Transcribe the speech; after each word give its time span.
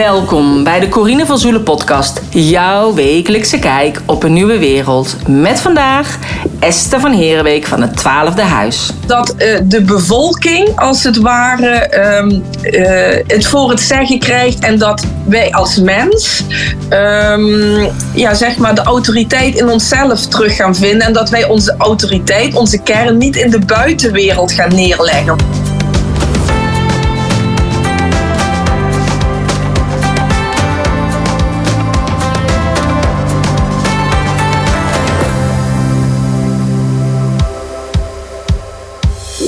Welkom 0.00 0.64
bij 0.64 0.80
de 0.80 0.88
Corine 0.88 1.26
van 1.26 1.38
Zoelen 1.38 1.62
podcast. 1.62 2.20
Jouw 2.30 2.94
wekelijkse 2.94 3.58
kijk 3.58 4.00
op 4.06 4.22
een 4.22 4.32
nieuwe 4.32 4.58
wereld. 4.58 5.16
Met 5.28 5.60
vandaag 5.60 6.18
Esther 6.60 7.00
van 7.00 7.12
Herenweek 7.12 7.66
van 7.66 7.82
het 7.82 7.96
Twaalfde 7.96 8.42
Huis. 8.42 8.90
Dat 9.06 9.34
uh, 9.38 9.58
de 9.64 9.82
bevolking 9.82 10.78
als 10.78 11.04
het 11.04 11.16
ware 11.16 11.98
um, 12.18 12.44
uh, 12.62 13.24
het 13.26 13.46
voor 13.46 13.70
het 13.70 13.80
zeggen 13.80 14.18
krijgt. 14.18 14.58
En 14.58 14.78
dat 14.78 15.06
wij 15.24 15.52
als 15.52 15.76
mens 15.76 16.44
um, 16.90 17.88
ja, 18.14 18.34
zeg 18.34 18.56
maar 18.56 18.74
de 18.74 18.82
autoriteit 18.82 19.54
in 19.54 19.68
onszelf 19.68 20.26
terug 20.26 20.56
gaan 20.56 20.74
vinden. 20.74 21.06
En 21.06 21.12
dat 21.12 21.30
wij 21.30 21.44
onze 21.44 21.74
autoriteit, 21.78 22.54
onze 22.54 22.78
kern 22.82 23.18
niet 23.18 23.36
in 23.36 23.50
de 23.50 23.58
buitenwereld 23.58 24.52
gaan 24.52 24.74
neerleggen. 24.74 25.36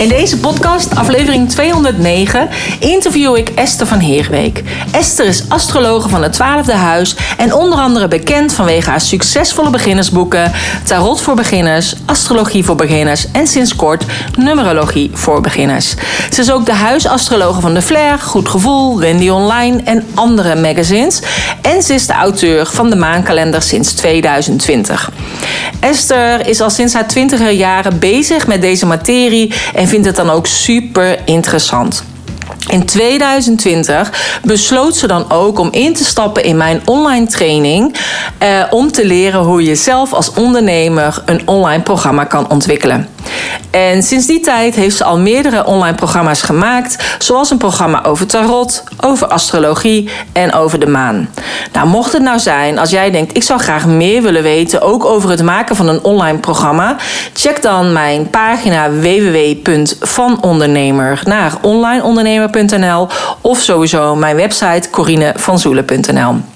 In 0.03 0.09
deze 0.09 0.39
podcast, 0.39 0.97
aflevering 0.97 1.51
209, 1.51 2.49
interview 2.79 3.37
ik 3.37 3.49
Esther 3.49 3.87
van 3.87 3.99
Heerweek. 3.99 4.63
Esther 4.93 5.27
is 5.27 5.45
astrologe 5.49 6.09
van 6.09 6.23
het 6.23 6.33
Twaalfde 6.33 6.73
Huis 6.73 7.17
en 7.37 7.55
onder 7.55 7.79
andere 7.79 8.09
bekend 8.09 8.53
vanwege 8.53 8.91
haar 8.91 9.01
succesvolle 9.01 9.71
beginnersboeken 9.71 10.53
Tarot 10.85 11.21
voor 11.21 11.35
Beginners, 11.35 11.95
Astrologie 12.07 12.65
voor 12.65 12.77
Beginners 12.77 13.31
en 13.33 13.47
sinds 13.47 13.77
kort 13.77 14.05
Numerologie 14.39 15.11
voor 15.13 15.41
Beginners. 15.41 15.95
Ze 16.33 16.41
is 16.41 16.51
ook 16.51 16.67
de 16.67 16.75
huisastrologe 16.75 17.61
van 17.61 17.75
De 17.75 17.83
Flair, 17.83 18.19
Goed 18.19 18.49
Gevoel, 18.49 18.99
Wendy 18.99 19.29
Online 19.29 19.81
en 19.85 20.05
andere 20.15 20.55
magazines. 20.55 21.23
En 21.63 21.83
ze 21.83 21.95
is 21.95 22.07
de 22.07 22.13
auteur 22.13 22.67
van 22.67 22.91
de 22.91 22.97
maankalender 22.97 23.63
sinds 23.63 23.93
2020. 23.93 25.11
Esther 25.81 26.47
is 26.47 26.61
al 26.61 26.71
sinds 26.71 26.95
haar 26.95 27.09
twintiger 27.09 27.51
jaren 27.51 27.99
bezig 27.99 28.47
met 28.47 28.61
deze 28.61 28.87
materie 28.87 29.55
en 29.75 29.89
vindt 29.93 30.07
het 30.07 30.17
dan 30.17 30.31
ook 30.31 30.47
super 30.47 31.19
interessant. 31.25 32.05
In 32.69 32.85
2020 32.87 34.41
besloot 34.43 34.97
ze 34.97 35.07
dan 35.07 35.31
ook 35.31 35.59
om 35.59 35.69
in 35.73 35.95
te 35.95 36.05
stappen 36.05 36.45
in 36.45 36.57
mijn 36.57 36.83
online 36.85 37.27
training. 37.27 37.97
Eh, 38.39 38.63
om 38.71 38.93
te 38.93 39.07
leren 39.07 39.41
hoe 39.41 39.65
je 39.65 39.75
zelf 39.75 40.13
als 40.13 40.33
ondernemer 40.33 41.23
een 41.27 41.49
online 41.49 41.83
programma 41.83 42.25
kan 42.25 42.51
ontwikkelen. 42.51 43.09
En 43.71 44.03
sinds 44.03 44.27
die 44.27 44.41
tijd 44.41 44.75
heeft 44.75 44.97
ze 44.97 45.05
al 45.05 45.19
meerdere 45.19 45.67
online 45.67 45.97
programma's 45.97 46.43
gemaakt, 46.43 47.17
zoals 47.19 47.51
een 47.51 47.59
programma 47.59 48.05
over 48.05 48.27
tarot, 48.27 48.85
over 49.01 49.27
astrologie 49.27 50.11
en 50.33 50.53
over 50.53 50.79
de 50.79 50.87
maan. 50.87 51.29
Nou, 51.73 51.87
mocht 51.87 52.13
het 52.13 52.23
nou 52.23 52.39
zijn, 52.39 52.79
als 52.79 52.91
jij 52.91 53.11
denkt, 53.11 53.37
ik 53.37 53.43
zou 53.43 53.61
graag 53.61 53.87
meer 53.87 54.23
willen 54.23 54.43
weten, 54.43 54.83
ook 54.83 55.05
over 55.05 55.31
het 55.31 55.43
maken 55.43 55.77
van 55.77 55.89
een 55.89 56.05
online 56.05 56.39
programma, 56.39 56.97
check 57.33 57.63
dan 57.63 57.93
mijn 57.93 58.31
pagina 58.31 58.91
www.vanondernemer 58.91 61.21
naar 61.25 61.53
onlineondernemer.nl 61.61 63.09
of 63.41 63.59
sowieso 63.59 64.15
mijn 64.15 64.37
website 64.37 64.91
corinevanzoelen.nl. 64.91 66.52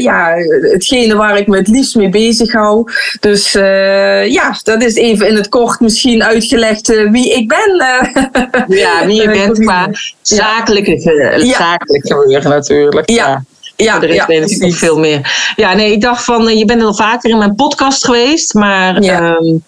ja, 0.01 0.35
hetgene 0.61 1.17
waar 1.17 1.39
ik 1.39 1.47
me 1.47 1.57
het 1.57 1.69
liefst 1.69 1.97
mee 1.97 2.09
bezig 2.09 2.53
hou. 2.53 2.91
Dus 3.21 3.53
ja, 4.33 4.59
dat 4.63 4.83
is 4.83 4.95
even 4.95 5.29
in 5.29 5.37
het 5.37 5.49
kort 5.49 5.81
misschien 5.81 6.25
uitgelegd 6.25 6.87
wie 7.11 7.33
ik 7.33 7.49
ben. 7.49 7.87
ja, 8.69 9.07
wie 9.07 9.21
je 9.21 9.31
bent 9.45 9.59
qua 9.59 9.89
zakelijke, 10.23 11.01
ja. 11.45 11.55
zakelijk 11.55 12.07
gebeuren 12.07 12.51
natuurlijk. 12.51 13.11
ja. 13.11 13.27
ja. 13.27 13.43
Ja, 13.85 14.03
er 14.03 14.09
is 14.09 14.15
ja, 14.15 14.27
natuurlijk 14.27 14.61
niet 14.61 14.77
veel 14.77 14.99
meer. 14.99 15.53
Ja, 15.57 15.75
nee, 15.75 15.93
ik 15.93 16.01
dacht 16.01 16.25
van, 16.25 16.59
je 16.59 16.65
bent 16.65 16.83
al 16.83 16.95
vaker 16.95 17.31
in 17.31 17.39
mijn 17.39 17.55
podcast 17.55 18.05
geweest, 18.05 18.55
maar 18.55 19.03
ja. 19.03 19.37
um, 19.37 19.65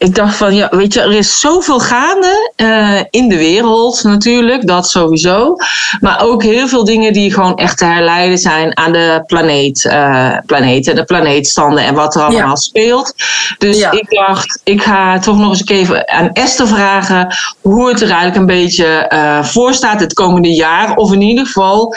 ik 0.00 0.14
dacht 0.14 0.36
van, 0.36 0.54
ja, 0.54 0.68
weet 0.70 0.94
je, 0.94 1.00
er 1.00 1.12
is 1.12 1.40
zoveel 1.40 1.80
gaande 1.80 2.52
uh, 2.56 3.00
in 3.10 3.28
de 3.28 3.36
wereld 3.36 4.02
natuurlijk, 4.02 4.66
dat 4.66 4.88
sowieso. 4.88 5.56
Maar 6.00 6.22
ook 6.22 6.42
heel 6.42 6.68
veel 6.68 6.84
dingen 6.84 7.12
die 7.12 7.32
gewoon 7.32 7.56
echt 7.56 7.78
te 7.78 7.84
herleiden 7.84 8.38
zijn 8.38 8.76
aan 8.76 8.92
de 8.92 9.22
planeet, 9.26 9.84
uh, 9.84 10.36
planeten, 10.46 10.94
de 10.94 11.04
planeetstanden 11.04 11.84
en 11.84 11.94
wat 11.94 12.14
er 12.14 12.22
allemaal 12.22 12.48
ja. 12.48 12.56
speelt. 12.56 13.14
Dus 13.58 13.78
ja. 13.78 13.90
ik 13.90 14.10
dacht, 14.10 14.60
ik 14.64 14.82
ga 14.82 15.18
toch 15.18 15.38
nog 15.38 15.50
eens 15.50 15.66
even 15.66 16.08
aan 16.08 16.32
Esther 16.32 16.68
vragen 16.68 17.36
hoe 17.60 17.88
het 17.88 18.00
er 18.00 18.10
eigenlijk 18.10 18.36
een 18.36 18.46
beetje 18.46 19.10
uh, 19.12 19.44
voor 19.44 19.74
staat 19.74 20.00
het 20.00 20.12
komende 20.12 20.54
jaar, 20.54 20.96
of 20.96 21.12
in 21.12 21.22
ieder 21.22 21.46
geval 21.46 21.94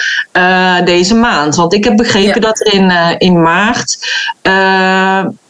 deze 0.86 1.16
maand. 1.16 1.56
Want 1.56 1.74
ik 1.74 1.84
heb 1.84 1.98
begrepen 1.98 2.42
dat 2.42 2.60
er 2.60 2.74
in, 2.74 2.92
in 3.18 3.42
maart 3.42 3.98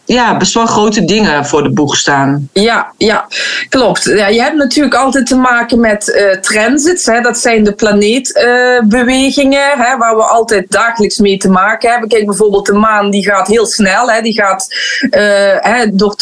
ja, 0.06 0.38
best 0.38 0.54
wel 0.54 0.66
grote 0.66 1.06
dingen 1.06 1.46
voor 1.46 1.64
de 1.64 1.70
boeg 1.70 1.96
staan. 1.96 2.50
Ja, 2.54 2.92
ja 2.98 3.28
klopt. 3.70 4.04
Ja, 4.04 4.28
je 4.28 4.42
hebt 4.42 4.56
natuurlijk 4.56 4.96
altijd 4.96 5.26
te 5.26 5.36
maken 5.36 5.80
met 5.80 6.08
uh, 6.08 6.32
transits. 6.32 7.06
Hè. 7.06 7.22
Dat 7.22 7.38
zijn 7.38 7.64
de 7.64 7.74
planeetbewegingen, 7.74 9.78
waar 9.78 10.16
we 10.16 10.24
altijd 10.24 10.72
dagelijks 10.72 11.18
mee 11.18 11.38
te 11.38 11.50
maken 11.50 11.92
hebben. 11.92 12.10
Kijk, 12.10 12.26
bijvoorbeeld 12.26 12.66
de 12.66 12.74
maan 12.74 13.10
die 13.10 13.24
gaat 13.24 13.48
heel 13.48 13.66
snel. 13.66 14.10
Hè. 14.10 14.22
Die 14.22 14.34
gaat 14.34 14.68
uh, 15.02 15.12
hè, 15.60 15.86
door 15.92 16.16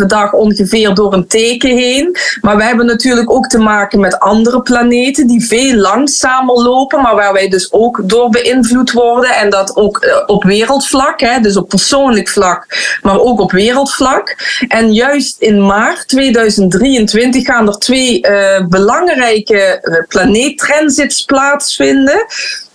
2,5 0.00 0.06
dag 0.06 0.32
ongeveer 0.32 0.94
door 0.94 1.12
een 1.12 1.26
teken 1.26 1.76
heen. 1.76 2.16
Maar 2.40 2.56
we 2.56 2.62
hebben 2.62 2.86
natuurlijk 2.86 3.30
ook 3.30 3.46
te 3.46 3.58
maken 3.58 4.00
met 4.00 4.18
andere 4.18 4.62
planeten 4.62 5.26
die 5.26 5.46
veel 5.46 5.74
langzamer 5.74 6.62
lopen, 6.62 7.02
maar 7.02 7.14
waar 7.14 7.32
wij 7.32 7.48
dus 7.48 7.72
ook 7.72 8.00
door 8.04 8.30
beïnvloed 8.30 8.92
worden. 8.92 9.30
En 9.30 9.50
dat 9.50 9.76
ook 9.76 10.22
op 10.26 10.44
wereldvlak, 10.44 11.20
hè, 11.20 11.40
dus 11.40 11.56
op 11.56 11.68
persoonlijk 11.68 12.28
vlak. 12.28 12.66
Maar 13.02 13.11
maar 13.12 13.20
ook 13.20 13.40
op 13.40 13.52
wereldvlak. 13.52 14.36
En 14.68 14.92
juist 14.92 15.40
in 15.40 15.66
maart 15.66 16.08
2023 16.08 17.44
gaan 17.44 17.68
er 17.68 17.78
twee 17.78 18.26
uh, 18.26 18.66
belangrijke 18.66 19.80
planeettransits 20.08 21.24
plaatsvinden 21.24 22.26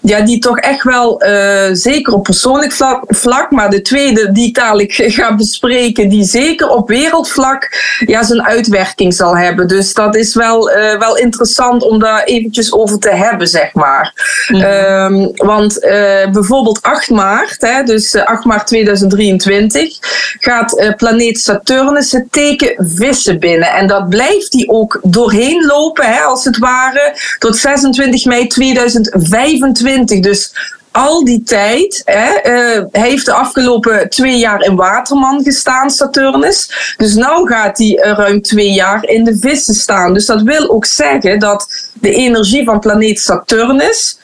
ja, 0.08 0.22
die 0.22 0.40
toch 0.40 0.60
echt 0.60 0.84
wel, 0.84 1.24
uh, 1.24 1.64
zeker 1.72 2.14
op 2.14 2.24
persoonlijk 2.24 2.72
vlak, 2.72 3.04
vlak, 3.08 3.52
maar 3.52 3.70
de 3.70 3.82
tweede 3.82 4.32
die 4.32 4.48
ik 4.48 4.56
dadelijk 4.56 4.94
ga 5.18 5.36
bespreken, 5.36 6.10
die 6.10 6.24
zeker 6.24 6.70
op 6.70 6.88
wereldvlak 6.88 7.70
ja, 8.06 8.24
zijn 8.24 8.44
uitwerking 8.44 9.14
zal 9.14 9.38
hebben. 9.38 9.68
Dus 9.68 9.94
dat 9.94 10.16
is 10.16 10.36
wel, 10.36 10.72
uh, 10.72 11.00
wel 11.00 11.18
interessant 11.18 11.84
om 11.84 12.00
daar 12.00 12.24
eventjes 12.24 12.74
over 12.74 13.00
te 13.00 13.10
hebben, 13.10 13.48
zeg 13.48 13.74
maar. 13.74 14.14
Mm 14.48 14.62
-hmm. 14.62 15.32
want 15.36 15.84
uh, 15.84 16.32
bijvoorbeeld 16.32 16.82
8 16.82 17.10
maart, 17.10 17.62
hè, 17.62 17.84
dus 17.84 18.16
8 18.16 18.46
maart 18.46 18.68
2023, 18.68 19.98
gaat 20.40 20.94
planeet 20.98 21.40
Saturnus 21.40 22.12
het 22.12 22.32
teken 22.32 22.76
vissen 22.96 23.40
binnen. 23.40 23.70
En 23.70 23.88
dat 23.88 24.10
blijft 24.10 24.52
die 24.52 24.70
ook 24.70 25.00
doorheen 25.04 25.66
lopen, 25.66 26.06
hè, 26.06 26.20
als 26.20 26.44
het 26.44 26.58
ware, 26.58 27.16
tot 27.40 27.58
26 27.58 28.26
mei 28.26 28.48
2025. 28.48 29.96
Dus 30.06 30.54
al 30.92 31.26
die 31.26 31.44
tijd 31.44 32.02
hè, 32.06 32.30
uh, 32.78 32.84
heeft 32.92 33.26
de 33.26 33.34
afgelopen 33.34 34.10
twee 34.10 34.38
jaar 34.38 34.62
in 34.62 34.76
Waterman 34.76 35.44
gestaan, 35.44 35.90
Saturnus. 35.90 36.94
Dus 36.98 37.14
nu 37.14 37.24
gaat 37.24 37.78
hij 37.78 38.00
ruim 38.02 38.42
twee 38.42 38.72
jaar 38.72 39.04
in 39.04 39.24
de 39.24 39.38
vissen 39.38 39.74
staan. 39.74 40.14
Dus 40.14 40.26
dat 40.26 40.42
wil 40.42 40.70
ook 40.70 40.86
zeggen 40.86 41.40
dat 41.40 41.92
de 41.94 42.14
energie 42.14 42.66
van 42.66 42.80
planeet 42.80 43.20
Saturnus 43.20 44.18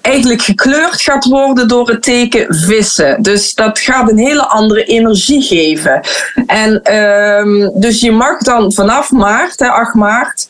eigenlijk 0.00 0.42
gekleurd 0.42 1.00
gaat 1.00 1.24
worden 1.24 1.68
door 1.68 1.88
het 1.88 2.02
teken 2.02 2.54
vissen. 2.54 3.22
Dus 3.22 3.54
dat 3.54 3.78
gaat 3.78 4.10
een 4.10 4.18
hele 4.18 4.46
andere 4.46 4.84
energie 4.84 5.42
geven. 5.42 6.00
En 6.46 6.94
um, 6.94 7.70
dus 7.74 8.00
je 8.00 8.12
mag 8.12 8.38
dan 8.38 8.72
vanaf 8.72 9.10
maart, 9.10 9.58
hè, 9.58 9.68
8 9.68 9.94
maart, 9.94 10.48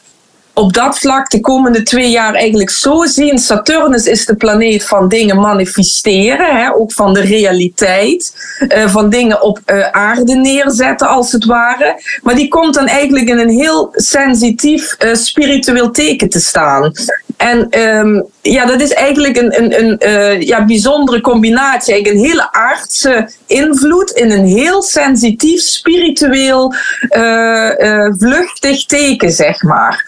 op 0.58 0.72
dat 0.72 0.99
vlak 0.99 1.31
de 1.31 1.40
komende 1.40 1.82
twee 1.82 2.10
jaar 2.10 2.34
eigenlijk 2.34 2.70
zo 2.70 3.05
zien. 3.05 3.38
Saturnus 3.38 4.06
is 4.06 4.26
de 4.26 4.37
planeet 4.37 4.87
van 4.87 5.08
dingen 5.08 5.40
manifesteren, 5.40 6.56
hè, 6.56 6.75
ook 6.75 6.93
van 6.93 7.14
de 7.14 7.20
realiteit, 7.20 8.32
uh, 8.69 8.88
van 8.88 9.10
dingen 9.10 9.43
op 9.43 9.60
uh, 9.66 9.90
aarde 9.90 10.34
neerzetten 10.34 11.08
als 11.08 11.32
het 11.32 11.44
ware. 11.44 12.02
Maar 12.22 12.34
die 12.34 12.49
komt 12.49 12.75
dan 12.75 12.87
eigenlijk 12.87 13.28
in 13.28 13.38
een 13.38 13.49
heel 13.49 13.88
sensitief 13.93 14.96
uh, 14.99 15.14
spiritueel 15.14 15.90
teken 15.90 16.28
te 16.28 16.40
staan. 16.40 16.93
En 17.38 17.81
um, 17.81 18.26
ja, 18.43 18.64
dat 18.64 18.81
is 18.81 18.93
eigenlijk 18.93 19.37
een, 19.37 19.62
een, 19.62 19.79
een 19.81 20.00
uh, 20.06 20.40
ja, 20.40 20.64
bijzondere 20.64 21.20
combinatie. 21.20 21.93
Eigenlijk 21.93 22.25
een 22.25 22.31
hele 22.31 22.52
aardse 22.52 23.31
invloed 23.46 24.11
in 24.11 24.31
een 24.31 24.46
heel 24.46 24.82
sensitief, 24.82 25.61
spiritueel, 25.61 26.75
uh, 27.17 28.06
vluchtig 28.19 28.87
teken, 28.87 29.31
zeg 29.31 29.62
maar. 29.62 30.05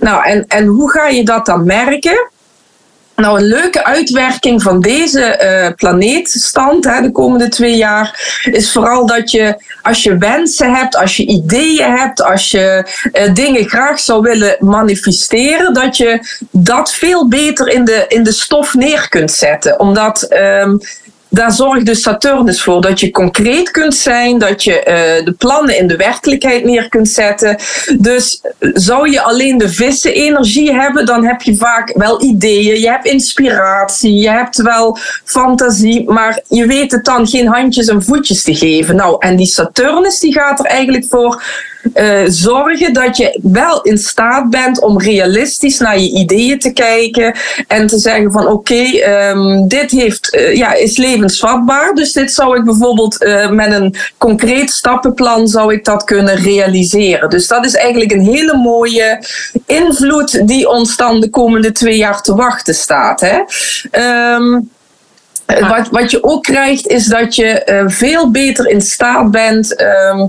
Nou, 0.00 0.24
en, 0.24 0.44
en 0.48 0.66
hoe 0.66 0.90
ga 0.90 1.08
je 1.08 1.24
dat 1.24 1.46
dan 1.46 1.64
merken? 1.64 2.28
Nou, 3.16 3.38
een 3.38 3.46
leuke 3.46 3.84
uitwerking 3.84 4.62
van 4.62 4.80
deze 4.80 5.40
uh, 5.42 5.74
planeetstand 5.74 6.84
hè, 6.84 7.00
de 7.00 7.12
komende 7.12 7.48
twee 7.48 7.76
jaar 7.76 8.38
is 8.52 8.72
vooral 8.72 9.06
dat 9.06 9.30
je, 9.30 9.56
als 9.82 10.02
je 10.02 10.18
wensen 10.18 10.74
hebt, 10.74 10.96
als 10.96 11.16
je 11.16 11.26
ideeën 11.26 11.90
hebt, 11.96 12.22
als 12.22 12.50
je 12.50 12.86
uh, 13.12 13.34
dingen 13.34 13.68
graag 13.68 14.00
zou 14.00 14.22
willen 14.22 14.56
manifesteren, 14.58 15.74
dat 15.74 15.96
je 15.96 16.38
dat 16.50 16.92
veel 16.92 17.28
beter 17.28 17.68
in 17.68 17.84
de, 17.84 18.04
in 18.08 18.22
de 18.22 18.32
stof 18.32 18.74
neer 18.74 19.08
kunt 19.08 19.30
zetten. 19.30 19.80
Omdat 19.80 20.26
um, 20.32 20.80
daar 21.34 21.52
zorgt 21.52 21.86
dus 21.86 22.02
Saturnus 22.02 22.62
voor 22.62 22.80
dat 22.80 23.00
je 23.00 23.10
concreet 23.10 23.70
kunt 23.70 23.94
zijn, 23.94 24.38
dat 24.38 24.64
je 24.64 24.72
uh, 24.78 25.24
de 25.24 25.34
plannen 25.38 25.78
in 25.78 25.86
de 25.86 25.96
werkelijkheid 25.96 26.64
neer 26.64 26.88
kunt 26.88 27.08
zetten. 27.08 27.56
Dus 27.98 28.40
zou 28.58 29.10
je 29.10 29.22
alleen 29.22 29.58
de 29.58 29.68
vissen-energie 29.68 30.72
hebben, 30.72 31.06
dan 31.06 31.24
heb 31.24 31.42
je 31.42 31.56
vaak 31.56 31.92
wel 31.96 32.22
ideeën, 32.22 32.80
je 32.80 32.88
hebt 32.88 33.06
inspiratie, 33.06 34.14
je 34.14 34.30
hebt 34.30 34.56
wel 34.56 34.98
fantasie, 35.24 36.10
maar 36.10 36.42
je 36.48 36.66
weet 36.66 36.92
het 36.92 37.04
dan 37.04 37.26
geen 37.26 37.46
handjes 37.46 37.86
en 37.86 38.02
voetjes 38.02 38.42
te 38.42 38.54
geven. 38.54 38.96
Nou, 38.96 39.16
en 39.18 39.36
die 39.36 39.46
Saturnus 39.46 40.18
die 40.18 40.32
gaat 40.32 40.58
er 40.58 40.66
eigenlijk 40.66 41.04
voor 41.08 41.42
uh, 41.94 42.22
zorgen 42.26 42.92
dat 42.92 43.16
je 43.16 43.38
wel 43.42 43.82
in 43.82 43.98
staat 43.98 44.50
bent 44.50 44.80
om 44.80 45.00
realistisch 45.00 45.78
naar 45.78 45.98
je 45.98 46.10
ideeën 46.10 46.58
te 46.58 46.72
kijken 46.72 47.34
en 47.68 47.86
te 47.86 47.98
zeggen 47.98 48.32
van 48.32 48.46
oké, 48.46 48.52
okay, 48.52 49.30
um, 49.30 49.68
dit 49.68 49.90
heeft, 49.90 50.34
uh, 50.34 50.54
ja, 50.56 50.74
is 50.74 50.96
levensvatbaar. 50.96 51.94
Dus 51.94 52.12
dit 52.12 52.32
zou 52.32 52.58
ik 52.58 52.64
bijvoorbeeld 52.64 53.22
uh, 53.22 53.50
met 53.50 53.72
een 53.72 53.94
concreet 54.18 54.70
stappenplan 54.70 55.48
zou 55.48 55.72
ik 55.72 55.84
dat 55.84 56.04
kunnen 56.04 56.36
realiseren. 56.36 57.30
Dus 57.30 57.46
dat 57.46 57.64
is 57.64 57.74
eigenlijk 57.74 58.12
een 58.12 58.24
hele 58.24 58.56
mooie 58.56 59.24
invloed 59.66 60.48
die 60.48 60.68
ons 60.68 60.96
dan 60.96 61.20
de 61.20 61.30
komende 61.30 61.72
twee 61.72 61.96
jaar 61.96 62.22
te 62.22 62.34
wachten 62.34 62.74
staat. 62.74 63.20
Hè? 63.20 63.38
Um, 64.34 64.70
wat, 65.46 65.88
wat 65.90 66.10
je 66.10 66.22
ook 66.22 66.42
krijgt 66.42 66.86
is 66.86 67.06
dat 67.06 67.34
je 67.34 67.82
veel 67.86 68.30
beter 68.30 68.68
in 68.68 68.80
staat 68.80 69.30
bent. 69.30 69.80
Um, 69.80 70.28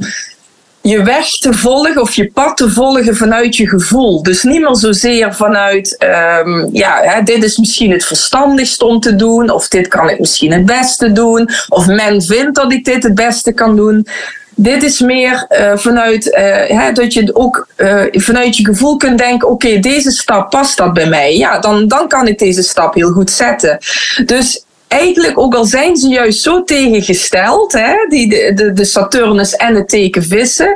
je 0.87 1.03
weg 1.03 1.29
te 1.29 1.53
volgen 1.53 2.01
of 2.01 2.13
je 2.13 2.31
pad 2.31 2.57
te 2.57 2.69
volgen 2.69 3.15
vanuit 3.15 3.55
je 3.55 3.67
gevoel. 3.67 4.23
Dus 4.23 4.43
niet 4.43 4.61
meer 4.61 4.75
zozeer 4.75 5.35
vanuit, 5.35 6.05
um, 6.43 6.69
ja, 6.71 6.99
hè, 7.01 7.23
dit 7.23 7.43
is 7.43 7.57
misschien 7.57 7.91
het 7.91 8.05
verstandigste 8.05 8.85
om 8.85 8.99
te 8.99 9.15
doen, 9.15 9.49
of 9.49 9.67
dit 9.67 9.87
kan 9.87 10.09
ik 10.09 10.19
misschien 10.19 10.51
het 10.51 10.65
beste 10.65 11.11
doen, 11.11 11.49
of 11.69 11.87
men 11.87 12.21
vindt 12.21 12.55
dat 12.55 12.71
ik 12.71 12.85
dit 12.85 13.03
het 13.03 13.15
beste 13.15 13.51
kan 13.51 13.75
doen. 13.75 14.07
Dit 14.55 14.83
is 14.83 14.99
meer 14.99 15.45
uh, 15.49 15.71
vanuit 15.75 16.25
uh, 16.25 16.79
hè, 16.79 16.91
dat 16.91 17.13
je 17.13 17.35
ook 17.35 17.67
uh, 17.77 18.03
vanuit 18.11 18.57
je 18.57 18.65
gevoel 18.65 18.97
kunt 18.97 19.17
denken: 19.17 19.49
oké, 19.49 19.79
deze 19.79 20.11
stap 20.11 20.49
past 20.49 20.77
dat 20.77 20.93
bij 20.93 21.07
mij. 21.07 21.37
Ja, 21.37 21.59
dan, 21.59 21.87
dan 21.87 22.07
kan 22.07 22.27
ik 22.27 22.39
deze 22.39 22.63
stap 22.63 22.93
heel 22.93 23.11
goed 23.11 23.31
zetten. 23.31 23.77
Dus 24.25 24.64
eigenlijk, 24.99 25.39
ook 25.39 25.55
al 25.55 25.65
zijn 25.65 25.97
ze 25.97 26.07
juist 26.07 26.41
zo 26.41 26.63
tegengesteld, 26.63 27.73
hè, 27.73 27.93
die, 28.09 28.53
de, 28.55 28.73
de, 28.73 28.85
Saturnus 28.85 29.55
en 29.55 29.75
het 29.75 29.89
teken 29.89 30.23
vissen. 30.23 30.75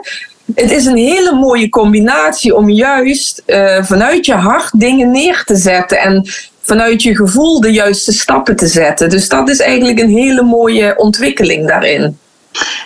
Het 0.55 0.71
is 0.71 0.85
een 0.85 0.97
hele 0.97 1.33
mooie 1.33 1.69
combinatie 1.69 2.55
om 2.55 2.69
juist 2.69 3.43
uh, 3.45 3.83
vanuit 3.83 4.25
je 4.25 4.33
hart 4.33 4.79
dingen 4.79 5.11
neer 5.11 5.43
te 5.45 5.55
zetten 5.55 5.99
en 5.99 6.29
vanuit 6.61 7.03
je 7.03 7.15
gevoel 7.15 7.61
de 7.61 7.71
juiste 7.71 8.11
stappen 8.11 8.55
te 8.55 8.67
zetten. 8.67 9.09
Dus 9.09 9.29
dat 9.29 9.49
is 9.49 9.59
eigenlijk 9.59 9.99
een 9.99 10.09
hele 10.09 10.43
mooie 10.43 10.93
ontwikkeling 10.97 11.67
daarin. 11.67 12.17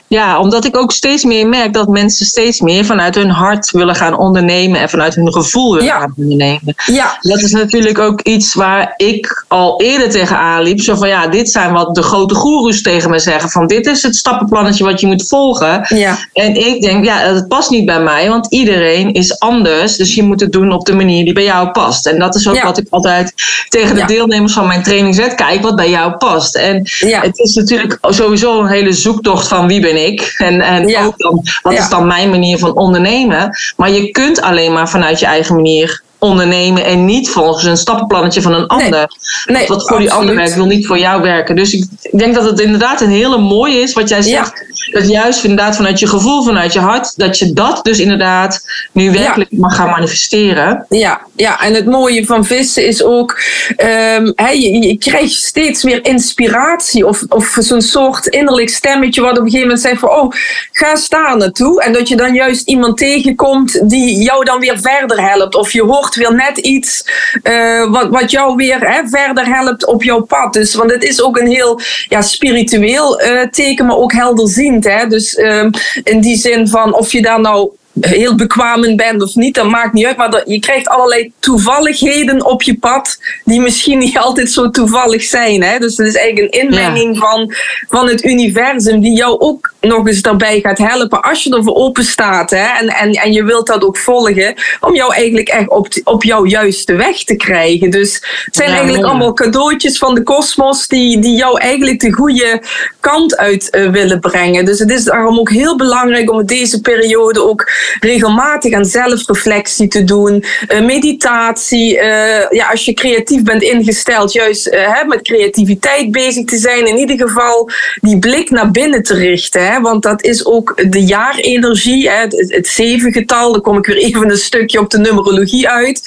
Ja, 0.08 0.40
omdat 0.40 0.66
ik 0.66 0.78
ook 0.78 0.92
steeds 0.92 1.24
meer 1.24 1.48
merk 1.48 1.74
dat 1.74 1.88
mensen 1.88 2.26
steeds 2.26 2.60
meer 2.60 2.86
vanuit 2.86 3.16
hun 3.16 3.30
hart 3.30 3.72
willen 3.72 3.96
gaan 3.96 4.18
ondernemen 4.18 4.80
en 4.80 4.90
vanuit 4.90 5.16
hun 5.16 5.34
gevoel 5.34 5.72
willen 5.72 5.88
ja. 5.88 6.00
gaan 6.00 6.14
ondernemen. 6.18 6.76
Ja. 6.86 7.18
Dat 7.22 7.42
is 7.42 7.52
natuurlijk 7.52 8.00
ook 8.00 8.22
iets 8.22 8.54
waar 8.54 8.94
ik 8.98 9.46
al 9.48 9.82
eerder 9.82 10.10
tegenaan 10.10 10.64
liep. 10.64 10.82
Zo 10.82 10.96
van 10.96 11.08
ja, 11.08 11.28
dit 11.28 11.50
zijn 11.50 11.74
wat 11.74 11.96
de 11.96 12.02
grote 12.02 12.36
goeroes 12.36 12.82
tegen 12.82 13.10
me 13.10 13.20
zeggen. 13.20 13.50
Van 13.50 13.68
dit 13.68 13.86
is 13.86 14.04
het 14.04 14.16
stappenplannetje 14.16 14.84
wat 14.84 15.00
je 15.00 15.08
moet 15.08 15.28
volgen. 15.28 15.86
Ja. 15.98 16.18
En 16.34 16.56
ik 16.56 16.82
denk, 16.82 17.06
ja, 17.06 17.34
dat 17.34 17.48
past 17.48 17.70
niet 17.70 17.86
bij 17.86 18.02
mij, 18.02 18.30
want 18.30 18.48
iedereen 18.50 19.14
is 19.14 19.40
anders. 19.40 19.96
Dus 19.96 20.16
je 20.16 20.24
moet 20.24 20.40
het 20.40 20.52
doen 20.52 20.72
op 20.72 20.86
de 20.86 20.94
manier 20.94 21.24
die 21.24 21.34
bij 21.34 21.44
jou 21.44 21.72
past. 21.72 22.08
En 22.08 22.20
dat 22.20 22.36
is 22.36 22.48
ook 22.48 22.56
ja. 22.56 22.64
wat 22.64 22.78
ik 22.78 22.88
altijd 22.90 23.34
tegen 23.70 23.96
de 23.96 24.06
deelnemers 24.06 24.54
van 24.54 24.68
mijn 24.68 24.84
training 24.84 25.16
zet. 25.16 25.36
Kijk 25.36 25.62
wat 25.62 25.76
bij 25.76 25.90
jou 25.90 26.18
past. 26.18 26.56
En 26.56 26.78
het 27.00 27.40
is 27.40 27.56
natuurlijk 27.56 27.98
sowieso 28.02 28.60
een 28.60 28.68
hele 28.68 28.92
zoektocht 28.92 29.48
van 29.48 29.63
wie 29.68 29.82
ben 29.82 30.06
ik? 30.06 30.36
En, 30.38 30.62
en 30.62 30.88
ja. 30.88 31.06
ook 31.06 31.18
dan, 31.18 31.42
wat 31.62 31.74
ja. 31.74 31.80
is 31.80 31.90
dan 31.90 32.08
mijn 32.08 32.30
manier 32.30 32.58
van 32.58 32.76
ondernemen? 32.76 33.58
Maar 33.78 33.90
je 33.90 34.12
kunt 34.12 34.42
alleen 34.42 34.74
maar 34.74 34.90
vanuit 34.90 35.20
je 35.20 35.26
eigen 35.26 35.56
manier 35.56 36.03
ondernemen 36.24 36.86
en 36.86 37.06
niet 37.06 37.30
volgens 37.30 37.64
een 37.64 37.78
stappenplannetje 37.78 38.42
van 38.42 38.54
een 38.54 38.68
ander. 38.68 39.12
Nee, 39.46 39.58
nee, 39.58 39.68
wat 39.68 39.88
voor 39.88 40.00
die 40.00 40.12
ander 40.12 40.36
werkt, 40.36 40.56
wil 40.56 40.66
niet 40.66 40.88
voor 40.88 41.00
jou 41.00 41.22
werken. 41.22 41.56
Dus 41.56 41.74
ik 41.74 41.88
denk 42.12 42.36
dat 42.36 42.44
het 42.44 42.60
inderdaad 42.60 43.02
een 43.02 43.10
hele 43.10 43.38
mooie 43.38 43.80
is 43.80 43.94
wat 43.94 44.10
jij 44.10 44.22
zegt. 44.22 44.66
Ja. 44.74 45.00
Dat 45.00 45.10
juist 45.10 45.44
inderdaad 45.44 45.76
vanuit 45.76 46.00
je 46.00 46.08
gevoel, 46.08 46.44
vanuit 46.44 46.74
je 46.74 46.80
hart, 46.80 47.18
dat 47.18 47.38
je 47.38 47.54
dat 47.54 47.80
dus 47.84 48.00
inderdaad 48.00 48.66
nu 48.92 49.12
werkelijk 49.12 49.50
ja. 49.52 49.58
mag 49.60 49.76
gaan 49.76 49.90
manifesteren. 49.90 50.86
Ja, 50.90 51.22
ja, 51.36 51.62
en 51.62 51.74
het 51.74 51.86
mooie 51.86 52.26
van 52.26 52.46
vissen 52.46 52.86
is 52.86 53.04
ook, 53.04 53.42
um, 53.70 54.34
he, 54.36 54.50
je, 54.50 54.88
je, 54.88 54.98
krijgt 54.98 55.34
steeds 55.34 55.84
meer 55.84 56.06
inspiratie 56.06 57.08
of, 57.08 57.24
of 57.30 57.56
zo'n 57.60 57.82
soort 57.82 58.28
innerlijk 58.28 58.70
stemmetje 58.70 59.22
wat 59.22 59.32
op 59.32 59.38
een 59.38 59.44
gegeven 59.44 59.68
moment 59.68 59.82
zegt 59.82 60.00
van, 60.00 60.10
oh, 60.10 60.32
ga 60.72 60.96
staan 60.96 61.38
naartoe. 61.38 61.84
En 61.84 61.94
dat 61.94 62.08
je 62.08 62.16
dan 62.16 62.34
juist 62.34 62.68
iemand 62.68 62.98
tegenkomt 62.98 63.90
die 63.90 64.24
jou 64.24 64.46
dan 64.46 64.60
weer 64.60 64.80
verder 64.80 65.22
helpt. 65.22 65.56
Of 65.56 65.72
je 65.72 65.84
hoort 65.84 66.13
weer 66.16 66.36
net 66.36 66.58
iets 66.58 67.06
uh, 67.44 67.92
wat, 67.92 68.10
wat 68.10 68.32
jou 68.32 68.56
weer 68.56 68.80
hè, 68.80 69.08
verder 69.08 69.46
helpt 69.46 69.86
op 69.86 70.04
jouw 70.04 70.22
pad. 70.22 70.54
Dus, 70.54 70.76
want 70.76 70.92
het 70.92 71.04
is 71.04 71.22
ook 71.22 71.38
een 71.38 71.48
heel 71.48 71.80
ja, 72.08 72.22
spiritueel 72.22 73.22
uh, 73.22 73.42
teken, 73.42 73.86
maar 73.86 73.98
ook 73.98 74.14
helderziend. 74.14 74.84
Hè? 74.84 75.08
Dus 75.08 75.34
uh, 75.34 75.66
in 76.04 76.22
die 76.22 76.38
zin 76.38 76.68
van 76.68 76.94
of 76.94 77.12
je 77.12 77.22
daar 77.22 77.42
nou 77.42 77.72
heel 78.00 78.36
bekwamen 78.36 78.96
bent 78.96 79.22
of 79.22 79.36
niet, 79.36 79.56
dat 79.56 79.70
maakt 79.70 79.94
niet 79.94 80.06
uit. 80.06 80.18
Maar 80.18 80.42
je 80.46 80.60
krijgt 80.60 80.88
allerlei 80.88 81.32
toevalligheden 81.40 82.46
op 82.46 82.62
je 82.64 82.78
pad 82.78 83.20
die 83.46 83.62
misschien 83.62 83.98
niet 83.98 84.18
altijd 84.26 84.52
zo 84.52 84.70
toevallig 84.70 85.24
zijn. 85.24 85.64
Hè? 85.64 85.80
Dus 85.80 85.98
het 85.98 86.08
is 86.08 86.16
eigenlijk 86.16 86.54
een 86.54 86.62
inmenging 86.62 87.18
van, 87.18 87.54
van 87.88 88.08
het 88.08 88.24
universum 88.24 89.02
die 89.02 89.16
jou 89.16 89.40
ook 89.40 89.74
nog 89.82 90.08
eens 90.08 90.22
daarbij 90.22 90.60
gaat 90.60 90.78
helpen 90.78 91.22
als 91.22 91.44
je 91.44 91.56
ervoor 91.56 91.76
open 91.76 92.04
staat. 92.04 92.50
Hè? 92.50 92.66
En, 92.80 92.88
en, 92.88 93.12
en 93.12 93.34
je 93.34 93.44
wilt 93.44 93.68
dat 93.68 93.84
ook 93.84 93.98
volgen 93.98 94.54
om 94.80 94.96
jou 94.96 95.14
eigenlijk 95.14 95.50
echt 95.50 95.70
op, 95.70 95.88
op 96.04 96.24
jouw 96.24 96.46
juiste 96.46 96.96
weg 96.96 97.24
te 97.24 97.36
krijgen. 97.36 97.90
Dus 97.90 98.14
het 98.46 98.56
zijn 98.56 98.70
eigenlijk 98.70 99.04
allemaal 99.04 99.34
cadeautjes 99.34 99.98
van 99.98 100.16
de 100.16 100.24
kosmos 100.24 100.88
die, 100.88 101.20
die 101.20 101.36
jou 101.36 101.60
eigenlijk 101.60 102.00
de 102.00 102.14
goede 102.14 102.62
kant 103.00 103.38
uit 103.38 103.68
uh, 103.72 103.92
willen 103.92 104.20
brengen. 104.20 104.66
Dus 104.66 104.80
het 104.80 104.92
is 104.92 105.04
daarom 105.04 105.40
ook 105.40 105.50
heel 105.50 105.78
belangrijk 105.78 106.32
om 106.32 106.46
deze 106.46 106.82
periode 106.82 107.44
ook 107.44 107.72
regelmatig 108.00 108.74
aan 108.74 108.86
zelfreflectie 108.86 109.88
te 109.88 110.04
doen. 110.04 110.44
Uh, 110.68 110.86
meditatie. 110.86 111.96
Uh, 111.96 112.02
ja, 112.50 112.68
als 112.72 112.86
je 112.86 112.94
creatief 112.94 113.44
bent 113.44 113.62
ingesteld, 113.62 114.34
juist 114.34 114.66
hè, 114.72 115.06
met 115.06 115.22
creativiteit 115.22 116.12
bezig 116.12 116.46
te 116.46 116.58
zijn. 116.58 116.88
In 116.88 116.98
ieder 116.98 117.28
geval 117.28 117.70
die 118.02 118.20
blik 118.20 118.50
naar 118.50 118.72
binnen 118.72 119.04
te 119.04 119.14
richten. 119.14 119.72
Hè, 119.72 119.82
want 119.82 120.04
dat 120.04 120.24
is 120.24 120.46
ook 120.46 120.92
de 120.92 121.04
jaarenergie. 121.04 122.10
Hè, 122.10 122.22
het, 122.22 122.46
het 122.48 122.68
zeven 122.68 123.12
getal. 123.12 123.52
Dan 123.52 123.62
kom 123.62 123.78
ik 123.78 123.86
weer 123.86 123.98
even 123.98 124.30
een 124.30 124.38
stukje 124.38 124.80
op 124.80 124.90
de 124.90 124.98
numerologie 124.98 125.70
uit. 125.70 126.02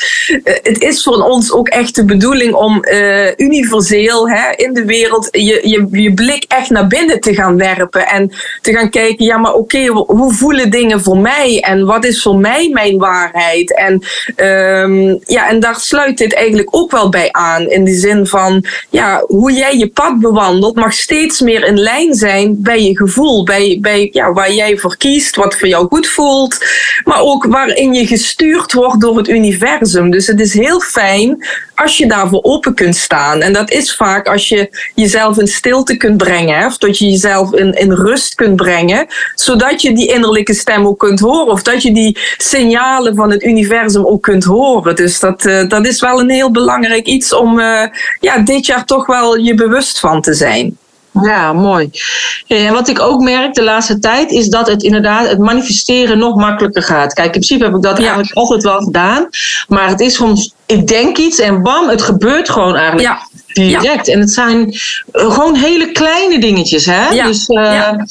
het 0.63 0.83
is 0.83 1.03
voor 1.03 1.23
ons 1.23 1.53
ook 1.53 1.69
echt 1.69 1.95
de 1.95 2.05
bedoeling 2.05 2.55
om 2.55 2.85
universeel 3.37 4.29
hè, 4.29 4.51
in 4.57 4.75
de 4.75 4.85
wereld 4.85 5.29
je, 5.31 5.89
je 5.91 6.15
blik 6.15 6.45
echt 6.49 6.71
naar 6.71 6.87
binnen 6.87 7.21
te 7.21 7.35
gaan 7.35 7.57
werpen. 7.57 8.07
En 8.07 8.33
te 8.61 8.73
gaan 8.73 8.91
kijken, 8.91 9.25
ja, 9.25 9.39
maar 9.39 9.55
oké, 9.55 9.87
hoe 9.87 10.33
voelen 10.33 10.71
dingen 10.71 11.03
voor 11.03 11.19
mij? 11.19 11.61
En 11.67 11.85
wat 11.85 12.05
is 12.05 12.23
voor 12.23 12.37
mij 12.37 12.69
mijn 12.73 12.99
waarheid? 12.99 13.77
En, 13.77 13.93
um, 14.47 15.21
ja, 15.25 15.49
en 15.49 15.61
daar 15.61 15.81
sluit 15.81 16.19
dit 16.19 16.35
eigenlijk 16.35 16.69
ook 16.71 16.91
wel 16.91 17.09
bij 17.09 17.29
aan. 17.33 17.71
In 17.71 17.85
de 17.85 17.95
zin 17.95 18.27
van, 18.27 18.65
ja, 18.91 19.23
hoe 19.27 19.53
jij 19.53 19.77
je 19.77 19.89
pad 19.89 20.21
bewandelt, 20.21 20.77
mag 20.77 20.93
steeds 20.93 21.41
meer 21.41 21.67
in 21.67 21.79
lijn 21.79 22.15
zijn 22.15 22.63
bij 22.63 22.83
je 22.83 22.97
gevoel. 22.97 23.45
Bij, 23.45 23.79
bij 23.81 24.09
ja, 24.13 24.33
waar 24.33 24.53
jij 24.53 24.79
voor 24.79 24.97
kiest, 24.97 25.37
wat 25.37 25.57
voor 25.57 25.69
jou 25.69 25.87
goed 25.89 26.07
voelt. 26.07 26.59
Maar 27.05 27.21
ook 27.21 27.45
waarin 27.45 27.95
je 27.95 28.07
gestuurd 28.07 28.73
wordt 28.73 29.01
door 29.01 29.17
het 29.17 29.29
universum. 29.29 30.11
Dus 30.11 30.27
het 30.27 30.41
is 30.41 30.55
heel 30.55 30.81
fijn 30.81 31.45
als 31.75 31.97
je 31.97 32.07
daarvoor 32.07 32.43
open 32.43 32.75
kunt 32.75 32.97
staan. 32.97 33.41
En 33.41 33.53
dat 33.53 33.71
is 33.71 33.97
vaak 33.97 34.29
als 34.29 34.49
je 34.49 34.91
jezelf 34.95 35.39
in 35.39 35.47
stilte 35.47 35.97
kunt 35.97 36.17
brengen. 36.17 36.67
Of 36.67 36.79
dat 36.79 36.99
je 36.99 37.11
jezelf 37.11 37.53
in, 37.53 37.73
in 37.73 37.93
rust 37.93 38.35
kunt 38.35 38.57
brengen. 38.57 39.07
Zodat 39.35 39.83
je 39.83 39.95
die 39.95 40.13
innerlijke 40.13 40.55
stem 40.55 40.87
ook 40.87 40.99
kunt 40.99 41.21
horen. 41.21 41.53
Of 41.57 41.63
dat 41.63 41.83
je 41.83 41.93
die 41.93 42.19
signalen 42.37 43.15
van 43.15 43.31
het 43.31 43.43
universum 43.43 44.07
ook 44.07 44.23
kunt 44.23 44.45
horen. 44.45 44.97
Dus 44.97 45.21
dat, 45.21 45.45
uh, 45.45 45.69
dat 45.69 45.87
is 45.87 46.01
wel 46.01 46.21
een 46.21 46.31
heel 46.31 46.51
belangrijk 46.51 47.07
iets 47.07 47.35
om 47.35 47.59
uh, 47.59 47.83
ja, 48.21 48.39
dit 48.39 48.67
jaar 48.67 48.85
toch 48.85 49.07
wel 49.07 49.37
je 49.37 49.55
bewust 49.55 50.01
van 50.01 50.21
te 50.21 50.35
zijn. 50.35 50.77
Ja, 51.23 51.53
mooi. 51.53 51.91
En 52.47 52.73
wat 52.73 52.89
ik 52.89 53.01
ook 53.01 53.21
merk 53.21 53.55
de 53.55 53.63
laatste 53.63 53.99
tijd 53.99 54.31
is 54.31 54.49
dat 54.49 54.67
het 54.67 54.83
inderdaad 54.83 55.29
het 55.29 55.39
manifesteren 55.39 56.19
nog 56.19 56.37
makkelijker 56.37 56.83
gaat. 56.83 57.13
Kijk, 57.13 57.27
in 57.27 57.33
principe 57.33 57.65
heb 57.65 57.75
ik 57.75 57.83
dat 57.83 57.99
eigenlijk 57.99 58.33
altijd 58.33 58.63
wel 58.63 58.81
gedaan. 58.81 59.29
Maar 59.69 59.89
het 59.89 60.01
is 60.01 60.15
soms, 60.15 60.55
ik 60.67 60.87
denk 60.87 61.17
iets 61.17 61.39
en 61.39 61.63
bam, 61.63 61.89
het 61.89 62.03
gebeurt 62.03 62.51
gewoon 62.51 62.75
eigenlijk. 62.77 63.09
Ja 63.09 63.36
direct. 63.57 64.09
En 64.09 64.21
het 64.21 64.33
zijn 64.33 64.73
eh, 65.13 65.33
gewoon 65.33 65.55
hele 65.55 65.93
kleine 65.93 66.39
dingetjes. 66.39 66.87
Hè? 66.87 67.09
Ja. 67.09 67.27
Dus 67.27 67.49
uh, 67.49 67.63
ja. 67.63 68.07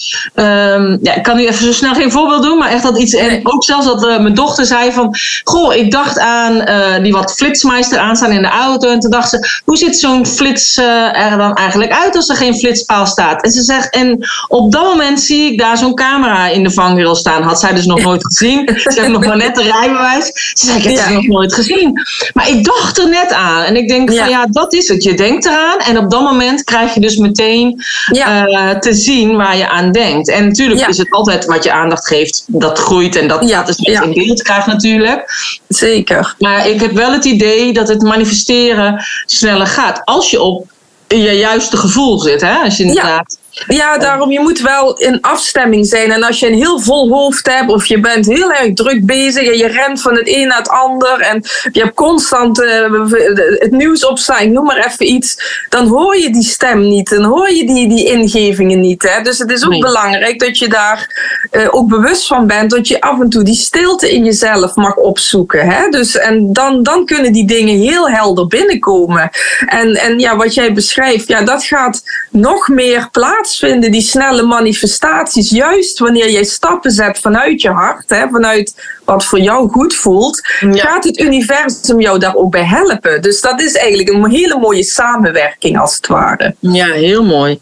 Um, 0.73 0.99
ja, 1.01 1.15
ik 1.15 1.23
kan 1.23 1.35
nu 1.35 1.47
even 1.47 1.65
zo 1.65 1.71
snel 1.71 1.93
geen 1.93 2.11
voorbeeld 2.11 2.43
doen, 2.43 2.57
maar 2.57 2.69
echt 2.69 2.83
dat 2.83 2.97
iets. 2.99 3.13
En 3.13 3.39
ook 3.43 3.63
zelfs 3.63 3.85
dat 3.85 4.03
uh, 4.03 4.19
mijn 4.19 4.33
dochter 4.33 4.65
zei 4.65 4.91
van. 4.91 5.15
Goh, 5.43 5.75
ik 5.75 5.91
dacht 5.91 6.19
aan 6.19 6.53
uh, 6.53 7.03
die 7.03 7.11
wat 7.11 7.33
flitsmeister 7.35 7.97
aanstaan 7.97 8.31
in 8.31 8.41
de 8.41 8.47
auto. 8.47 8.89
En 8.89 8.99
toen 8.99 9.11
dacht 9.11 9.29
ze, 9.29 9.61
hoe 9.65 9.77
ziet 9.77 9.99
zo'n 9.99 10.25
flits 10.25 10.77
er 10.77 11.37
dan 11.37 11.53
eigenlijk 11.53 11.91
uit 11.91 12.15
als 12.15 12.29
er 12.29 12.35
geen 12.35 12.55
flitspaal 12.55 13.05
staat? 13.05 13.43
En 13.43 13.51
ze 13.51 13.61
zegt, 13.61 13.89
en 13.89 14.27
op 14.47 14.71
dat 14.71 14.83
moment 14.83 15.19
zie 15.19 15.51
ik 15.51 15.59
daar 15.59 15.77
zo'n 15.77 15.95
camera 15.95 16.47
in 16.47 16.63
de 16.63 16.71
vangrail 16.71 17.15
staan. 17.15 17.43
Had 17.43 17.59
zij 17.59 17.73
dus 17.73 17.85
nog 17.85 18.01
nooit 18.01 18.25
gezien. 18.27 18.69
Ze 18.75 18.99
heeft 18.99 19.07
nog 19.07 19.25
maar 19.25 19.37
net 19.37 19.57
een 19.57 19.71
rijbewijs. 19.71 20.25
Ze 20.53 20.65
zei, 20.65 20.77
ik 20.77 20.83
heb 20.83 21.05
het 21.05 21.13
nog 21.13 21.27
nooit 21.27 21.53
gezien. 21.53 22.01
Maar 22.33 22.49
ik 22.49 22.63
dacht 22.63 22.97
er 22.97 23.09
net 23.09 23.33
aan. 23.33 23.63
En 23.63 23.75
ik 23.75 23.87
denk 23.87 24.13
van 24.13 24.29
ja, 24.29 24.45
dat 24.49 24.73
is 24.73 24.87
het. 24.87 25.03
Je 25.03 25.13
denkt 25.13 25.34
eraan. 25.43 25.79
En 25.79 25.97
op 25.97 26.11
dat 26.11 26.21
moment 26.21 26.63
krijg 26.63 26.93
je 26.93 26.99
dus 26.99 27.17
meteen 27.17 27.83
uh, 28.11 28.69
te 28.69 28.93
zien 28.93 29.35
waar 29.35 29.57
je 29.57 29.69
aan 29.69 29.91
denkt. 29.91 30.29
En 30.29 30.47
natuurlijk 30.47 30.87
is 30.87 30.97
het 30.97 31.11
altijd 31.11 31.45
wat 31.45 31.63
je 31.63 31.71
aandacht 31.71 32.07
geeft, 32.07 32.43
dat 32.47 32.79
groeit. 32.79 33.15
En 33.15 33.27
dat, 33.27 33.47
dat 33.49 33.69
is 33.69 33.77
wat 33.77 33.97
je 33.97 34.03
in 34.03 34.25
beeld 34.25 34.41
krijgt 34.41 34.67
natuurlijk. 34.67 35.33
Zeker. 35.67 36.35
Maar 36.39 36.67
ik 36.67 36.81
heb 36.81 36.91
wel 36.91 37.11
het 37.11 37.25
idee 37.25 37.73
dat 37.73 37.87
het 37.87 38.01
manifesteren 38.01 39.05
sneller 39.25 39.67
gaat. 39.67 40.01
Als 40.03 40.31
je 40.31 40.41
op 40.41 40.73
je 41.07 41.31
juiste 41.31 41.77
gevoel 41.77 42.19
zit. 42.19 42.41
Hè? 42.41 42.55
Als 42.55 42.77
je 42.77 42.83
inderdaad 42.83 43.37
ja, 43.67 43.97
daarom 43.97 44.31
je 44.31 44.39
moet 44.39 44.61
wel 44.61 44.97
in 44.97 45.21
afstemming 45.21 45.85
zijn. 45.85 46.11
En 46.11 46.23
als 46.23 46.39
je 46.39 46.47
een 46.47 46.57
heel 46.57 46.79
vol 46.79 47.09
hoofd 47.09 47.51
hebt 47.51 47.69
of 47.69 47.85
je 47.85 47.99
bent 47.99 48.25
heel 48.25 48.51
erg 48.51 48.73
druk 48.73 49.05
bezig 49.05 49.47
en 49.47 49.57
je 49.57 49.67
rent 49.67 50.01
van 50.01 50.15
het 50.15 50.27
een 50.27 50.47
naar 50.47 50.57
het 50.57 50.69
ander 50.69 51.19
en 51.19 51.43
je 51.71 51.81
hebt 51.81 51.95
constant 51.95 52.61
uh, 52.61 53.11
het 53.59 53.71
nieuws 53.71 54.05
opstaan, 54.05 54.41
ik 54.41 54.49
noem 54.49 54.65
maar 54.65 54.85
even 54.85 55.07
iets, 55.07 55.37
dan 55.69 55.87
hoor 55.87 56.17
je 56.17 56.29
die 56.29 56.43
stem 56.43 56.81
niet. 56.81 57.09
Dan 57.09 57.23
hoor 57.23 57.51
je 57.51 57.65
die, 57.65 57.87
die 57.87 58.05
ingevingen 58.05 58.79
niet. 58.79 59.03
Hè? 59.03 59.21
Dus 59.21 59.37
het 59.37 59.51
is 59.51 59.65
ook 59.65 59.79
belangrijk 59.79 60.39
dat 60.39 60.57
je 60.57 60.67
daar 60.69 61.07
uh, 61.51 61.67
ook 61.71 61.87
bewust 61.87 62.27
van 62.27 62.47
bent, 62.47 62.71
dat 62.71 62.87
je 62.87 63.01
af 63.01 63.19
en 63.19 63.29
toe 63.29 63.43
die 63.43 63.55
stilte 63.55 64.11
in 64.11 64.23
jezelf 64.23 64.75
mag 64.75 64.95
opzoeken. 64.95 65.67
Hè? 65.69 65.89
Dus, 65.89 66.17
en 66.17 66.53
dan, 66.53 66.83
dan 66.83 67.05
kunnen 67.05 67.33
die 67.33 67.47
dingen 67.47 67.79
heel 67.79 68.09
helder 68.09 68.47
binnenkomen. 68.47 69.29
En, 69.65 69.95
en 69.95 70.19
ja, 70.19 70.35
wat 70.35 70.53
jij 70.53 70.73
beschrijft, 70.73 71.27
ja, 71.27 71.41
dat 71.41 71.63
gaat 71.63 72.03
nog 72.35 72.67
meer 72.67 73.09
plaats 73.11 73.33
plaatsvinden, 73.35 73.91
die 73.91 74.01
snelle 74.01 74.43
manifestaties, 74.43 75.49
juist 75.49 75.99
wanneer 75.99 76.29
jij 76.31 76.43
stappen 76.43 76.91
zet 76.91 77.19
vanuit 77.19 77.61
je 77.61 77.69
hart, 77.69 78.09
hè, 78.09 78.27
vanuit 78.29 78.73
wat 79.05 79.25
voor 79.25 79.39
jou 79.39 79.69
goed 79.69 79.95
voelt, 79.95 80.39
gaat 80.59 81.03
het 81.03 81.19
universum 81.19 82.01
jou 82.01 82.19
daar 82.19 82.35
ook 82.35 82.51
bij 82.51 82.63
helpen. 82.63 83.21
Dus 83.21 83.41
dat 83.41 83.61
is 83.61 83.73
eigenlijk 83.73 84.09
een 84.09 84.29
hele 84.29 84.59
mooie 84.59 84.83
samenwerking 84.83 85.79
als 85.79 85.95
het 85.95 86.07
ware. 86.07 86.55
Ja, 86.59 86.85
heel 86.85 87.23
mooi. 87.23 87.59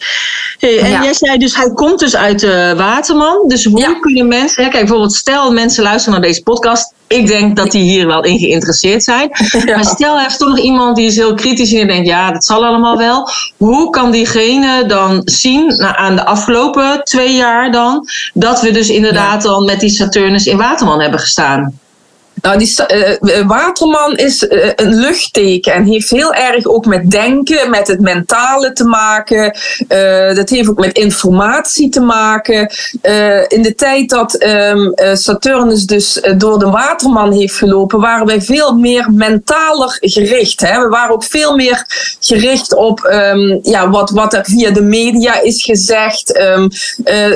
Hey, 0.59 0.79
en 0.79 1.03
jij 1.03 1.13
zei 1.13 1.37
dus, 1.37 1.55
hij 1.55 1.71
komt 1.73 1.99
dus 1.99 2.15
uit 2.15 2.39
de 2.39 2.73
Waterman. 2.77 3.47
Dus 3.47 3.65
hoe 3.65 3.99
kunnen 3.99 4.27
mensen, 4.27 4.63
hè, 4.63 4.69
kijk 4.69 4.83
bijvoorbeeld, 4.83 5.13
stel 5.13 5.51
mensen 5.51 5.83
luisteren 5.83 6.19
naar 6.19 6.29
deze 6.29 6.43
podcast. 6.43 6.93
Ik 7.07 7.27
denk 7.27 7.55
dat 7.55 7.71
die 7.71 7.83
hier 7.83 8.07
wel 8.07 8.23
in 8.23 8.39
geïnteresseerd 8.39 9.03
zijn. 9.03 9.29
Maar 9.65 9.85
stel, 9.85 10.19
er 10.19 10.25
is 10.25 10.37
toch 10.37 10.49
nog 10.49 10.59
iemand 10.59 10.95
die 10.95 11.05
is 11.05 11.15
heel 11.15 11.33
kritisch 11.33 11.71
en 11.71 11.77
die 11.77 11.85
denkt, 11.85 12.07
ja, 12.07 12.31
dat 12.31 12.45
zal 12.45 12.65
allemaal 12.65 12.97
wel. 12.97 13.29
Hoe 13.57 13.89
kan 13.89 14.11
diegene 14.11 14.85
dan 14.85 15.21
zien, 15.25 15.67
nou, 15.67 15.95
aan 15.97 16.15
de 16.15 16.25
afgelopen 16.25 17.03
twee 17.03 17.35
jaar 17.35 17.71
dan, 17.71 18.07
dat 18.33 18.61
we 18.61 18.71
dus 18.71 18.89
inderdaad 18.89 19.41
dan 19.41 19.65
met 19.65 19.79
die 19.79 19.89
Saturnus 19.89 20.45
in 20.45 20.57
Waterman 20.57 21.01
hebben 21.01 21.19
gestaan? 21.19 21.79
Nou, 22.43 22.57
die 22.57 22.75
uh, 23.21 23.47
Waterman 23.47 24.15
is 24.15 24.45
een 24.75 24.93
luchtteken 24.93 25.73
en 25.73 25.83
heeft 25.83 26.09
heel 26.09 26.33
erg 26.33 26.65
ook 26.65 26.85
met 26.85 27.11
denken, 27.11 27.69
met 27.69 27.87
het 27.87 27.99
mentale 27.99 28.73
te 28.73 28.83
maken. 28.83 29.57
Dat 30.35 30.49
heeft 30.49 30.69
ook 30.69 30.79
met 30.79 30.97
informatie 30.97 31.89
te 31.89 32.01
maken. 32.01 32.71
in 33.47 33.61
de 33.61 33.73
tijd 33.75 34.09
dat 34.09 34.43
um, 34.43 34.93
Saturnus 35.13 35.85
dus 35.85 36.21
door 36.37 36.59
de 36.59 36.69
Waterman 36.69 37.31
heeft 37.31 37.55
gelopen, 37.55 37.99
waren 37.99 38.25
wij 38.25 38.41
veel 38.41 38.75
meer 38.75 39.11
mentaler 39.11 39.97
gericht. 39.99 40.61
Hè? 40.61 40.81
We 40.81 40.89
waren 40.89 41.13
ook 41.13 41.23
veel 41.23 41.55
meer 41.55 41.85
gericht 42.19 42.75
op 42.75 43.09
um, 43.11 43.59
ja, 43.61 43.89
wat, 43.89 44.09
wat 44.09 44.33
er 44.33 44.45
via 44.45 44.71
de 44.71 44.81
media 44.81 45.41
is 45.41 45.63
gezegd. 45.63 46.39
Um, 46.39 46.69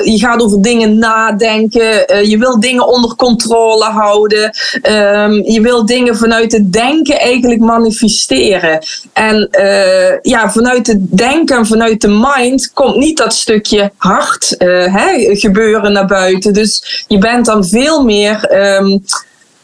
je 0.04 0.18
gaat 0.18 0.42
over 0.42 0.62
dingen 0.62 0.98
nadenken. 0.98 2.28
je 2.28 2.36
wil 2.38 2.60
dingen 2.60 2.86
onder 2.86 3.14
controle 3.14 3.84
houden. 3.84 4.52
Um, 4.98 5.32
je 5.32 5.60
wil 5.60 5.86
dingen 5.86 6.16
vanuit 6.16 6.52
het 6.52 6.72
denken 6.72 7.18
eigenlijk 7.20 7.60
manifesteren. 7.60 8.78
En 9.12 9.48
uh, 9.60 10.20
ja, 10.22 10.50
vanuit 10.50 10.86
het 10.86 11.16
denken 11.16 11.56
en 11.56 11.66
vanuit 11.66 12.00
de 12.00 12.26
mind 12.36 12.72
komt 12.72 12.96
niet 12.96 13.16
dat 13.16 13.34
stukje 13.34 13.92
hart 13.96 14.54
hè, 14.58 15.36
gebeuren 15.36 15.92
naar 15.92 16.06
buiten. 16.06 16.52
Dus 16.52 17.04
je 17.08 17.18
bent 17.18 17.46
dan 17.46 17.64
veel 17.64 18.04
meer. 18.04 18.52
Um, 18.76 19.02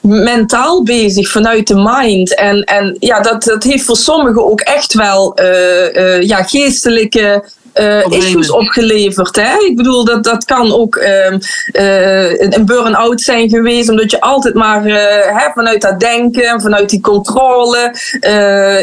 mentaal 0.05 0.83
bezig 0.83 1.31
vanuit 1.31 1.67
de 1.67 1.75
mind. 1.75 2.35
En, 2.35 2.63
en 2.63 2.97
ja, 2.99 3.21
dat, 3.21 3.43
dat 3.43 3.63
heeft 3.63 3.85
voor 3.85 3.97
sommigen 3.97 4.45
ook 4.45 4.61
echt 4.61 4.95
wel 4.95 5.41
uh, 5.41 5.95
uh, 5.95 6.23
ja, 6.23 6.43
geestelijke 6.43 7.45
issues 8.09 8.51
opgeleverd. 8.51 9.37
Hè? 9.37 9.59
Ik 9.59 9.77
bedoel, 9.77 10.05
dat, 10.05 10.25
dat 10.25 10.45
kan 10.45 10.73
ook 10.73 10.97
ehm, 10.97 11.39
een 12.55 12.67
burn-out 12.67 13.21
zijn 13.21 13.49
geweest, 13.49 13.89
omdat 13.89 14.11
je 14.11 14.21
altijd 14.21 14.55
maar 14.55 14.85
hè, 14.85 15.53
vanuit 15.55 15.81
dat 15.81 16.01
denken, 16.01 16.61
vanuit 16.61 16.91
die 16.91 17.01
controle, 17.01 17.95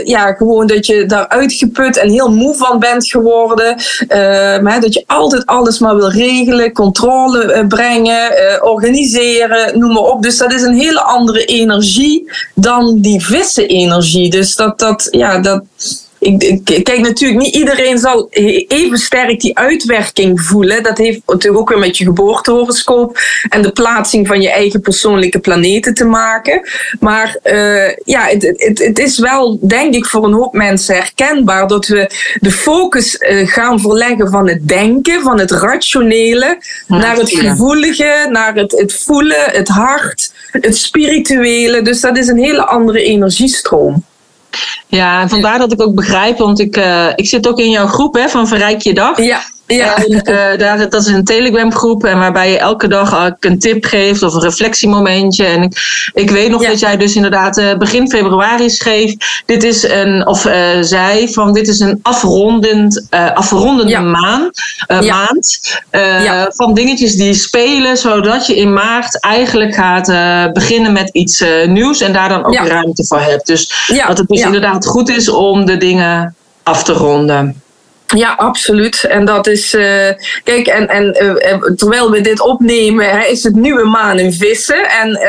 ja, 0.04 0.34
gewoon 0.34 0.68
dat 0.68 0.86
je 0.86 1.06
daar 1.06 1.28
uitgeput 1.28 1.98
en 1.98 2.10
heel 2.10 2.32
moe 2.32 2.56
van 2.56 2.80
bent 2.80 3.10
geworden. 3.10 3.76
Ehm, 4.08 4.80
dat 4.82 4.94
je 4.94 5.04
altijd 5.08 5.46
alles 5.46 5.80
maar 5.80 5.96
wil 5.96 6.10
regelen, 6.10 6.74
controle 6.74 7.66
brengen, 7.68 8.30
organiseren, 8.64 9.80
noem 9.80 9.94
maar 9.94 10.04
op. 10.04 10.24
Dus 10.24 10.38
dat 10.38 10.54
is 10.54 10.62
een 10.62 10.80
hele 10.80 11.02
andere 11.02 11.46
energie 11.46 12.32
dan 12.56 13.00
die 13.00 13.26
vissen-energie. 13.26 14.30
Dus 14.30 14.56
dat, 14.56 14.80
dat, 14.80 15.08
ja, 15.12 15.40
dat, 15.40 15.64
ik, 16.22 16.84
kijk, 16.84 17.00
natuurlijk, 17.00 17.42
niet 17.42 17.56
iedereen 17.56 17.98
zal 17.98 18.28
even 18.68 18.98
sterk 18.98 19.40
die 19.40 19.58
uitwerking 19.58 20.42
voelen. 20.42 20.84
Dat 20.84 20.98
heeft 20.98 21.22
natuurlijk 21.26 21.62
ook 21.62 21.70
weer 21.70 21.80
met 21.80 21.98
je 21.98 22.04
geboortehoroscoop 22.04 23.20
en 23.50 23.62
de 23.62 23.72
plaatsing 23.72 24.28
van 24.28 24.42
je 24.42 24.52
eigen 24.52 24.82
persoonlijke 24.82 25.40
planeten 25.40 25.94
te 25.94 26.06
maken. 26.06 26.70
Maar 27.00 27.38
uh, 27.44 27.96
ja, 28.04 28.26
het, 28.26 28.54
het, 28.56 28.80
het, 28.80 29.00
is 29.00 29.20
wel, 29.20 29.60
denk 29.62 29.94
ik, 29.94 30.06
voor 30.06 30.24
een 30.24 30.34
hoop 30.34 30.54
mensen 30.54 30.96
herkenbaar 30.96 31.68
dat 31.68 31.88
we 31.88 32.12
de 32.40 32.52
focus 32.52 33.16
uh, 33.16 33.48
gaan 33.48 33.80
verleggen 33.80 34.30
van 34.30 34.48
het 34.48 34.68
denken, 34.68 35.22
van 35.22 35.40
het 35.40 35.52
rationele, 35.52 36.62
naar 36.88 37.16
het 37.16 37.32
gevoelige, 37.32 38.28
naar 38.32 38.56
het, 38.56 38.72
het 38.72 38.94
voelen, 38.94 39.52
het 39.52 39.68
hart, 39.68 40.34
het 40.52 40.78
spirituele. 40.78 41.82
Dus 41.82 42.02
dat 42.02 42.18
is 42.18 42.28
een 42.28 42.40
hele 42.40 42.66
andere 42.66 43.04
energiestroom. 43.04 44.04
Ja, 44.88 45.22
en 45.22 45.30
vandaar 45.30 45.60
dat 45.60 45.72
ik 45.72 45.82
ook 45.82 45.96
begrijp, 45.96 46.38
want 46.38 46.60
ik, 46.60 46.78
uh, 46.78 47.08
ik 47.16 47.28
zit 47.28 47.48
ook 47.48 47.60
in 47.60 47.70
jouw 47.70 47.88
groep 47.88 48.16
hè, 48.16 48.30
van 48.30 48.48
Verrijk 48.48 48.82
je 48.82 48.94
Dag. 48.94 49.18
Ja. 49.18 49.42
Ja. 49.76 49.96
En, 49.96 50.12
uh, 50.14 50.58
daar, 50.64 50.90
dat 50.90 51.02
is 51.02 51.08
een 51.08 51.24
Telegram 51.24 51.74
groep 51.74 52.04
en 52.04 52.20
waarbij 52.20 52.52
je 52.52 52.58
elke 52.58 52.88
dag 52.88 53.32
een 53.40 53.60
tip 53.60 53.86
geeft 53.86 54.24
of 54.24 54.34
een 54.34 54.42
reflectiemomentje. 54.42 55.46
En 55.46 55.64
ik, 55.64 56.12
ik 56.14 56.30
weet 56.30 56.50
nog 56.50 56.66
dat 56.66 56.80
jij 56.80 56.98
dus 56.98 57.16
inderdaad 57.16 57.58
uh, 57.58 57.78
begin 57.78 58.10
februari 58.10 58.70
schreef. 58.70 59.16
Dit 59.46 59.64
is 59.64 59.84
een, 59.84 60.28
of 60.28 60.46
uh, 60.46 60.54
zei 60.82 61.34
van 61.34 61.54
dit 61.54 61.68
is 61.68 61.80
een 61.80 62.00
afrondend, 62.02 63.08
afrondende 63.34 64.00
maan, 64.00 64.50
maand. 64.88 65.60
Van 66.50 66.74
dingetjes 66.74 67.16
die 67.16 67.34
spelen, 67.34 67.98
zodat 67.98 68.48
je 68.48 68.56
in 68.56 68.74
maart 68.74 69.20
eigenlijk 69.20 69.76
gaat 69.76 70.08
beginnen 70.54 70.94
met 70.94 71.10
iets 71.10 71.44
nieuws 71.66 72.02
en 72.02 72.14
daar 72.14 72.30
dan 72.30 72.46
ook 72.46 72.56
ruimte 72.56 73.06
voor 73.06 73.22
hebt. 73.22 73.48
Dus 73.48 73.90
dat 74.08 74.18
het 74.18 74.28
dus 74.28 74.42
inderdaad 74.42 74.86
goed 74.86 75.10
is 75.10 75.30
om 75.30 75.66
de 75.66 75.78
dingen 75.78 76.36
af 76.64 76.84
te 76.84 76.94
ronden. 76.94 77.62
Ja, 78.16 78.34
absoluut. 78.38 79.04
En 79.04 79.26
dat 79.26 79.48
is, 79.48 79.74
uh, 79.74 80.10
kijk, 80.44 80.68
en, 80.68 80.88
en 80.88 81.18
uh, 81.22 81.74
terwijl 81.76 82.12
we 82.12 82.22
dit 82.22 82.42
opnemen, 82.42 83.10
hè, 83.10 83.26
is 83.26 83.44
het 83.44 83.56
nieuwe 83.56 83.86
maan 83.86 84.20
in 84.20 84.34
vissen. 84.34 84.90
En 84.90 85.20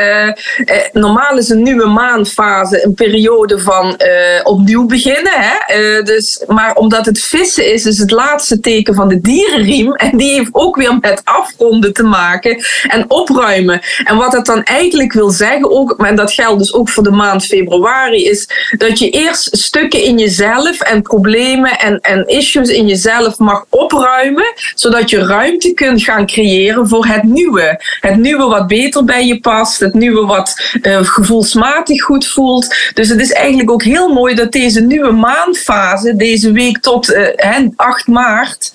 normaal 0.93 1.37
is 1.37 1.49
een 1.49 1.63
nieuwe 1.63 1.87
maanfase 1.87 2.85
een 2.85 2.93
periode 2.93 3.59
van 3.59 3.97
opnieuw 4.43 4.85
beginnen. 4.85 5.31
Hè? 5.33 6.01
dus, 6.03 6.43
maar 6.47 6.75
omdat 6.75 7.05
het 7.05 7.19
vissen 7.19 7.73
is, 7.73 7.85
is 7.85 7.97
het 7.97 8.11
laatste 8.11 8.59
teken 8.59 8.95
van 8.95 9.07
de 9.07 9.21
dierenriem. 9.21 9.93
En 9.93 10.17
die 10.17 10.31
heeft 10.31 10.49
ook 10.51 10.75
weer 10.75 10.97
met 11.01 11.21
afronden 11.23 11.93
te 11.93 12.03
maken 12.03 12.63
en 12.87 13.05
opruimen. 13.07 13.81
En 14.03 14.15
wat 14.15 14.31
dat 14.31 14.45
dan 14.45 14.63
eigenlijk 14.63 15.13
wil 15.13 15.29
zeggen, 15.29 15.71
ook, 15.71 16.03
en 16.05 16.15
dat 16.15 16.33
geldt 16.33 16.59
dus 16.59 16.73
ook 16.73 16.89
voor 16.89 17.03
de 17.03 17.11
maand 17.11 17.45
februari, 17.45 18.25
is 18.25 18.47
dat 18.77 18.99
je 18.99 19.09
eerst 19.09 19.57
stukken 19.57 20.03
in 20.03 20.17
jezelf 20.17 20.79
en 20.79 21.01
problemen 21.01 21.79
en, 21.79 21.99
en 21.99 22.27
issues 22.27 22.71
in 22.73 22.87
jezelf 22.87 23.37
mag 23.37 23.65
opruimen, 23.69 24.53
zodat 24.75 25.09
je 25.09 25.25
ruimte 25.25 25.73
kunt 25.73 26.03
gaan 26.03 26.25
creëren 26.25 26.87
voor 26.87 27.05
het 27.05 27.23
nieuwe. 27.23 27.81
Het 27.99 28.17
nieuwe 28.17 28.45
wat 28.45 28.67
beter 28.67 29.05
bij 29.05 29.25
je 29.25 29.39
past, 29.39 29.79
het 29.79 29.93
nieuwe 29.93 30.25
wat 30.25 30.77
uh, 30.81 30.99
gevoelsmatig 31.01 32.03
goed 32.03 32.27
voelt. 32.27 32.75
Dus 32.93 33.09
het 33.09 33.19
is 33.19 33.31
eigenlijk 33.31 33.71
ook 33.71 33.83
heel 33.83 34.13
mooi 34.13 34.35
dat 34.35 34.51
deze 34.51 34.81
nieuwe 34.81 35.11
maandfase, 35.11 36.15
deze 36.15 36.51
week 36.51 36.77
tot 36.77 37.09
uh, 37.09 37.67
8 37.75 38.07
maart, 38.07 38.71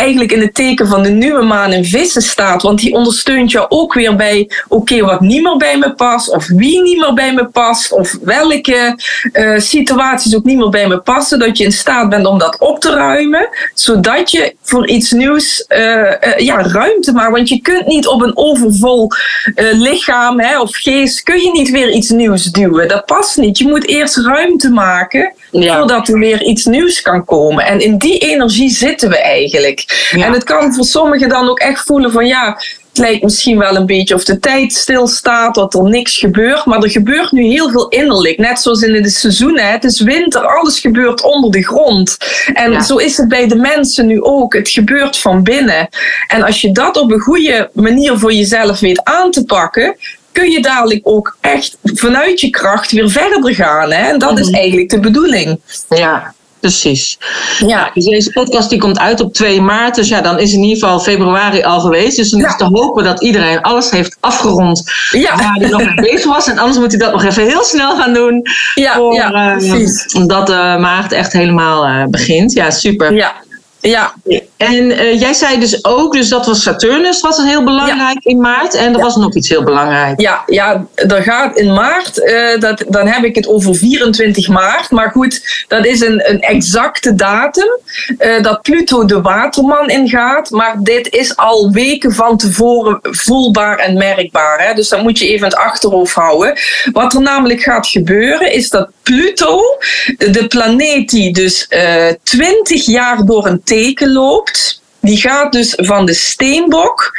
eigenlijk 0.00 0.32
in 0.32 0.40
het 0.40 0.54
teken 0.54 0.86
van 0.86 1.02
de 1.02 1.08
nieuwe 1.08 1.42
maan 1.42 1.72
in 1.72 1.84
vissen 1.84 2.22
staat. 2.22 2.62
Want 2.62 2.78
die 2.80 2.94
ondersteunt 2.94 3.50
jou 3.50 3.66
ook 3.68 3.94
weer 3.94 4.16
bij, 4.16 4.50
oké, 4.68 5.00
wat 5.00 5.20
niet 5.20 5.42
meer 5.42 5.56
bij 5.56 5.78
me 5.78 5.94
past, 5.94 6.30
of 6.30 6.46
wie 6.46 6.82
niet 6.82 6.98
meer 6.98 7.14
bij 7.14 7.34
me 7.34 7.46
past, 7.46 7.92
of 7.92 8.16
welke 8.22 8.98
uh, 9.32 9.58
situaties 9.58 10.36
ook 10.36 10.44
niet 10.44 10.56
meer 10.56 10.68
bij 10.68 10.88
me 10.88 10.98
passen. 10.98 11.38
Dat 11.38 11.58
je 11.58 11.64
in 11.64 11.72
staat 11.72 12.08
bent 12.08 12.26
om 12.26 12.38
dat 12.38 12.58
op 12.58 12.80
te 12.80 12.90
ruimen, 12.94 13.48
zodat 13.74 14.30
je 14.30 14.54
voor 14.62 14.88
iets 14.88 15.10
nieuws 15.10 15.64
uh, 15.68 15.78
uh, 15.78 16.12
ja, 16.36 16.62
ruimte 16.62 17.12
maakt. 17.12 17.32
Want 17.32 17.48
je 17.48 17.60
kunt 17.60 17.86
niet 17.86 18.06
op 18.06 18.22
een 18.22 18.36
overvol 18.36 19.10
lichaam 19.72 20.40
hè, 20.40 20.60
of 20.60 20.76
geest, 20.76 21.22
kun 21.22 21.40
je 21.40 21.50
niet 21.50 21.70
weer 21.70 21.90
iets 21.90 22.10
nieuws 22.10 22.44
duwen. 22.44 22.88
Dat 22.88 23.04
past 23.04 23.36
niet. 23.36 23.58
Je 23.58 23.68
moet 23.68 23.86
eerst 23.86 24.16
ruimte 24.16 24.70
maken 24.70 25.32
ja. 25.50 25.78
voordat 25.78 26.08
er 26.08 26.18
weer 26.18 26.42
iets 26.42 26.64
nieuws 26.64 27.02
kan 27.02 27.24
komen. 27.24 27.64
En 27.64 27.80
in 27.80 27.98
die 27.98 28.18
energie 28.18 28.70
zitten 28.70 29.08
we 29.08 29.18
eigenlijk. 29.18 30.08
En 30.12 30.32
het 30.32 30.44
kan 30.44 30.74
voor 30.74 30.84
sommigen 30.84 31.28
dan 31.28 31.48
ook 31.48 31.58
echt 31.58 31.84
voelen 31.84 32.12
van 32.12 32.26
ja, 32.26 32.58
het 32.90 32.98
lijkt 32.98 33.22
misschien 33.22 33.58
wel 33.58 33.76
een 33.76 33.86
beetje 33.86 34.14
of 34.14 34.24
de 34.24 34.38
tijd 34.38 34.72
stilstaat, 34.72 35.54
dat 35.54 35.74
er 35.74 35.82
niks 35.82 36.18
gebeurt. 36.18 36.64
Maar 36.64 36.82
er 36.82 36.90
gebeurt 36.90 37.32
nu 37.32 37.42
heel 37.42 37.70
veel 37.70 37.88
innerlijk. 37.88 38.38
Net 38.38 38.60
zoals 38.60 38.82
in 38.82 39.02
de 39.02 39.10
seizoenen. 39.10 39.70
Het 39.70 39.84
is 39.84 40.00
winter, 40.00 40.46
alles 40.46 40.80
gebeurt 40.80 41.22
onder 41.22 41.50
de 41.50 41.62
grond. 41.62 42.16
En 42.52 42.82
zo 42.82 42.96
is 42.96 43.16
het 43.16 43.28
bij 43.28 43.48
de 43.48 43.56
mensen 43.56 44.06
nu 44.06 44.22
ook. 44.22 44.54
Het 44.54 44.68
gebeurt 44.68 45.18
van 45.18 45.42
binnen. 45.42 45.88
En 46.26 46.42
als 46.42 46.60
je 46.60 46.72
dat 46.72 46.96
op 46.96 47.10
een 47.10 47.20
goede 47.20 47.70
manier 47.72 48.18
voor 48.18 48.32
jezelf 48.32 48.80
weet 48.80 49.04
aan 49.04 49.30
te 49.30 49.44
pakken, 49.44 49.96
kun 50.32 50.50
je 50.50 50.62
dadelijk 50.62 51.00
ook 51.02 51.36
echt 51.40 51.76
vanuit 51.82 52.40
je 52.40 52.50
kracht 52.50 52.92
weer 52.92 53.10
verder 53.10 53.54
gaan. 53.54 53.92
Hè? 53.92 54.10
En 54.10 54.18
dat 54.18 54.38
is 54.38 54.46
mhm. 54.46 54.54
eigenlijk 54.54 54.90
de 54.90 55.00
bedoeling. 55.00 55.60
Ja, 55.88 56.34
Precies. 56.60 57.18
Ja. 57.58 57.90
Dus 57.94 58.04
deze 58.04 58.30
podcast 58.32 58.70
die 58.70 58.78
komt 58.78 58.98
uit 58.98 59.20
op 59.20 59.34
2 59.34 59.60
maart. 59.60 59.94
Dus 59.94 60.08
ja, 60.08 60.20
dan 60.20 60.38
is 60.38 60.52
in 60.52 60.62
ieder 60.62 60.78
geval 60.78 61.00
februari 61.00 61.62
al 61.62 61.80
geweest. 61.80 62.16
Dus 62.16 62.30
dan 62.30 62.44
is 62.44 62.56
te 62.56 62.64
hopen 62.64 63.04
dat 63.04 63.22
iedereen 63.22 63.62
alles 63.62 63.90
heeft 63.90 64.16
afgerond 64.20 64.82
ja. 65.10 65.36
waar 65.36 65.54
hij 65.54 65.68
nog 65.68 65.84
mee 65.84 65.94
bezig 66.10 66.24
was. 66.24 66.46
En 66.46 66.58
anders 66.58 66.78
moet 66.78 66.90
hij 66.90 66.98
dat 67.00 67.12
nog 67.12 67.24
even 67.24 67.46
heel 67.46 67.64
snel 67.64 67.96
gaan 67.96 68.12
doen. 68.12 68.42
Ja, 68.74 68.94
voor, 68.94 69.14
ja 69.14 69.56
uh, 69.60 69.88
Omdat 70.12 70.50
uh, 70.50 70.56
maart 70.56 71.12
echt 71.12 71.32
helemaal 71.32 71.88
uh, 71.88 72.04
begint. 72.04 72.52
Ja, 72.52 72.70
super. 72.70 73.14
Ja. 73.14 73.32
Ja. 73.80 74.14
En 74.60 74.90
uh, 74.90 75.20
jij 75.20 75.32
zei 75.32 75.58
dus 75.58 75.84
ook, 75.84 76.12
dus 76.12 76.28
dat 76.28 76.46
was 76.46 76.62
Saturnus, 76.62 77.20
was 77.20 77.38
een 77.38 77.46
heel 77.46 77.64
belangrijk 77.64 78.24
in 78.24 78.40
maart. 78.40 78.74
En 78.74 78.94
er 78.94 79.00
was 79.00 79.16
nog 79.16 79.34
iets 79.34 79.48
heel 79.48 79.62
belangrijk. 79.62 80.20
Ja, 80.20 80.42
ja 80.46 80.86
er 80.94 81.22
gaat 81.22 81.58
in 81.58 81.72
maart, 81.72 82.18
uh, 82.18 82.58
dat, 82.58 82.84
dan 82.88 83.06
heb 83.06 83.24
ik 83.24 83.34
het 83.34 83.48
over 83.48 83.74
24 83.74 84.48
maart. 84.48 84.90
Maar 84.90 85.10
goed, 85.10 85.64
dat 85.68 85.86
is 85.86 86.00
een, 86.00 86.30
een 86.30 86.40
exacte 86.40 87.14
datum 87.14 87.78
uh, 88.18 88.42
dat 88.42 88.62
Pluto 88.62 89.04
de 89.04 89.20
waterman 89.20 89.88
ingaat. 89.88 90.50
Maar 90.50 90.76
dit 90.78 91.12
is 91.12 91.36
al 91.36 91.70
weken 91.70 92.12
van 92.12 92.36
tevoren 92.36 92.98
voelbaar 93.02 93.78
en 93.78 93.96
merkbaar. 93.96 94.66
Hè? 94.66 94.74
Dus 94.74 94.88
dat 94.88 95.02
moet 95.02 95.18
je 95.18 95.24
even 95.24 95.38
in 95.38 95.44
het 95.44 95.54
achterhoofd 95.54 96.14
houden. 96.14 96.58
Wat 96.92 97.14
er 97.14 97.20
namelijk 97.20 97.60
gaat 97.60 97.86
gebeuren, 97.86 98.52
is 98.52 98.68
dat 98.68 98.88
Pluto, 99.02 99.60
de 100.16 100.44
planeet 100.48 101.10
die 101.10 101.32
dus 101.32 101.68
20 102.22 102.86
jaar 102.86 103.24
door 103.24 103.46
een 103.46 103.62
teken 103.64 104.12
loopt, 104.12 104.49
die 105.00 105.16
gaat 105.16 105.52
dus 105.52 105.74
van 105.76 106.06
de 106.06 106.14
steenbok 106.14 107.12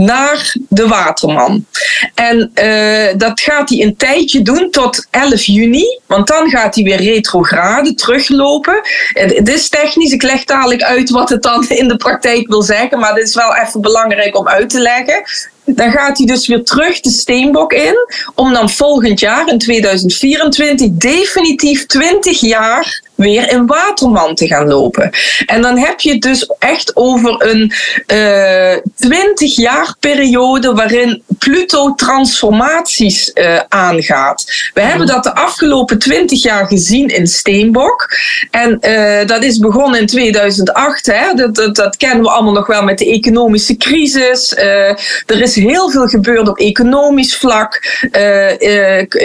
naar 0.00 0.54
de 0.68 0.88
waterman. 0.88 1.66
En 2.14 2.50
uh, 2.54 3.18
dat 3.18 3.40
gaat 3.40 3.68
hij 3.68 3.82
een 3.82 3.96
tijdje 3.96 4.42
doen 4.42 4.70
tot 4.70 5.06
11 5.10 5.42
juni, 5.42 6.00
want 6.06 6.26
dan 6.26 6.50
gaat 6.50 6.74
hij 6.74 6.84
weer 6.84 7.02
retrograde 7.02 7.94
teruglopen. 7.94 8.80
Het 9.12 9.48
is 9.48 9.68
technisch, 9.68 10.12
ik 10.12 10.22
leg 10.22 10.44
dadelijk 10.44 10.82
uit 10.82 11.10
wat 11.10 11.28
het 11.28 11.42
dan 11.42 11.68
in 11.68 11.88
de 11.88 11.96
praktijk 11.96 12.48
wil 12.48 12.62
zeggen, 12.62 12.98
maar 12.98 13.14
dit 13.14 13.28
is 13.28 13.34
wel 13.34 13.54
even 13.54 13.80
belangrijk 13.80 14.38
om 14.38 14.48
uit 14.48 14.70
te 14.70 14.80
leggen. 14.80 15.22
Dan 15.64 15.90
gaat 15.90 16.18
hij 16.18 16.26
dus 16.26 16.46
weer 16.46 16.64
terug 16.64 17.00
de 17.00 17.10
steenbok 17.10 17.72
in, 17.72 17.94
om 18.34 18.52
dan 18.52 18.70
volgend 18.70 19.20
jaar 19.20 19.48
in 19.48 19.58
2024 19.58 20.88
definitief 20.90 21.86
20 21.86 22.40
jaar 22.40 23.02
weer 23.20 23.50
in 23.50 23.66
Waterman 23.66 24.34
te 24.34 24.46
gaan 24.46 24.66
lopen. 24.66 25.10
En 25.46 25.62
dan 25.62 25.78
heb 25.78 26.00
je 26.00 26.10
het 26.10 26.22
dus 26.22 26.50
echt 26.58 26.96
over 26.96 27.34
een 27.38 27.72
uh, 28.06 28.72
eh, 28.72 28.78
20 28.96 29.56
jaar 29.56 29.94
periode 30.00 30.72
waarin 30.72 31.22
Pluto 31.38 31.94
transformaties 31.94 33.30
uh, 33.34 33.60
aangaat. 33.68 34.70
We 34.74 34.80
hebben 34.80 35.06
dat 35.06 35.22
de 35.22 35.34
afgelopen 35.34 35.98
20 35.98 36.42
jaar 36.42 36.66
gezien 36.66 37.08
in 37.08 37.26
Steenbok. 37.26 38.10
En 38.50 38.78
uh, 38.80 39.26
dat 39.26 39.44
is 39.44 39.58
begonnen 39.58 40.00
in 40.00 40.06
2008. 40.06 41.06
Hè? 41.06 41.34
Dat, 41.34 41.54
dat, 41.54 41.76
dat, 41.76 41.96
kennen 41.96 42.22
we 42.22 42.30
allemaal 42.30 42.52
nog 42.52 42.66
wel 42.66 42.82
met 42.82 42.98
de 42.98 43.10
economische 43.10 43.76
crisis. 43.76 44.56
er 44.56 45.40
is 45.40 45.54
heel 45.54 45.90
veel 45.90 46.06
gebeurd 46.06 46.48
op 46.48 46.58
economisch 46.58 47.36
vlak. 47.36 47.80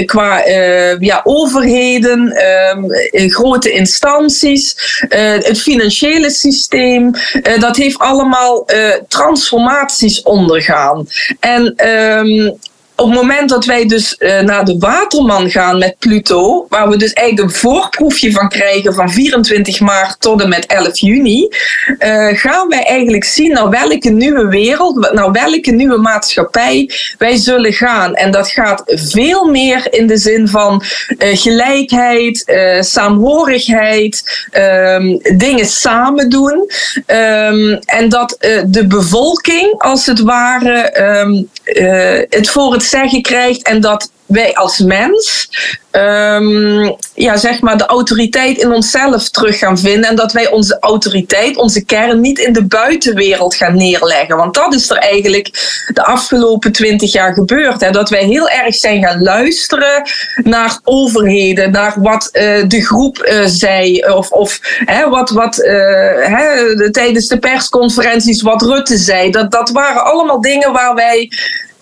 qua 0.06 0.44
ja, 1.00 1.22
overheden, 1.24 2.32
ehm, 2.32 2.84
grote 3.30 3.72
instanties, 3.86 4.76
het 5.50 5.62
financiële 5.62 6.30
systeem, 6.30 7.12
dat 7.60 7.76
heeft 7.76 7.98
allemaal 7.98 8.68
transformaties 9.08 10.22
ondergaan. 10.22 11.08
En 11.40 11.74
ehm, 11.76 12.52
op 12.96 13.06
het 13.06 13.16
moment 13.16 13.50
dat 13.50 13.66
wij 13.66 13.86
dus 13.86 14.16
uh, 14.20 14.40
naar 14.40 14.66
de 14.66 14.78
Waterman 14.80 15.50
gaan 15.50 15.78
met 15.78 15.96
Pluto, 16.00 16.66
waar 16.70 16.90
we 16.90 16.98
dus 16.98 17.14
eigenlijk 17.14 17.50
een 17.50 17.60
voorproefje 17.60 18.32
van 18.32 18.50
krijgen 18.50 18.94
van 18.94 19.10
24 19.10 19.80
maart 19.80 20.20
tot 20.20 20.42
en 20.42 20.50
met 20.50 20.66
11 20.66 21.00
juni, 21.00 21.48
uh, 22.00 22.28
gaan 22.34 22.68
wij 22.68 22.84
eigenlijk 22.84 23.24
zien 23.24 23.52
naar 23.52 23.70
welke 23.70 24.10
nieuwe 24.10 24.48
wereld, 24.48 25.14
naar 25.14 25.32
welke 25.32 25.72
nieuwe 25.72 25.98
maatschappij 25.98 26.90
wij 27.18 27.36
zullen 27.36 27.74
gaan. 27.74 28.14
En 28.14 28.32
dat 28.32 28.50
gaat 28.50 28.84
veel 28.86 29.46
meer 29.46 29.94
in 29.94 30.08
de 30.08 30.18
zin 30.18 30.48
van 30.48 30.84
uh, 31.18 31.38
gelijkheid, 31.38 32.44
saamhorigheid, 32.80 34.48
um, 34.52 35.20
dingen 35.38 35.66
samen 35.66 36.30
doen. 36.30 36.70
Um, 37.08 37.80
en 37.86 38.10
dat 38.10 38.38
de 38.68 38.86
bevolking 38.88 39.74
als 39.78 40.06
het 40.06 40.20
ware 40.20 41.02
um, 41.20 41.50
het 42.30 42.50
voor 42.50 42.74
het 42.74 42.85
zeggen 42.86 43.22
krijgt 43.22 43.64
en 43.64 43.82
dat 43.82 44.10
wij 44.26 44.54
als 44.54 44.80
mens 44.80 45.50
um, 45.92 46.96
ja, 47.14 47.38
zeg 47.38 47.62
maar 47.62 47.78
de 47.78 47.86
autoriteit 47.86 48.58
in 48.58 48.72
onszelf 48.72 49.30
terug 49.30 49.58
gaan 49.58 49.78
vinden. 49.78 50.10
En 50.10 50.16
dat 50.16 50.32
wij 50.32 50.50
onze 50.50 50.78
autoriteit, 50.80 51.58
onze 51.58 51.86
kern, 51.86 52.22
niet 52.22 52.40
in 52.40 52.54
de 52.54 52.66
buitenwereld 52.66 53.56
gaan 53.56 53.76
neerleggen. 53.76 54.38
Want 54.38 54.54
dat 54.54 54.74
is 54.74 54.90
er 54.90 54.98
eigenlijk 54.98 55.50
de 55.94 56.04
afgelopen 56.04 56.72
twintig 56.72 57.12
jaar 57.12 57.34
gebeurd. 57.34 57.82
Hè? 57.82 57.92
Dat 57.92 58.10
wij 58.10 58.24
heel 58.24 58.50
erg 58.50 58.76
zijn 58.76 59.04
gaan 59.04 59.22
luisteren 59.22 60.10
naar 60.44 60.80
overheden, 60.84 61.72
naar 61.72 61.94
wat 61.98 62.30
uh, 62.34 62.68
de 62.68 62.86
groep 62.86 63.18
uh, 63.18 63.46
zei. 63.46 64.00
Of, 64.00 64.30
of 64.30 64.60
hè, 64.86 65.10
wat, 65.10 65.30
wat 65.30 65.60
uh, 65.60 65.72
hè, 66.28 66.92
tijdens 66.92 67.28
de 67.28 67.40
persconferenties 67.40 68.42
wat 68.42 68.62
Rutte 68.62 68.98
zei. 68.98 69.32
Dat, 69.32 69.52
dat 69.52 69.70
waren 69.70 70.06
allemaal 70.06 70.42
dingen 70.42 70.72
waar 70.72 70.96
wij 70.96 71.32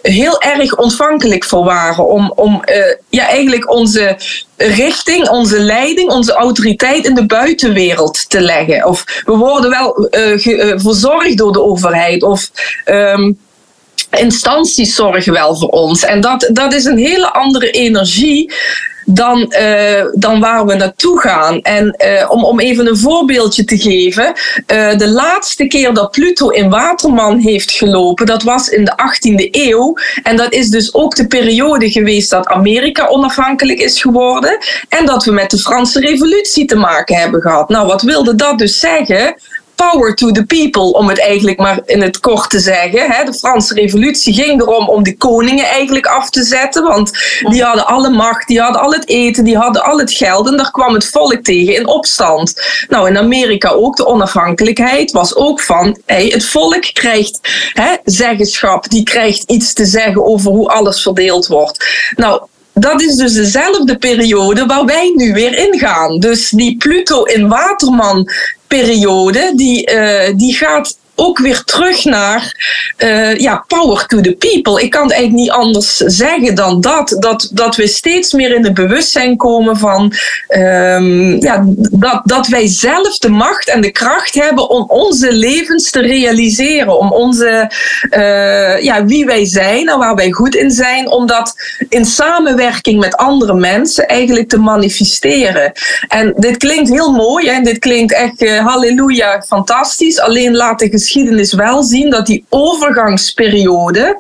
heel 0.04 0.42
erg 0.42 0.76
ontvankelijk 0.76 1.44
voor 1.44 1.64
waren. 1.64 2.08
Om, 2.08 2.32
om 2.36 2.64
uh, 2.66 2.76
ja, 3.10 3.28
eigenlijk 3.28 3.72
onze 3.72 4.18
richting, 4.58 5.30
onze 5.30 5.60
leiding, 5.60 6.10
onze 6.10 6.34
autoriteit 6.34 7.06
in 7.06 7.16
de 7.16 7.26
buitenwereld 7.26 8.30
te 8.30 8.42
leggen. 8.42 8.86
Of 8.86 9.04
we 9.26 9.36
worden 9.36 9.70
wel 9.70 10.08
uh, 10.12 10.80
verzorgd 10.80 11.38
door 11.38 11.52
de 11.52 11.62
overheid. 11.64 12.24
Of 12.24 12.50
um, 12.86 13.40
instanties 14.12 14.96
zorgen 14.96 15.34
wel 15.34 15.56
voor 15.56 15.70
ons. 15.70 16.04
En 16.04 16.22
dat, 16.22 16.50
dat 16.52 16.74
is 16.74 16.86
een 16.86 16.98
hele 16.98 17.34
andere 17.34 17.70
energie 17.70 18.54
dan, 19.06 19.54
uh, 19.60 20.06
dan 20.14 20.40
waar 20.40 20.66
we 20.66 20.76
naartoe 20.76 21.20
gaan. 21.20 21.62
En 21.62 21.96
uh, 22.06 22.32
om, 22.32 22.44
om 22.44 22.60
even 22.60 22.88
een 22.88 22.98
voorbeeldje 22.98 23.64
te 23.64 23.78
geven. 23.78 24.26
Uh, 24.26 24.98
de 24.98 25.10
laatste 25.10 25.68
keer 25.68 25.94
dat 25.94 26.12
Pluto 26.12 26.50
in 26.50 26.70
Waterman 26.70 27.38
heeft 27.38 27.72
gelopen, 27.72 28.26
dat 28.26 28.44
was 28.44 28.70
in 28.70 28.86
de 28.86 28.92
18e 28.92 29.50
eeuw. 29.52 29.98
En 30.24 30.36
dat 30.36 30.54
is 30.54 30.70
dus 30.70 30.94
ook 30.94 31.16
de 31.16 31.28
periode 31.28 31.92
geweest 31.92 32.30
dat 32.30 32.48
Amerika 32.48 33.08
onafhankelijk 33.08 33.80
is 33.80 34.02
geworden. 34.02 34.58
En 34.90 35.06
dat 35.06 35.26
we 35.26 35.32
met 35.32 35.52
de 35.52 35.58
Franse 35.58 36.00
Revolutie 36.00 36.66
te 36.66 36.76
maken 36.76 37.16
hebben 37.16 37.42
gehad. 37.42 37.70
Nou, 37.70 37.88
wat 37.88 38.02
wilde 38.02 38.36
dat 38.36 38.58
dus 38.58 38.80
zeggen? 38.80 39.36
Power 39.76 40.16
to 40.16 40.32
the 40.32 40.46
people, 40.46 40.94
om 40.94 41.10
het 41.10 41.20
eigenlijk 41.20 41.58
maar 41.58 41.80
in 41.86 42.02
het 42.02 42.20
kort 42.20 42.50
te 42.50 42.60
zeggen. 42.60 43.26
De 43.26 43.34
Franse 43.34 43.74
revolutie 43.74 44.34
ging 44.34 44.62
erom 44.62 44.90
om 44.90 45.04
de 45.04 45.18
koningen 45.18 45.66
eigenlijk 45.66 46.06
af 46.06 46.30
te 46.30 46.44
zetten, 46.44 46.84
want 46.84 47.12
die 47.50 47.64
hadden 47.64 47.88
alle 47.88 48.10
macht, 48.10 48.48
die 48.48 48.62
hadden 48.62 48.82
al 48.82 48.92
het 48.92 49.08
eten, 49.08 49.44
die 49.44 49.58
hadden 49.58 49.84
al 49.84 49.98
het 49.98 50.12
geld 50.12 50.48
en 50.48 50.58
daar 50.58 50.72
kwam 50.72 50.94
het 50.94 51.06
volk 51.06 51.44
tegen 51.44 51.76
in 51.76 51.88
opstand. 51.88 52.54
Nou, 52.88 53.08
in 53.08 53.18
Amerika 53.18 53.70
ook, 53.70 53.96
de 53.96 54.06
onafhankelijkheid 54.06 55.12
was 55.12 55.36
ook 55.36 55.62
van, 55.62 55.98
hey, 56.06 56.26
het 56.26 56.46
volk 56.46 56.94
krijgt 56.94 57.40
hè, 57.74 57.96
zeggenschap, 58.04 58.90
die 58.90 59.04
krijgt 59.04 59.52
iets 59.52 59.74
te 59.74 59.86
zeggen 59.86 60.26
over 60.26 60.52
hoe 60.52 60.68
alles 60.68 61.02
verdeeld 61.02 61.48
wordt. 61.48 61.86
Nou, 62.16 62.42
dat 62.74 63.02
is 63.02 63.16
dus 63.16 63.34
dezelfde 63.34 63.98
periode 63.98 64.66
waar 64.66 64.86
wij 64.86 65.12
nu 65.16 65.34
weer 65.34 65.72
ingaan. 65.72 66.20
Dus 66.20 66.50
die 66.50 66.78
Pluto 66.78 67.24
in 67.24 67.48
Waterman 67.48 68.30
periode, 68.74 69.54
die, 69.56 69.92
uh, 69.92 70.34
die 70.38 70.54
gaat 70.54 70.98
ook 71.16 71.38
weer 71.38 71.64
terug 71.64 72.04
naar 72.04 72.56
uh, 72.98 73.38
ja, 73.38 73.64
power 73.68 74.06
to 74.06 74.22
the 74.22 74.36
people. 74.40 74.82
Ik 74.82 74.90
kan 74.90 75.04
het 75.04 75.12
eigenlijk 75.12 75.42
niet 75.44 75.52
anders 75.52 75.98
zeggen 75.98 76.56
dan 76.56 76.82
dat. 76.82 77.16
Dat, 77.20 77.50
dat 77.52 77.76
we 77.76 77.88
steeds 77.88 78.34
meer 78.34 78.56
in 78.56 78.64
het 78.64 78.74
bewustzijn 78.74 79.38
komen 79.38 79.78
van 79.78 80.14
um, 80.50 81.42
ja, 81.42 81.64
dat, 81.92 82.22
dat 82.24 82.48
wij 82.48 82.68
zelf 82.68 83.18
de 83.18 83.30
macht 83.30 83.70
en 83.70 83.82
de 83.82 83.92
kracht 83.92 84.34
hebben 84.34 84.70
om 84.70 84.84
onze 84.88 85.34
levens 85.34 85.92
te 85.92 86.02
realiseren. 86.02 87.00
Om 87.00 87.12
onze, 87.12 87.72
uh, 88.10 88.82
ja, 88.82 89.06
wie 89.06 89.26
wij 89.26 89.46
zijn 89.46 89.90
en 89.90 89.98
waar 89.98 90.16
wij 90.16 90.32
goed 90.32 90.56
in 90.56 90.72
zijn, 90.72 91.12
om 91.12 91.28
dat 91.28 91.56
in 91.90 92.06
samenwerking 92.06 93.00
met 93.00 93.16
andere 93.16 93.54
mensen 93.54 94.08
eigenlijk 94.08 94.50
te 94.50 94.58
manifesteren. 94.58 95.72
En 96.08 96.34
dit 96.38 96.58
klinkt 96.58 96.90
heel 96.90 97.12
mooi 97.12 97.48
en 97.48 97.64
dit 97.64 97.80
klinkt 97.80 98.14
echt 98.14 98.42
uh, 98.42 98.66
halleluja, 98.66 99.44
fantastisch. 99.48 100.20
Alleen 100.20 100.56
laat 100.56 100.80
de 100.80 100.90
geschiedenis 101.04 101.54
wel 101.54 101.84
zien 101.84 102.10
dat 102.10 102.26
die 102.26 102.46
overgangsperiode, 102.50 104.18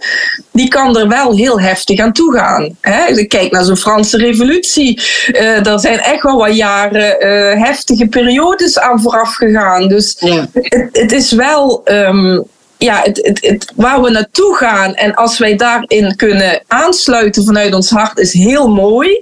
die 0.51 0.67
kan 0.67 0.97
er 0.97 1.07
wel 1.07 1.35
heel 1.35 1.59
heftig 1.59 1.99
aan 1.99 2.11
toe 2.11 2.37
gaan. 2.37 2.75
Hè? 2.81 3.25
Kijk 3.25 3.51
naar 3.51 3.63
zo'n 3.63 3.77
Franse 3.77 4.17
revolutie. 4.17 5.01
Uh, 5.31 5.67
er 5.67 5.79
zijn 5.79 5.99
echt 5.99 6.23
wel 6.23 6.37
wat 6.37 6.55
jaren 6.55 7.25
uh, 7.25 7.65
heftige 7.65 8.07
periodes 8.07 8.79
aan 8.79 9.01
vooraf 9.01 9.35
gegaan. 9.35 9.87
Dus 9.87 10.15
ja. 10.19 10.47
het, 10.53 10.89
het, 10.91 11.11
is 11.11 11.31
wel... 11.31 11.81
Um, 11.85 12.43
ja, 12.77 13.01
het, 13.03 13.19
het, 13.21 13.41
het, 13.41 13.71
waar 13.75 14.01
we 14.01 14.09
naartoe 14.09 14.55
gaan 14.55 14.95
en 14.95 15.13
als 15.15 15.37
wij 15.37 15.55
daarin 15.55 16.15
kunnen 16.15 16.63
aansluiten 16.67 17.43
vanuit 17.43 17.73
ons 17.73 17.89
hart 17.89 18.17
is 18.17 18.33
heel 18.33 18.67
mooi. 18.67 19.21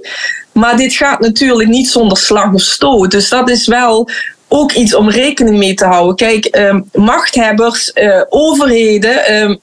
Maar 0.51 0.77
dit 0.77 0.93
gaat 0.93 1.19
natuurlijk 1.19 1.69
niet 1.69 1.89
zonder 1.89 2.17
slag 2.17 2.53
of 2.53 2.61
stoot. 2.61 3.11
Dus 3.11 3.29
dat 3.29 3.49
is 3.49 3.67
wel 3.67 4.09
ook 4.53 4.71
iets 4.71 4.95
om 4.95 5.09
rekening 5.09 5.57
mee 5.57 5.73
te 5.73 5.85
houden. 5.85 6.15
Kijk, 6.15 6.57
um, 6.57 6.89
machthebbers, 6.93 7.91
uh, 7.93 8.21
overheden. 8.29 9.41
Um, 9.41 9.59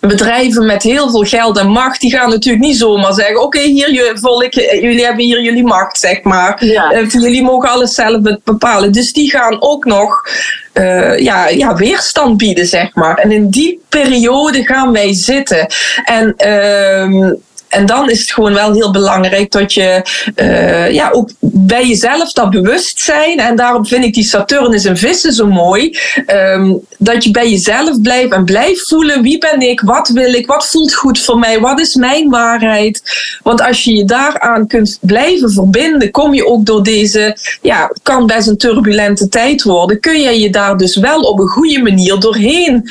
bedrijven 0.00 0.66
met 0.66 0.82
heel 0.82 1.10
veel 1.10 1.24
geld 1.24 1.58
en 1.58 1.68
macht, 1.68 2.00
die 2.00 2.10
gaan 2.10 2.30
natuurlijk 2.30 2.64
niet 2.64 2.76
zomaar 2.76 3.12
zeggen: 3.12 3.36
Oké, 3.36 3.44
okay, 3.44 3.64
hier 3.64 3.92
je 3.92 4.12
volk, 4.20 4.52
jullie 4.52 5.04
hebben 5.04 5.24
hier 5.24 5.42
jullie 5.42 5.64
macht, 5.64 5.98
zeg 5.98 6.22
maar. 6.22 6.64
Ja. 6.64 6.92
Uh, 6.92 7.10
jullie 7.10 7.42
mogen 7.42 7.68
alles 7.68 7.94
zelf 7.94 8.20
bepalen. 8.44 8.92
Dus 8.92 9.12
die 9.12 9.30
gaan 9.30 9.62
ook 9.62 9.84
nog 9.84 10.28
uh, 10.74 11.18
ja, 11.18 11.48
ja, 11.48 11.74
weerstand 11.74 12.36
bieden, 12.36 12.66
zeg 12.66 12.94
maar. 12.94 13.18
En 13.18 13.32
in 13.32 13.50
die 13.50 13.80
periode 13.88 14.64
gaan 14.64 14.92
wij 14.92 15.14
zitten. 15.14 15.66
En. 16.04 16.34
Uh, 16.46 17.32
en 17.70 17.86
dan 17.86 18.10
is 18.10 18.20
het 18.20 18.30
gewoon 18.30 18.54
wel 18.54 18.72
heel 18.72 18.90
belangrijk 18.90 19.50
dat 19.50 19.72
je 19.72 20.02
uh, 20.36 20.92
ja, 20.92 21.10
ook 21.10 21.30
bij 21.40 21.86
jezelf 21.86 22.32
dat 22.32 22.50
bewustzijn. 22.50 23.38
En 23.38 23.56
daarom 23.56 23.86
vind 23.86 24.04
ik 24.04 24.14
die 24.14 24.24
Saturnus 24.24 24.84
en 24.84 24.96
Vissen 24.96 25.32
zo 25.32 25.46
mooi. 25.46 25.98
Um, 26.26 26.80
dat 26.98 27.24
je 27.24 27.30
bij 27.30 27.50
jezelf 27.50 28.00
blijft 28.00 28.32
en 28.32 28.44
blijft 28.44 28.88
voelen 28.88 29.22
wie 29.22 29.38
ben 29.38 29.60
ik, 29.60 29.80
wat 29.80 30.08
wil 30.08 30.34
ik, 30.34 30.46
wat 30.46 30.66
voelt 30.66 30.94
goed 30.94 31.20
voor 31.20 31.38
mij, 31.38 31.60
wat 31.60 31.80
is 31.80 31.94
mijn 31.94 32.30
waarheid. 32.30 33.02
Want 33.42 33.62
als 33.62 33.84
je 33.84 33.94
je 33.94 34.04
daaraan 34.04 34.66
kunt 34.66 34.98
blijven 35.00 35.52
verbinden, 35.52 36.10
kom 36.10 36.34
je 36.34 36.46
ook 36.46 36.66
door 36.66 36.82
deze, 36.82 37.36
ja, 37.62 37.90
kan 38.02 38.26
best 38.26 38.48
een 38.48 38.58
turbulente 38.58 39.28
tijd 39.28 39.62
worden, 39.62 40.00
kun 40.00 40.20
je 40.20 40.40
je 40.40 40.50
daar 40.50 40.76
dus 40.76 40.96
wel 40.96 41.20
op 41.20 41.38
een 41.38 41.48
goede 41.48 41.82
manier 41.82 42.18
doorheen 42.18 42.90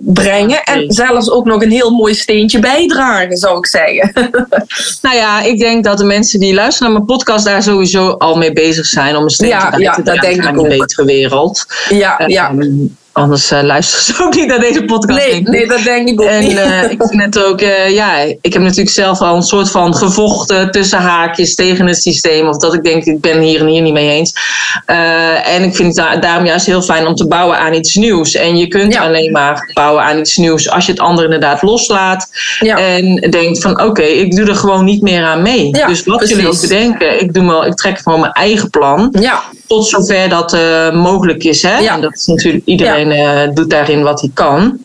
brengen. 0.00 0.62
En 0.62 0.92
zelfs 0.92 1.30
ook 1.30 1.44
nog 1.44 1.62
een 1.62 1.70
heel 1.70 1.90
mooi 1.90 2.14
steentje 2.14 2.58
bijdragen, 2.58 3.36
zou 3.36 3.58
ik 3.58 3.66
zeggen. 3.66 4.12
nou 5.02 5.16
ja, 5.16 5.42
ik 5.42 5.58
denk 5.58 5.84
dat 5.84 5.98
de 5.98 6.04
mensen 6.04 6.40
die 6.40 6.54
luisteren 6.54 6.92
naar 6.92 7.02
mijn 7.02 7.18
podcast 7.18 7.44
daar 7.44 7.62
sowieso 7.62 8.10
al 8.10 8.36
mee 8.36 8.52
bezig 8.52 8.86
zijn 8.86 9.16
om 9.16 9.22
een 9.22 9.30
steentje 9.30 9.58
ja, 9.58 9.70
bij 9.70 9.80
ja, 9.80 9.94
te 9.94 10.02
dragen 10.02 10.46
aan 10.46 10.58
een 10.58 10.78
betere 10.78 11.04
wereld. 11.04 11.66
Ja, 11.88 12.24
ja. 12.26 12.50
Um, 12.50 12.96
Anders 13.16 13.52
uh, 13.52 13.62
luisteren 13.62 14.04
ze 14.04 14.14
ook 14.24 14.34
niet 14.34 14.46
naar 14.46 14.60
deze 14.60 14.84
podcast. 14.84 15.26
Nee, 15.26 15.42
nee 15.42 15.66
dat 15.66 15.82
denk 15.82 16.08
ik 16.08 16.20
ook 16.20 16.28
en, 16.28 16.40
niet. 16.40 16.52
Uh, 16.52 16.90
ik 16.90 17.02
vind 17.08 17.22
het 17.22 17.44
ook, 17.44 17.60
uh, 17.60 17.90
ja, 17.90 18.18
ik 18.40 18.52
heb 18.52 18.62
natuurlijk 18.62 18.90
zelf 18.90 19.20
al 19.20 19.36
een 19.36 19.42
soort 19.42 19.70
van 19.70 19.94
gevochten 19.94 20.70
tussen 20.70 20.98
haakjes 20.98 21.54
tegen 21.54 21.86
het 21.86 22.02
systeem. 22.02 22.48
Of 22.48 22.56
dat 22.56 22.74
ik 22.74 22.82
denk, 22.82 23.04
ik 23.04 23.20
ben 23.20 23.40
hier 23.40 23.60
en 23.60 23.66
hier 23.66 23.82
niet 23.82 23.92
mee 23.92 24.10
eens. 24.10 24.34
en 25.44 25.62
ik 25.62 25.76
vind 25.76 25.96
het 25.96 26.22
daarom 26.22 26.46
juist 26.46 26.66
heel 26.66 26.82
fijn 26.82 27.06
om 27.06 27.14
te 27.14 27.26
bouwen 27.26 27.58
aan 27.58 27.74
iets 27.74 27.94
nieuws. 27.94 28.34
En 28.34 28.56
je 28.56 28.68
kunt 28.68 28.92
ja. 28.92 29.02
alleen 29.02 29.32
maar 29.32 29.70
bouwen 29.74 30.02
aan 30.02 30.18
iets 30.18 30.36
nieuws 30.36 30.70
als 30.70 30.86
je 30.86 30.92
het 30.92 31.00
ander 31.00 31.24
inderdaad 31.24 31.62
loslaat. 31.62 32.28
Ja. 32.60 32.78
En 32.78 33.30
denkt 33.30 33.60
van, 33.60 33.72
oké, 33.72 33.82
okay, 33.82 34.10
ik 34.10 34.36
doe 34.36 34.46
er 34.46 34.56
gewoon 34.56 34.84
niet 34.84 35.02
meer 35.02 35.24
aan 35.24 35.42
mee. 35.42 35.76
Ja, 35.76 35.86
dus 35.86 36.04
wat 36.04 36.16
precies. 36.16 36.36
jullie 36.36 36.50
ook 36.50 36.60
bedenken, 36.60 37.20
ik, 37.20 37.34
doe 37.34 37.46
wel, 37.46 37.66
ik 37.66 37.74
trek 37.74 37.98
gewoon 37.98 38.20
mijn 38.20 38.32
eigen 38.32 38.70
plan. 38.70 39.14
Ja. 39.20 39.42
Tot 39.66 39.86
zover 39.86 40.28
dat 40.28 40.52
mogelijk 40.94 41.44
is. 41.44 41.62
Hè? 41.62 41.86
En 41.86 42.00
dat 42.00 42.14
is 42.14 42.26
natuurlijk 42.26 42.66
iedereen 42.66 43.10
uh, 43.10 43.54
doet 43.54 43.70
daarin 43.70 44.02
wat 44.02 44.20
hij 44.20 44.30
kan. 44.34 44.78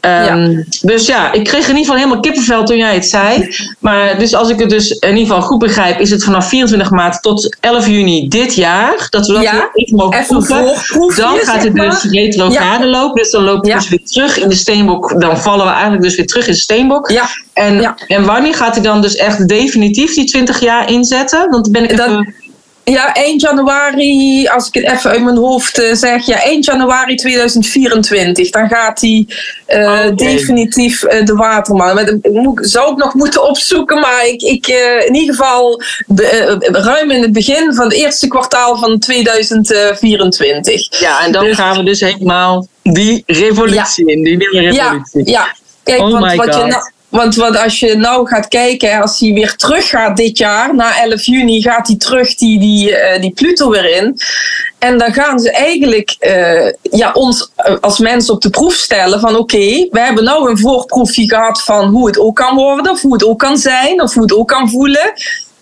Ehm, 0.00 0.62
dus 0.80 1.06
ja, 1.06 1.32
ik 1.32 1.44
kreeg 1.44 1.62
in 1.62 1.68
ieder 1.68 1.78
geval 1.78 1.96
helemaal 1.96 2.20
kippenvel 2.20 2.64
toen 2.64 2.76
jij 2.76 2.94
het 2.94 3.08
zei. 3.08 3.56
Maar 3.78 4.18
dus 4.18 4.34
als 4.34 4.48
ik 4.48 4.58
het 4.58 4.70
dus 4.70 4.90
in 4.90 5.16
ieder 5.16 5.26
geval 5.26 5.42
goed 5.48 5.58
begrijp, 5.58 6.00
is 6.00 6.10
het 6.10 6.24
vanaf 6.24 6.48
24 6.48 6.90
maart 6.90 7.22
tot 7.22 7.56
11 7.60 7.86
juni 7.86 8.28
dit 8.28 8.54
jaar. 8.54 9.06
Dat 9.10 9.26
we 9.26 9.32
dat 9.32 9.42
Ja, 9.42 9.70
even 9.72 9.96
mogen 9.96 10.18
even 10.20 10.36
proeven. 10.86 11.22
Dan 11.22 11.38
gaat 11.38 11.62
het 11.62 11.74
dus 11.74 12.02
retrograde 12.02 12.86
lopen. 12.86 13.22
Dus 13.22 13.30
dan 13.30 13.42
lopen 13.42 13.70
we 13.70 13.76
dus 13.76 13.88
weer 13.88 14.04
terug 14.04 14.38
in 14.38 14.48
de 14.48 14.54
steenbok. 14.54 15.20
Dan 15.20 15.38
vallen 15.38 15.66
we 15.66 15.72
eigenlijk 15.72 16.02
dus 16.02 16.14
weer 16.14 16.26
terug 16.26 16.46
in 16.46 16.52
de 16.52 16.58
steenbok. 16.58 17.10
Ja, 17.10 17.28
En, 17.52 17.94
en 18.06 18.24
wanneer 18.24 18.54
gaat 18.54 18.74
hij 18.74 18.82
dan 18.82 19.00
dus 19.02 19.16
echt 19.16 19.48
definitief 19.48 20.14
die 20.14 20.24
20 20.24 20.60
jaar 20.60 20.90
inzetten? 20.90 21.50
Want 21.50 21.64
dan 21.64 21.72
ben 21.72 21.82
ik 21.90 21.96
Dat-. 21.96 22.24
Ja, 22.84 23.14
1 23.14 23.38
januari, 23.38 24.46
als 24.48 24.68
ik 24.68 24.74
het 24.74 24.92
even 24.96 25.10
uit 25.10 25.22
mijn 25.24 25.36
hoofd 25.36 25.78
eh, 25.78 25.94
zeg, 25.94 26.26
ja, 26.26 26.42
1 26.42 26.60
januari 26.60 27.14
2024. 27.14 28.50
Dan 28.50 28.68
gaat 28.68 29.00
hij 29.00 29.26
eh, 29.66 30.04
Oké. 30.06 30.14
definitief 30.14 31.02
eh, 31.02 31.24
de 31.26 31.34
waterman. 31.34 32.18
Moet- 32.22 32.70
zou 32.70 32.92
ik 32.92 32.96
nog 32.98 33.14
moeten 33.14 33.48
opzoeken, 33.48 34.00
maar 34.00 34.26
ik, 34.26 34.42
ik 34.42 34.66
in 35.06 35.14
ieder 35.14 35.34
geval 35.34 35.82
ruim 36.60 37.10
in 37.10 37.22
het 37.22 37.32
begin 37.32 37.74
van 37.74 37.84
het 37.84 37.94
eerste 37.94 38.28
kwartaal 38.28 38.76
van 38.76 38.98
2024. 38.98 41.00
Ja, 41.00 41.24
en 41.24 41.32
dan 41.32 41.44
Dus- 41.44 41.56
gaan 41.56 41.76
we 41.76 41.82
dus 41.84 42.00
helemaal 42.00 42.66
die 42.82 43.22
revolutie 43.26 44.06
in, 44.06 44.24
die 44.24 44.36
nieuwe 44.36 44.60
revolutie. 44.70 45.30
ja. 45.30 45.54
Kijk, 45.82 46.00
Oh 46.00 46.10
want, 46.20 46.34
wat 46.36 46.54
je 46.54 46.60
God. 46.60 46.91
Want 47.12 47.34
wat 47.34 47.56
als 47.56 47.80
je 47.80 47.96
nou 47.96 48.26
gaat 48.26 48.48
kijken, 48.48 49.00
als 49.00 49.18
hij 49.18 49.32
weer 49.32 49.56
terug 49.56 49.88
gaat 49.88 50.16
dit 50.16 50.38
jaar, 50.38 50.74
na 50.74 51.02
11 51.02 51.24
juni 51.24 51.62
gaat 51.62 51.86
hij 51.86 51.96
terug 51.96 52.34
die, 52.34 52.58
die, 52.58 52.96
eh, 52.96 53.20
die 53.20 53.30
Pluto 53.30 53.70
weer 53.70 53.96
in. 53.96 54.16
En 54.78 54.98
dan 54.98 55.12
gaan 55.12 55.38
ze 55.38 55.50
eigenlijk 55.50 56.16
eh, 56.18 56.72
ja, 56.82 57.12
ons 57.12 57.50
eh, 57.56 57.76
als 57.80 57.98
mensen 57.98 58.34
op 58.34 58.42
de 58.42 58.50
proef 58.50 58.74
stellen 58.74 59.20
van 59.20 59.36
oké, 59.36 59.88
we 59.90 60.00
hebben 60.00 60.24
nou 60.24 60.50
een 60.50 60.58
voorproefje 60.58 61.28
gehad 61.28 61.62
van 61.62 61.88
hoe 61.88 62.06
het 62.06 62.18
ook 62.18 62.36
kan 62.36 62.54
worden, 62.54 62.92
of 62.92 63.00
hoe 63.00 63.12
het 63.12 63.24
ook 63.24 63.38
kan 63.38 63.58
zijn, 63.58 64.02
of 64.02 64.14
hoe 64.14 64.22
het 64.22 64.34
ook 64.34 64.48
kan 64.48 64.70
voelen. 64.70 65.12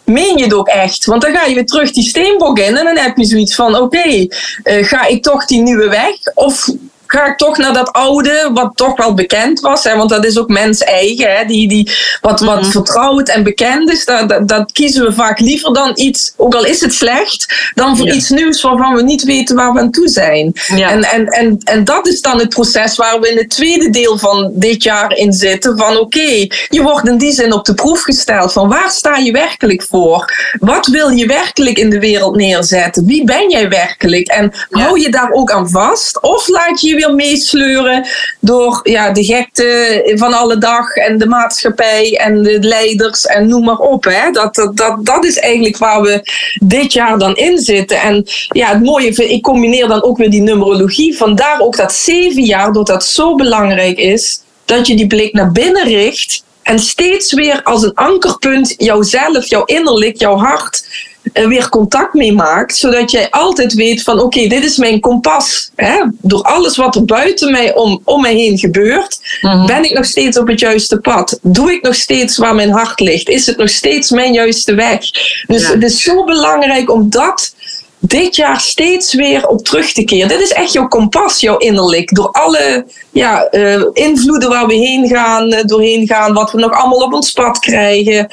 Meen 0.05 0.37
je 0.37 0.45
het 0.45 0.55
ook 0.55 0.69
echt? 0.69 1.05
Want 1.05 1.23
dan 1.23 1.33
ga 1.33 1.45
je 1.45 1.55
weer 1.55 1.67
terug 1.67 1.93
die 1.93 2.09
steenbok 2.09 2.59
in 2.59 2.77
en 2.77 2.85
dan 2.85 2.99
heb 2.99 3.17
je 3.17 3.25
zoiets 3.25 3.55
van: 3.55 3.77
oké, 3.77 4.27
ga 4.63 5.07
ik 5.07 5.23
toch 5.23 5.45
die 5.45 5.63
nieuwe 5.63 5.89
weg? 5.89 6.35
Of 6.35 6.69
ga 7.13 7.27
ik 7.27 7.37
toch 7.37 7.57
naar 7.59 7.73
dat 7.73 7.93
oude, 7.93 8.51
wat 8.55 8.71
toch 8.75 8.97
wel 8.97 9.15
bekend 9.15 9.61
was? 9.61 9.85
Hè? 9.85 9.97
Want 9.97 10.11
dat 10.11 10.25
is 10.25 10.39
ook 10.39 10.49
mens 10.49 10.81
eigen, 10.83 11.37
hè? 11.37 11.45
Die, 11.45 11.69
die, 11.69 11.91
wat, 12.21 12.41
wat 12.41 12.61
Mhm. 12.61 12.71
vertrouwd 12.71 13.29
en 13.29 13.43
bekend 13.43 13.91
is. 13.91 14.05
Dat, 14.05 14.29
dat, 14.29 14.49
dat 14.49 14.73
kiezen 14.73 15.05
we 15.05 15.13
vaak 15.13 15.41
liever 15.41 15.73
dan 15.75 15.93
iets, 15.95 16.33
ook 16.37 16.55
al 16.55 16.65
is 16.65 16.81
het 16.81 16.95
slecht, 16.95 17.71
dan 17.75 17.97
voor 17.97 18.07
Ja. 18.07 18.13
iets 18.13 18.29
nieuws 18.29 18.63
waarvan 18.63 18.95
we 18.95 19.03
niet 19.03 19.23
weten 19.23 19.57
waar 19.57 19.73
we 19.73 19.81
aan 19.81 19.91
toe 19.91 20.09
zijn. 20.09 20.53
Ja. 20.77 20.91
En, 20.91 21.03
en, 21.05 21.27
en, 21.27 21.59
en 21.65 21.85
dat 21.85 22.07
is 22.07 22.21
dan 22.21 22.39
het 22.39 22.49
proces 22.49 22.97
waar 22.97 23.21
we 23.21 23.29
in 23.31 23.37
het 23.37 23.51
tweede 23.51 23.91
deel 23.91 24.19
van 24.19 24.51
dit 24.55 24.83
jaar 24.83 25.13
in 25.17 25.33
zitten. 25.33 25.79
Van 25.79 25.97
oké, 25.99 26.47
je 26.69 26.83
wordt 26.83 27.09
in 27.09 27.19
die 27.19 27.33
zin 27.33 27.53
op 27.53 27.65
de 27.65 27.75
proef 27.75 28.03
gesteld. 28.03 28.53
Van 28.53 28.69
waar 28.69 28.91
sta 28.91 29.17
je 29.17 29.33
werkelijk 29.33 29.87
voor? 29.91 30.33
Wat 30.61 30.87
wil 30.87 31.09
je 31.09 31.27
werkelijk 31.27 31.79
in 31.79 31.91
de 31.91 31.99
wereld 31.99 32.37
neerzetten? 32.37 33.07
Wie 33.07 33.25
ben 33.25 33.51
jij 33.51 33.69
werkelijk? 33.69 34.29
En 34.29 34.53
Ja. 34.71 34.79
hou 34.81 35.01
je 35.01 35.11
daar 35.11 35.31
ook 35.33 35.51
aan 35.51 35.69
vast? 35.71 36.21
Of 36.23 36.49
laat 36.49 36.81
je 36.81 36.89
je 36.89 37.00
weer 37.01 37.15
meesleuren 37.15 38.07
door 38.41 38.81
ja, 38.83 39.11
de 39.11 39.25
gekte 39.25 40.13
van 40.15 40.33
alle 40.33 40.59
dag 40.59 40.95
en 40.95 41.19
de 41.19 41.27
maatschappij 41.27 42.17
en 42.17 42.43
de 42.43 42.59
leiders 42.61 43.27
en 43.27 43.49
noem 43.49 43.65
maar 43.65 43.79
op. 43.79 44.05
Hè? 44.05 44.31
Dat, 44.31 44.55
dat, 44.55 44.77
dat, 44.77 45.07
dat 45.07 45.25
is 45.25 45.39
eigenlijk 45.39 45.77
waar 45.77 46.03
we 46.03 46.23
dit 46.63 46.93
jaar 46.93 47.19
dan 47.19 47.37
in 47.37 47.59
zitten. 47.59 48.01
En 48.01 48.25
ja, 48.49 48.69
het 48.69 48.83
mooie 48.83 49.09
ik 49.09 49.43
combineer 49.43 49.89
dan 49.89 50.03
ook 50.03 50.19
weer 50.19 50.31
die 50.31 50.43
numerologie. 50.43 51.17
Vandaar 51.17 51.61
ook 51.61 51.77
dat 51.77 51.93
zeven 51.93 52.45
jaar, 52.45 52.73
doordat 52.73 52.87
dat 52.87 53.05
zo 53.05 53.35
belangrijk 53.35 53.99
is, 53.99 54.41
dat 54.65 54.87
je 54.87 54.97
die 54.97 55.07
blik 55.07 55.33
naar 55.33 55.53
binnen 55.53 55.85
richt. 55.85 56.45
En 56.63 56.79
steeds 56.79 57.33
weer 57.33 57.63
als 57.63 57.83
een 57.83 57.95
ankerpunt 57.95 58.75
jouzelf, 58.77 59.47
jouw 59.47 59.65
innerlijk, 59.65 60.17
jouw 60.17 60.37
hart 60.37 60.85
weer 61.33 61.69
contact 61.69 62.15
mee 62.15 62.33
maakt. 62.33 62.77
Zodat 62.77 63.11
jij 63.11 63.31
altijd 63.31 63.75
weet 63.75 64.03
van 64.03 64.21
oké, 64.21 64.47
dit 64.47 64.65
is 64.65 64.77
mijn 64.77 65.01
kompas. 65.01 65.71
Hè? 65.77 65.95
Door 66.21 66.43
alles 66.43 66.77
wat 66.77 66.95
er 66.95 67.05
buiten 67.05 67.51
mij 67.51 67.75
om, 67.75 68.01
om 68.05 68.21
mij 68.21 68.35
heen 68.35 68.59
gebeurt, 68.59 69.19
Mhm. 69.41 69.67
ben 69.67 69.85
ik 69.85 69.93
nog 69.95 70.05
steeds 70.05 70.39
op 70.39 70.47
het 70.47 70.61
juiste 70.61 70.99
pad. 71.01 71.39
Doe 71.43 71.73
ik 71.73 71.83
nog 71.83 71.95
steeds 71.95 72.37
waar 72.39 72.55
mijn 72.55 72.71
hart 72.71 73.01
ligt? 73.01 73.29
Is 73.29 73.47
het 73.47 73.57
nog 73.57 73.69
steeds 73.71 74.11
mijn 74.11 74.33
juiste 74.33 74.75
weg? 74.75 74.99
Dus 75.47 75.63
Ja. 75.63 75.73
het 75.73 75.83
is 75.83 76.03
zo 76.03 76.25
belangrijk 76.25 76.91
om 76.91 77.11
dat 77.11 77.55
dit 78.03 78.37
jaar 78.37 78.61
steeds 78.61 79.15
weer 79.15 79.47
op 79.47 79.65
terug 79.65 79.93
te 79.93 80.05
keren. 80.05 80.29
Dit 80.29 80.41
is 80.41 80.53
echt 80.53 80.73
jouw 80.73 80.89
kompas, 80.89 81.41
jouw 81.41 81.57
innerlijk. 81.57 82.15
Door 82.15 82.31
alle 82.31 82.85
ja, 83.13 83.45
eh, 83.45 83.83
invloeden 83.93 84.49
waar 84.49 84.67
we 84.67 84.75
heen 84.75 85.09
gaan, 85.09 85.53
eh, 85.53 85.65
doorheen 85.65 86.07
gaan, 86.07 86.33
wat 86.33 86.53
we 86.53 86.59
nog 86.59 86.73
allemaal 86.73 86.99
op 87.07 87.13
ons 87.13 87.33
pad 87.33 87.59
krijgen. 87.59 88.29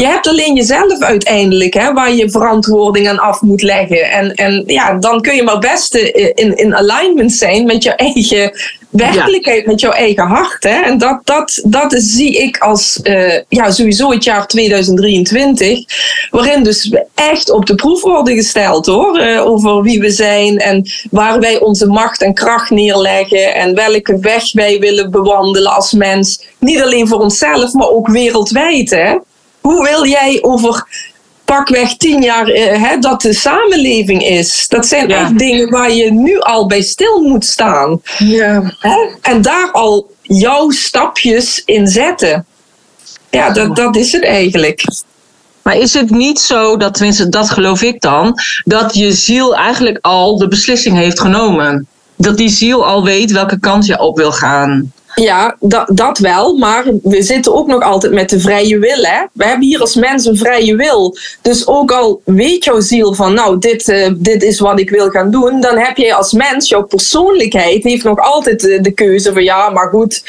Je 0.00 0.06
hebt 0.06 0.28
alleen 0.28 0.54
jezelf 0.54 1.00
uiteindelijk, 1.00 1.74
hè, 1.74 1.92
waar 1.92 2.14
je 2.14 2.30
verantwoording 2.30 3.08
aan 3.08 3.18
af 3.18 3.40
moet 3.40 3.62
leggen. 3.62 4.10
En, 4.10 4.34
en 4.34 4.62
ja, 4.66 4.94
dan 4.94 5.20
kun 5.20 5.34
je 5.34 5.42
maar 5.42 5.58
best 5.58 5.94
eh, 5.94 6.30
in, 6.34 6.56
in 6.56 6.74
alignment 6.74 7.32
zijn 7.32 7.64
met 7.64 7.82
je 7.82 7.90
eigen 7.90 8.52
werkelijkheid, 8.90 9.66
met 9.66 9.80
jouw 9.80 9.92
eigen 9.92 10.26
hart. 10.26 10.62
Hè. 10.62 10.82
En 10.82 10.98
dat, 10.98 11.20
dat, 11.24 11.62
dat 11.64 11.94
zie 11.96 12.38
ik 12.38 12.58
als 12.58 13.00
eh, 13.02 13.38
ja, 13.48 13.70
sowieso 13.70 14.10
het 14.10 14.24
jaar 14.24 14.46
2023, 14.46 15.84
waarin 16.30 16.62
dus 16.62 16.88
we 16.88 17.06
echt 17.14 17.50
op 17.50 17.66
de 17.66 17.74
proef 17.74 18.02
worden 18.02 18.34
gesteld 18.34 18.86
hoor. 18.86 19.18
eh, 19.18 19.46
over 19.46 19.82
wie 19.82 20.00
we 20.00 20.10
zijn 20.10 20.58
en 20.58 20.90
waar 21.10 21.40
wij 21.40 21.60
onze 21.60 21.86
macht 21.86 22.22
en 22.22 22.34
kracht 22.34 22.70
neerleggen 22.70 23.54
en 23.54 23.74
welke 23.74 24.18
weg 24.18 24.52
wij 24.52 24.78
willen 24.78 25.10
bewandelen 25.10 25.74
als 25.74 25.92
mens. 25.92 26.44
Niet 26.58 26.82
alleen 26.82 27.08
voor 27.08 27.20
onszelf, 27.20 27.72
maar 27.72 27.88
ook 27.88 28.08
wereldwijd. 28.08 28.90
Hè. 28.90 29.14
Hoe 29.60 29.84
wil 29.88 30.06
jij 30.06 30.38
over 30.42 30.86
pakweg 31.44 31.96
tien 31.96 32.22
jaar 32.22 32.46
eh, 32.46 32.82
hè, 32.82 32.98
dat 32.98 33.20
de 33.20 33.32
samenleving 33.34 34.22
is? 34.22 34.68
Dat 34.68 34.86
zijn 34.86 35.08
Ja. 35.08 35.20
echt 35.20 35.38
dingen 35.38 35.70
waar 35.70 35.92
je 35.92 36.12
nu 36.12 36.38
al 36.40 36.66
bij 36.66 36.82
stil 36.82 37.20
moet 37.20 37.44
staan. 37.44 38.00
Ja. 38.18 38.74
Hè? 38.78 38.96
En 39.22 39.42
daar 39.42 39.70
al 39.72 40.10
jouw 40.22 40.70
stapjes 40.70 41.62
in 41.64 41.86
zetten. 41.88 42.46
Ja, 43.30 43.50
dat, 43.50 43.76
dat 43.76 43.96
is 43.96 44.12
het 44.12 44.24
eigenlijk. 44.24 44.84
Maar 45.62 45.76
is 45.76 45.94
het 45.94 46.10
niet 46.10 46.38
zo, 46.40 46.76
dat, 46.76 46.94
tenminste 46.94 47.28
dat 47.28 47.50
geloof 47.50 47.82
ik 47.82 48.00
dan, 48.00 48.34
dat 48.64 48.94
je 48.94 49.12
ziel 49.12 49.56
eigenlijk 49.56 49.98
al 50.00 50.38
de 50.38 50.48
beslissing 50.48 50.96
heeft 50.96 51.20
genomen? 51.20 51.86
Dat 52.16 52.36
die 52.36 52.48
ziel 52.48 52.86
al 52.86 53.04
weet 53.04 53.30
welke 53.30 53.60
kant 53.60 53.86
je 53.86 53.98
op 54.00 54.16
wil 54.16 54.32
gaan. 54.32 54.92
Ja, 55.14 55.56
dat, 55.60 55.90
dat 55.94 56.18
wel. 56.18 56.56
Maar 56.56 56.84
we 57.02 57.22
zitten 57.22 57.54
ook 57.54 57.66
nog 57.66 57.82
altijd 57.82 58.12
met 58.12 58.30
de 58.30 58.40
vrije 58.40 58.78
wil. 58.78 59.02
Hè? 59.02 59.24
We 59.32 59.44
hebben 59.44 59.66
hier 59.66 59.80
als 59.80 59.94
mens 59.94 60.26
een 60.26 60.36
vrije 60.36 60.76
wil. 60.76 61.16
Dus 61.42 61.66
ook 61.66 61.92
al 61.92 62.20
weet 62.24 62.64
jouw 62.64 62.80
ziel 62.80 63.14
van, 63.14 63.34
nou, 63.34 63.58
dit, 63.58 63.88
eh, 63.88 64.10
dit 64.16 64.42
is 64.42 64.60
wat 64.60 64.80
ik 64.80 64.90
wil 64.90 65.08
gaan 65.08 65.30
doen. 65.30 65.60
Dan 65.60 65.78
heb 65.78 65.96
jij 65.96 66.14
als 66.14 66.32
mens, 66.32 66.68
jouw 66.68 66.82
persoonlijkheid, 66.82 67.84
heeft 67.84 68.04
nog 68.04 68.18
altijd 68.18 68.60
de, 68.60 68.92
keuze 68.94 69.32
van, 69.32 69.44
ja, 69.44 69.70
maar 69.70 69.88
goed, 69.88 70.22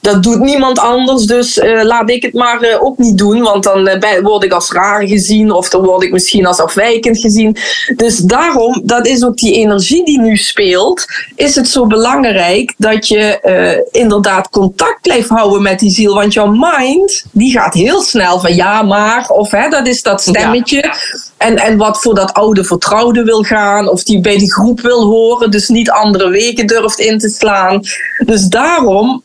dat 0.00 0.22
doet 0.22 0.40
niemand 0.40 0.78
anders. 0.78 1.24
Dus 1.24 1.58
eh, 1.58 1.82
laat 1.82 2.10
ik 2.10 2.22
het 2.22 2.34
maar 2.34 2.60
eh, 2.60 2.82
ook 2.82 2.98
niet 2.98 3.18
doen. 3.18 3.42
Want 3.42 3.62
dan 3.62 4.00
word 4.22 4.44
ik 4.44 4.52
als 4.52 4.72
raar 4.72 5.06
gezien. 5.06 5.52
Of 5.52 5.68
dan 5.68 5.84
word 5.84 6.02
ik 6.02 6.12
misschien 6.12 6.46
als 6.46 6.60
afwijkend 6.60 7.18
gezien. 7.18 7.56
Dus 7.96 8.16
daarom, 8.16 8.80
dat 8.84 9.06
is 9.06 9.24
ook 9.24 9.36
die 9.36 9.54
energie 9.54 10.04
die 10.04 10.20
nu 10.20 10.36
speelt. 10.36 11.04
Is 11.34 11.54
het 11.54 11.68
zo 11.68 11.86
belangrijk 11.86 12.74
dat 12.76 13.08
je 13.08 13.40
eh, 13.40 14.02
inderdaad 14.28 14.50
contact 14.50 15.00
blijft 15.02 15.28
houden 15.28 15.62
met 15.62 15.78
die 15.78 15.90
ziel. 15.90 16.14
Want 16.14 16.32
jouw 16.32 16.56
mind, 16.56 17.24
die 17.32 17.52
gaat 17.52 17.74
heel 17.74 18.02
snel 18.02 18.40
van 18.40 18.54
ja, 18.54 18.82
maar. 18.82 19.28
Of 19.28 19.50
hè, 19.50 19.68
dat 19.68 19.86
is 19.86 20.02
dat 20.02 20.20
stemmetje. 20.20 20.94
En, 21.36 21.56
en 21.56 21.76
wat 21.76 22.00
voor 22.00 22.14
dat 22.14 22.32
oude 22.32 22.64
vertrouwde 22.64 23.24
wil 23.24 23.42
gaan. 23.42 23.88
Of 23.88 24.02
die 24.02 24.20
bij 24.20 24.38
die 24.38 24.52
groep 24.52 24.80
wil 24.80 25.04
horen. 25.04 25.50
Dus 25.50 25.68
niet 25.68 25.90
andere 25.90 26.28
wegen 26.28 26.66
durft 26.66 26.98
in 26.98 27.18
te 27.18 27.28
slaan. 27.28 27.80
Dus 28.26 28.42
daarom, 28.42 29.22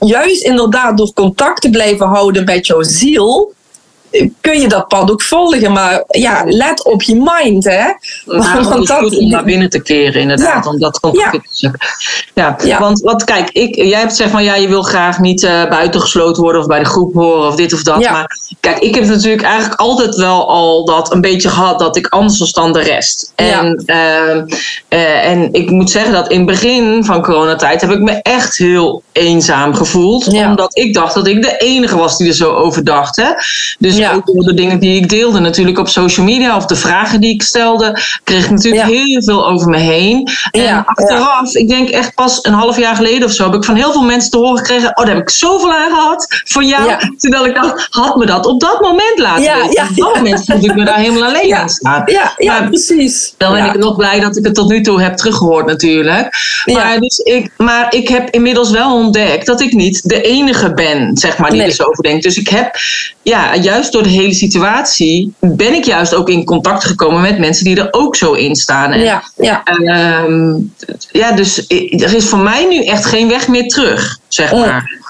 juist 0.00 0.42
inderdaad 0.42 0.96
door 0.96 1.12
contact 1.12 1.60
te 1.60 1.70
blijven 1.70 2.06
houden 2.06 2.44
met 2.44 2.66
jouw 2.66 2.82
ziel. 2.82 3.52
Kun 4.40 4.60
je 4.60 4.68
dat 4.68 4.88
pad 4.88 5.10
ook 5.10 5.22
volgen, 5.22 5.72
maar 5.72 6.02
ja, 6.06 6.42
let 6.46 6.84
op 6.84 7.02
je 7.02 7.14
mind, 7.42 7.64
hè? 7.64 7.84
Want 8.24 8.44
is 8.44 8.68
het 8.68 8.86
dat- 8.86 8.98
goed 8.98 9.18
om 9.18 9.28
naar 9.28 9.44
binnen 9.44 9.70
te 9.70 9.82
keren, 9.82 10.20
inderdaad. 10.20 10.64
Ja. 10.64 10.70
Om 10.70 10.78
dat 10.78 10.98
Ja. 11.12 11.30
te 11.30 11.40
zoeken. 11.50 11.80
Ja. 12.34 12.56
Ja. 12.64 12.78
Want 12.78 13.00
wat, 13.00 13.24
kijk, 13.24 13.50
ik, 13.50 13.74
jij 13.74 13.98
hebt 14.00 14.16
zeg 14.16 14.32
maar, 14.32 14.42
ja, 14.42 14.54
je 14.54 14.68
wil 14.68 14.82
graag 14.82 15.18
niet 15.18 15.42
eh, 15.42 15.68
buitengesloten 15.68 16.42
worden 16.42 16.60
of 16.60 16.66
bij 16.66 16.78
de 16.78 16.84
groep 16.84 17.14
horen 17.14 17.48
of 17.48 17.54
dit 17.54 17.72
of 17.72 17.82
dat. 17.82 18.00
Ja. 18.00 18.12
Maar 18.12 18.38
kijk, 18.60 18.78
ik 18.78 18.94
heb 18.94 19.04
natuurlijk 19.04 19.42
eigenlijk 19.42 19.80
altijd 19.80 20.14
wel 20.14 20.48
al 20.48 20.84
dat 20.84 21.12
een 21.12 21.20
beetje 21.20 21.48
gehad 21.48 21.78
dat 21.78 21.96
ik 21.96 22.06
anders 22.06 22.38
was 22.38 22.52
dan 22.52 22.72
de 22.72 22.80
rest. 22.80 23.32
En, 23.34 23.82
ehm, 23.86 24.44
eh, 24.88 25.26
en 25.30 25.52
ik 25.52 25.70
moet 25.70 25.90
zeggen 25.90 26.12
dat 26.12 26.28
in 26.30 26.36
het 26.36 26.46
begin 26.46 27.04
van 27.04 27.22
coronatijd 27.22 27.80
heb 27.80 27.90
ik 27.90 28.00
me 28.00 28.12
echt 28.22 28.56
heel 28.56 29.02
eenzaam 29.12 29.74
gevoeld. 29.74 30.26
Omdat 30.28 30.76
ik 30.78 30.94
dacht 30.94 31.14
dat 31.14 31.26
ik 31.26 31.42
de 31.42 31.56
enige 31.56 31.96
was 31.96 32.16
die 32.16 32.28
er 32.28 32.34
zo 32.34 32.52
over 32.52 32.84
dacht. 32.84 33.16
Hè? 33.16 33.28
Dus 33.78 33.96
Ja. 34.04 34.14
ook 34.14 34.26
door 34.26 34.42
de 34.42 34.54
dingen 34.54 34.78
die 34.78 35.00
ik 35.00 35.08
deelde 35.08 35.40
natuurlijk 35.40 35.78
op 35.78 35.88
social 35.88 36.26
media 36.26 36.56
of 36.56 36.66
de 36.66 36.76
vragen 36.76 37.20
die 37.20 37.34
ik 37.34 37.42
stelde, 37.42 37.98
kreeg 38.24 38.44
ik 38.44 38.50
natuurlijk 38.50 38.84
heel 38.84 39.22
veel 39.22 39.48
over 39.48 39.68
me 39.68 39.78
heen. 39.78 40.28
En 40.50 40.84
achteraf, 40.84 41.54
ik 41.54 41.68
denk 41.68 41.88
echt 41.88 42.14
pas 42.14 42.38
een 42.42 42.52
half 42.52 42.78
jaar 42.78 42.96
geleden 42.96 43.28
of 43.28 43.32
zo, 43.32 43.44
heb 43.44 43.54
ik 43.54 43.64
van 43.64 43.74
heel 43.74 43.92
veel 43.92 44.02
mensen 44.02 44.30
te 44.30 44.36
horen 44.36 44.58
gekregen, 44.58 44.88
oh 44.88 45.04
daar 45.04 45.14
heb 45.14 45.22
ik 45.22 45.30
zoveel 45.30 45.72
aan 45.72 45.90
gehad 45.90 46.42
van 46.44 46.66
jou. 46.66 46.92
Terwijl 47.16 47.46
ik 47.46 47.54
dacht, 47.54 47.86
had 47.90 48.16
me 48.16 48.26
dat 48.26 48.46
op 48.46 48.60
dat 48.60 48.80
moment 48.80 49.18
laten 49.18 49.42
ja, 49.42 49.56
weten. 49.56 49.88
Op 49.88 49.96
dat 49.96 50.14
moment 50.14 50.44
voelde 50.44 50.66
ik 50.66 50.74
me 50.74 50.84
daar 50.84 50.98
helemaal 50.98 51.24
alleen 51.24 51.54
aan 51.54 51.68
staan. 51.68 52.02
Ja, 52.06 52.32
ja 52.36 52.66
precies. 52.68 53.34
Dan 53.36 53.52
ben 53.52 53.64
ik 53.64 53.78
nog 53.78 53.96
blij 53.96 54.20
dat 54.20 54.36
ik 54.36 54.44
het 54.44 54.54
tot 54.54 54.68
nu 54.68 54.80
toe 54.80 55.02
heb 55.02 55.16
teruggehoord 55.16 55.66
natuurlijk. 55.66 56.36
Maar, 56.64 57.00
dus 57.00 57.18
ik, 57.18 57.50
maar 57.56 57.94
ik 57.94 58.08
heb 58.08 58.30
inmiddels 58.30 58.70
wel 58.70 58.94
ontdekt 58.94 59.46
dat 59.46 59.60
ik 59.60 59.72
niet 59.72 60.08
de 60.08 60.20
enige 60.20 60.74
ben, 60.74 61.16
zeg 61.16 61.38
maar, 61.38 61.50
die 61.50 61.62
er 61.62 61.72
zo 61.72 61.82
over 61.82 62.02
denkt. 62.02 62.22
Dus 62.22 62.36
ik 62.36 62.48
heb, 62.48 62.76
ja, 63.24 63.56
juist 63.56 63.92
door 63.92 64.02
de 64.02 64.08
hele 64.08 64.34
situatie 64.34 65.32
ben 65.40 65.74
ik 65.74 65.84
juist 65.84 66.14
ook 66.14 66.28
in 66.28 66.44
contact 66.44 66.84
gekomen 66.84 67.20
met 67.20 67.38
mensen 67.38 67.64
die 67.64 67.80
er 67.80 67.88
ook 67.90 68.16
zo 68.16 68.32
in 68.32 68.56
staan. 68.56 68.92
En, 68.92 69.00
ja, 69.00 69.22
ja. 69.36 69.62
Uh, 69.80 70.54
ja, 71.10 71.32
dus 71.32 71.58
er 71.68 72.14
is 72.14 72.28
voor 72.28 72.38
mij 72.38 72.66
nu 72.68 72.84
echt 72.84 73.04
geen 73.04 73.28
weg 73.28 73.48
meer 73.48 73.68
terug, 73.68 74.18
zeg 74.28 74.52
maar. 74.52 75.02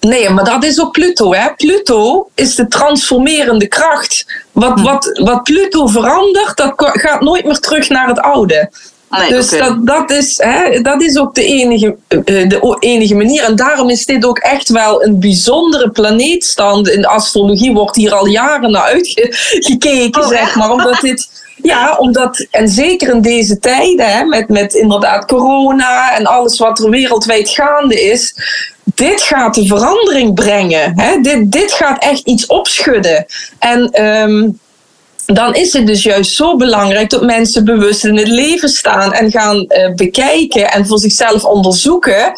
Nee, 0.00 0.30
maar 0.30 0.44
dat 0.44 0.64
is 0.64 0.80
ook 0.80 0.92
Pluto. 0.92 1.34
Hè? 1.34 1.54
Pluto 1.56 2.28
is 2.34 2.54
de 2.54 2.68
transformerende 2.68 3.68
kracht. 3.68 4.26
Wat, 4.52 4.80
hm. 4.80 4.82
wat, 4.82 5.20
wat 5.22 5.42
Pluto 5.42 5.86
verandert, 5.86 6.56
dat 6.56 6.72
gaat 6.76 7.20
nooit 7.20 7.44
meer 7.44 7.58
terug 7.58 7.88
naar 7.88 8.08
het 8.08 8.20
oude. 8.20 8.70
Dus 9.28 9.50
dat, 9.50 9.86
dat, 9.86 10.10
is, 10.10 10.40
hè, 10.42 10.80
dat 10.80 11.02
is 11.02 11.18
ook 11.18 11.34
de 11.34 11.44
enige, 11.44 11.96
eh, 12.08 12.18
de 12.24 12.76
enige 12.80 13.14
manier. 13.14 13.42
En 13.42 13.56
daarom 13.56 13.90
is 13.90 14.06
dit 14.06 14.24
ook 14.24 14.38
echt 14.38 14.68
wel 14.68 15.04
een 15.04 15.20
bijzondere 15.20 15.90
planeetstand. 15.90 16.88
In 16.88 17.00
de 17.00 17.08
astrologie 17.08 17.72
wordt 17.72 17.96
hier 17.96 18.14
al 18.14 18.26
jaren 18.26 18.70
naar 18.70 18.82
uitgekeken, 18.82 20.22
oh, 20.22 20.28
zeg 20.28 20.54
maar. 20.54 20.70
Omdat 20.70 21.00
dit. 21.00 21.42
Ja, 21.62 21.96
omdat, 21.98 22.46
en 22.50 22.68
zeker 22.68 23.14
in 23.14 23.20
deze 23.20 23.58
tijden, 23.58 24.12
hè, 24.12 24.24
met, 24.24 24.48
met 24.48 24.74
inderdaad 24.74 25.24
corona 25.24 26.16
en 26.16 26.26
alles 26.26 26.58
wat 26.58 26.78
er 26.78 26.90
wereldwijd 26.90 27.48
gaande 27.48 28.02
is, 28.02 28.34
dit 28.94 29.22
gaat 29.22 29.54
de 29.54 29.66
verandering 29.66 30.34
brengen. 30.34 31.00
Hè? 31.00 31.20
Dit, 31.20 31.52
dit 31.52 31.72
gaat 31.72 32.02
echt 32.02 32.26
iets 32.26 32.46
opschudden. 32.46 33.26
En 33.58 34.04
um, 34.04 34.58
dan 35.26 35.54
is 35.54 35.72
het 35.72 35.86
dus 35.86 36.02
juist 36.02 36.34
zo 36.34 36.56
belangrijk 36.56 37.10
dat 37.10 37.22
mensen 37.22 37.64
bewust 37.64 38.04
in 38.04 38.16
het 38.16 38.28
leven 38.28 38.68
staan 38.68 39.12
en 39.12 39.30
gaan 39.30 39.56
uh, 39.56 39.94
bekijken 39.94 40.72
en 40.72 40.86
voor 40.86 40.98
zichzelf 40.98 41.44
onderzoeken 41.44 42.32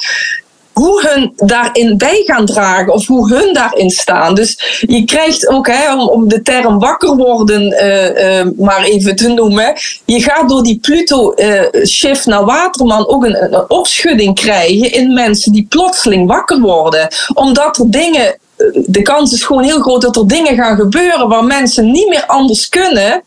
hoe 0.72 1.08
hun 1.08 1.32
daarin 1.36 1.96
bij 1.96 2.22
gaan 2.26 2.46
dragen 2.46 2.92
of 2.92 3.06
hoe 3.06 3.34
hun 3.34 3.54
daarin 3.54 3.90
staan. 3.90 4.34
Dus 4.34 4.80
je 4.80 5.04
krijgt 5.04 5.48
ook, 5.48 5.66
hè, 5.66 5.94
om, 5.94 6.08
om 6.08 6.28
de 6.28 6.42
term 6.42 6.78
wakker 6.78 7.16
worden 7.16 7.62
uh, 7.62 8.38
uh, 8.38 8.46
maar 8.56 8.82
even 8.82 9.16
te 9.16 9.28
noemen, 9.28 9.72
je 10.04 10.22
gaat 10.22 10.48
door 10.48 10.62
die 10.62 10.78
Pluto-shift 10.78 12.26
naar 12.26 12.44
Waterman 12.44 13.08
ook 13.08 13.24
een, 13.24 13.54
een 13.54 13.70
opschudding 13.70 14.34
krijgen 14.34 14.92
in 14.92 15.14
mensen 15.14 15.52
die 15.52 15.66
plotseling 15.68 16.28
wakker 16.28 16.60
worden. 16.60 17.08
Omdat 17.34 17.78
er 17.78 17.90
dingen 17.90 18.38
de 18.86 19.02
kans 19.02 19.32
is 19.32 19.44
gewoon 19.44 19.62
heel 19.62 19.80
groot 19.80 20.02
dat 20.02 20.16
er 20.16 20.26
dingen 20.26 20.54
gaan 20.54 20.76
gebeuren 20.76 21.28
waar 21.28 21.44
mensen 21.44 21.90
niet 21.90 22.08
meer 22.08 22.26
anders 22.26 22.68
kunnen 22.68 23.22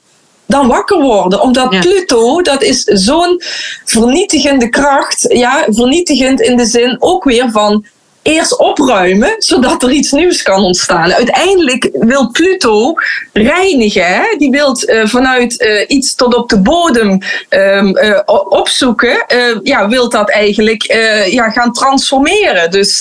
dan 0.45 0.67
wakker 0.67 1.01
worden. 1.01 1.41
Omdat 1.41 1.69
Pluto, 1.69 2.41
dat 2.41 2.61
is 2.63 2.83
zo'n 2.83 3.41
vernietigende 3.85 4.69
kracht. 4.69 5.25
Ja, 5.27 5.65
vernietigend 5.69 6.41
in 6.41 6.57
de 6.57 6.65
zin 6.65 6.97
ook 6.99 7.23
weer 7.23 7.51
van 7.51 7.85
eerst 8.29 8.57
opruimen, 8.57 9.35
zodat 9.37 9.83
er 9.83 9.91
iets 9.91 10.11
nieuws 10.11 10.41
kan 10.41 10.63
ontstaan. 10.63 11.13
Uiteindelijk 11.13 11.89
wil 11.93 12.31
Pluto 12.31 12.93
reinigen. 13.33 14.05
Hè? 14.05 14.21
Die 14.37 14.51
wil 14.51 14.83
uh, 14.85 15.05
vanuit 15.05 15.61
uh, 15.61 15.83
iets 15.87 16.15
tot 16.15 16.35
op 16.35 16.49
de 16.49 16.59
bodem 16.59 17.19
um, 17.49 17.97
uh, 17.97 18.19
opzoeken. 18.49 19.25
ja, 19.63 19.87
wil 19.87 20.09
dat 20.09 20.29
eigenlijk 20.29 20.83
ja, 21.29 21.49
gaan 21.49 21.73
transformeren. 21.73 22.71
Dus 22.71 22.99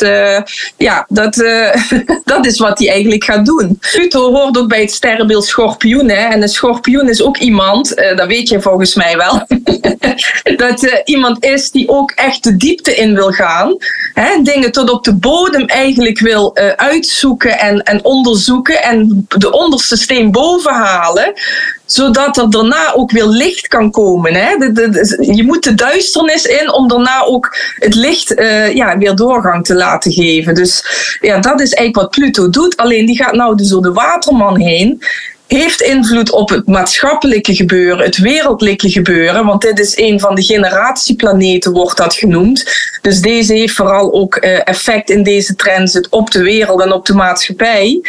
ja, 0.77 1.07
dat, 1.09 1.35
dat 2.25 2.47
is 2.47 2.59
wat 2.59 2.79
hij 2.79 2.91
eigenlijk 2.91 3.25
gaat 3.25 3.47
doen. 3.47 3.79
Pluto 3.93 4.33
hoort 4.33 4.59
ook 4.59 4.69
bij 4.69 4.81
het 4.81 4.93
sterrenbeeld 4.93 5.45
schorpioen. 5.45 6.09
Hè? 6.09 6.29
En 6.29 6.43
een 6.43 6.49
schorpioen 6.49 7.09
is 7.09 7.23
ook 7.23 7.39
iemand, 7.39 7.97
dat 8.17 8.27
weet 8.27 8.49
je 8.49 8.61
volgens 8.61 8.95
mij 8.95 9.17
wel, 9.17 9.47
dat 10.67 11.03
iemand 11.05 11.45
is 11.45 11.71
die 11.71 11.89
ook 11.89 12.11
echt 12.11 12.45
de 12.45 12.57
diepte 12.57 12.95
in 12.95 13.15
wil 13.15 13.31
gaan. 13.31 13.77
Dingen 14.43 14.73
tot 14.73 14.91
op 14.91 15.05
de 15.05 15.15
bodem 15.15 15.67
eigenlijk 15.67 16.19
wil 16.19 16.51
uh, 16.55 16.69
uitzoeken 16.69 17.59
en, 17.59 17.83
en 17.83 18.05
onderzoeken 18.05 18.83
en 18.83 19.27
de 19.29 19.53
onderste 19.53 19.97
steen 19.97 20.31
boven 20.31 20.73
halen, 20.73 21.33
zodat 21.87 22.37
er 22.37 22.51
daarna 22.51 22.93
ook 22.95 23.11
weer 23.11 23.27
licht 23.27 23.69
kan 23.69 23.91
komen. 23.91 24.35
Hè? 24.35 24.51
Je 25.21 25.43
moet 25.47 25.65
de 25.65 25.75
duisternis 25.75 26.45
in 26.45 26.73
om 26.73 26.89
daarna 26.89 27.25
ook 27.25 27.57
het 27.75 27.95
licht 27.95 28.39
uh, 28.39 28.75
ja, 28.75 28.99
weer 28.99 29.15
doorgang 29.15 29.65
te 29.65 29.75
laten 29.75 30.13
geven. 30.13 30.55
Dus 30.55 30.85
ja, 31.21 31.39
dat 31.39 31.61
is 31.61 31.73
eigenlijk 31.73 31.97
wat 31.97 32.11
Pluto 32.11 32.51
doet. 32.51 32.77
Alleen 32.77 33.07
die 33.07 33.17
gaat 33.17 33.35
nou 33.35 33.57
dus 33.57 33.69
door 33.69 33.83
de 33.83 33.93
waterman 33.93 34.61
heen 34.61 35.03
heeft 35.49 35.81
invloed 35.81 36.31
op 36.31 36.49
het 36.49 36.67
maatschappelijke 36.67 37.55
gebeuren, 37.55 38.05
het 38.05 38.17
wereldlijke 38.17 38.91
gebeuren. 38.91 39.45
Want 39.45 39.63
dit 39.63 39.79
is 39.79 39.99
een 39.99 40.21
van 40.21 40.35
de 40.35 40.43
generatieplaneten, 40.43 41.73
wordt 41.73 41.97
dat 41.97 42.15
genoemd. 42.15 42.65
Dus 43.03 43.21
deze 43.21 43.53
heeft 43.53 43.75
vooral 43.75 44.13
ook 44.13 44.45
uh, 44.45 44.61
effect 44.65 45.11
in 45.11 45.23
deze 45.23 45.55
transit 45.55 46.09
op 46.09 46.31
de 46.31 46.43
wereld 46.43 46.83
en 46.83 46.93
op 46.93 47.07
de 47.07 47.15
maatschappij. 47.15 48.01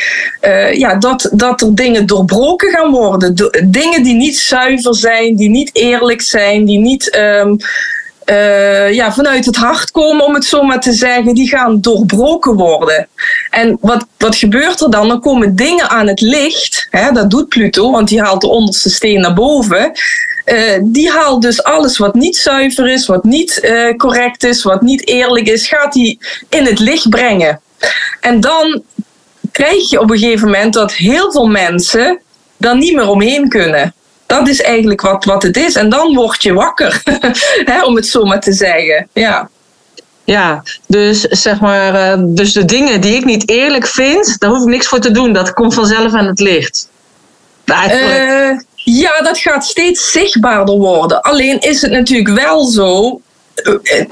Uh, 0.42 0.74
ja, 0.74 0.96
dat, 0.96 1.30
dat 1.34 1.62
er 1.62 1.76
dingen 1.76 2.06
doorbroken 2.06 2.70
gaan 2.70 2.92
worden. 2.92 3.36
dingen 3.66 4.04
die 4.04 4.16
niet 4.16 4.38
zuiver 4.38 4.96
zijn, 4.96 5.36
die 5.36 5.50
niet 5.50 5.70
eerlijk 5.74 6.22
zijn, 6.22 6.66
die 6.66 6.80
niet. 6.80 7.18
Um, 7.18 7.58
uh, 8.30 8.94
ja, 8.94 9.14
vanuit 9.14 9.46
het 9.46 9.56
hart 9.56 9.92
komen, 9.92 10.26
om 10.26 10.34
het 10.34 10.46
zo 10.46 10.64
maar 10.64 10.82
te 10.82 10.94
zeggen, 10.94 11.34
die 11.34 11.48
gaan 11.48 11.82
doorbroken 11.82 12.56
worden. 12.56 13.08
En 13.50 13.78
wat, 13.82 14.06
wat 14.18 14.36
gebeurt 14.36 14.82
er 14.82 14.92
dan? 14.92 15.08
Dan 15.08 15.20
komen 15.20 15.56
dingen 15.56 15.90
aan 15.90 16.08
het 16.08 16.22
licht, 16.22 16.88
hè, 16.90 17.12
dat 17.12 17.30
doet 17.30 17.50
Pluto, 17.50 17.92
want 17.92 18.08
die 18.08 18.22
haalt 18.22 18.42
de 18.42 18.50
onderste 18.50 18.90
steen 18.90 19.22
naar 19.22 19.34
boven. 19.34 19.92
Uh, 20.46 20.80
die 20.84 21.10
haalt 21.10 21.42
dus 21.42 21.64
alles 21.64 21.98
wat 21.98 22.14
niet 22.14 22.38
zuiver 22.38 22.88
is, 22.88 23.06
wat 23.06 23.24
niet 23.24 23.60
uh, 23.64 23.96
correct 23.96 24.44
is, 24.44 24.64
wat 24.64 24.82
niet 24.82 25.08
eerlijk 25.08 25.48
is, 25.48 25.68
gaat 25.68 25.94
die 25.94 26.20
in 26.50 26.66
het 26.66 26.80
licht 26.80 27.10
brengen. 27.10 27.62
En 28.22 28.40
dan 28.40 28.84
krijg 29.52 29.90
je 29.90 30.00
op 30.00 30.10
een 30.10 30.18
gegeven 30.18 30.48
moment 30.48 30.74
dat 30.74 30.94
heel 30.94 31.32
veel 31.32 31.48
mensen 31.48 32.20
daar 32.58 32.78
niet 32.78 32.96
meer 32.96 33.10
omheen 33.10 33.50
kunnen. 33.50 33.94
Dat 34.30 34.48
is 34.48 34.62
eigenlijk 34.62 35.02
wat, 35.02 35.26
wat 35.26 35.44
het 35.44 35.58
is. 35.58 35.76
En 35.76 35.90
dan 35.90 36.16
word 36.16 36.44
je 36.44 36.54
wakker, 36.54 37.02
hè, 37.72 37.84
om 37.84 37.96
het 37.96 38.08
zo 38.08 38.24
maar 38.24 38.40
te 38.40 38.54
zeggen. 38.54 39.08
Ja. 39.14 39.50
Ja, 40.24 40.64
dus 40.88 41.22
zeg 41.22 41.60
maar, 41.60 42.18
uh, 42.18 42.24
dus 42.28 42.54
de 42.54 42.66
dingen 42.66 43.02
die 43.02 43.16
ik 43.16 43.26
niet 43.26 43.50
eerlijk 43.50 43.88
vind, 43.88 44.40
daar 44.40 44.50
hoef 44.50 44.62
ik 44.62 44.68
niks 44.68 44.88
voor 44.88 45.00
te 45.00 45.12
doen. 45.12 45.34
Dat 45.34 45.54
komt 45.54 45.74
vanzelf 45.74 46.14
aan 46.14 46.26
het 46.26 46.40
licht. 46.40 46.90
Uh, 47.66 48.60
ja, 48.76 49.22
dat 49.22 49.38
gaat 49.38 49.66
steeds 49.66 50.12
zichtbaarder 50.12 50.76
worden. 50.76 51.22
Alleen 51.22 51.60
is 51.60 51.82
het 51.82 51.92
natuurlijk 51.92 52.36
wel 52.36 52.66
zo 52.66 53.22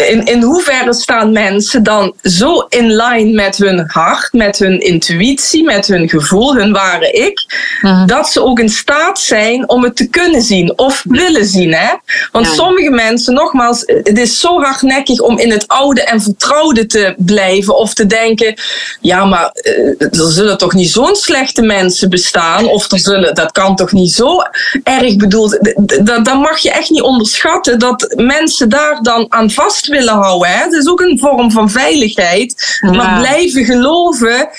in, 0.10 0.26
in 0.26 0.42
hoeverre 0.42 0.94
staan 0.94 1.32
mensen 1.32 1.84
dan 1.84 2.14
zo 2.22 2.66
in 2.70 2.92
lijn 2.92 3.36
met 3.36 3.58
hun 3.58 3.84
hart, 3.88 4.34
met 4.34 4.58
hun 4.58 4.80
intuïtie, 4.80 5.64
met 5.64 5.88
hun 5.88 6.10
gevoel, 6.10 6.56
hun 6.56 6.72
ware 6.72 7.12
ik, 7.12 7.46
mhm. 7.82 8.06
dat 8.06 8.30
ze 8.30 8.44
ook 8.44 8.60
in 8.60 8.70
staat 8.70 9.20
zijn 9.20 9.70
om 9.70 9.84
het 9.84 9.96
te 9.96 10.10
kunnen 10.10 10.42
zien 10.42 10.78
of 10.78 11.04
willen 11.08 11.46
zien. 11.46 11.74
Hè? 11.74 11.96
Want 12.32 12.48
sommige 12.48 12.90
mensen, 12.90 13.34
nogmaals, 13.34 13.84
het 13.86 14.18
is 14.18 14.40
zo 14.40 14.62
hardnekkig 14.62 15.20
om 15.20 15.40
in 15.40 15.52
het 15.52 15.68
oude 15.68 16.04
en 16.04 16.22
vertrouwde 16.22 16.86
te 16.86 17.16
blijven 17.18 17.78
of 17.78 17.94
te 17.94 18.06
denken, 18.06 18.54
ja, 19.02 19.26
maar 19.26 19.52
uh, 19.64 20.02
er 20.02 20.32
zullen 20.32 20.58
toch 20.58 20.74
niet 20.74 20.90
zo'n 20.90 21.16
slechte 21.16 21.62
mensen 21.62 22.10
bestaan 22.10 22.66
of 22.66 22.92
er 22.92 23.00
zullen, 23.00 23.36
dat 23.36 23.52
kan 23.52 23.76
toch 23.76 23.92
niet 23.92 24.12
zo 24.12 24.38
erg 24.84 25.16
bedoeld. 25.16 25.74
Dat, 26.02 26.26
dat 26.26 26.40
mag 26.40 26.58
je 26.58 26.72
echt 26.72 26.90
niet 26.90 27.02
onderschatten 27.02 27.80
dat 27.80 28.14
mensen 28.16 28.70
daar 28.70 29.00
dan 29.02 29.30
aan 29.38 29.52
vast 29.52 29.88
willen 29.88 30.14
houden. 30.14 30.50
Hè? 30.50 30.64
Het 30.64 30.74
is 30.74 30.88
ook 30.88 31.02
een 31.02 31.20
vorm 31.20 31.52
van 31.52 31.70
veiligheid. 31.70 32.80
Maar 32.82 33.20
blijven 33.20 33.66
geloven. 33.66 34.50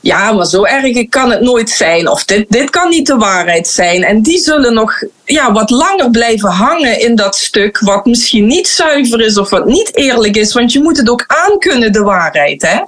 Ja, 0.00 0.32
maar 0.32 0.46
zo 0.46 0.64
erg 0.64 1.08
kan 1.08 1.30
het 1.30 1.40
nooit 1.40 1.70
zijn. 1.70 2.08
Of 2.08 2.24
dit, 2.24 2.46
dit 2.48 2.70
kan 2.70 2.88
niet 2.88 3.06
de 3.06 3.16
waarheid 3.16 3.68
zijn. 3.68 4.04
En 4.04 4.22
die 4.22 4.38
zullen 4.38 4.74
nog 4.74 5.02
ja, 5.24 5.52
wat 5.52 5.70
langer 5.70 6.10
blijven 6.10 6.50
hangen 6.50 7.00
in 7.00 7.14
dat 7.14 7.36
stuk. 7.36 7.78
Wat 7.80 8.06
misschien 8.06 8.46
niet 8.46 8.68
zuiver 8.68 9.20
is 9.20 9.38
of 9.38 9.50
wat 9.50 9.66
niet 9.66 9.96
eerlijk 9.96 10.36
is. 10.36 10.52
Want 10.52 10.72
je 10.72 10.82
moet 10.82 10.96
het 10.96 11.10
ook 11.10 11.24
aankunnen, 11.26 11.92
de 11.92 12.02
waarheid. 12.02 12.62
Hè? 12.62 12.80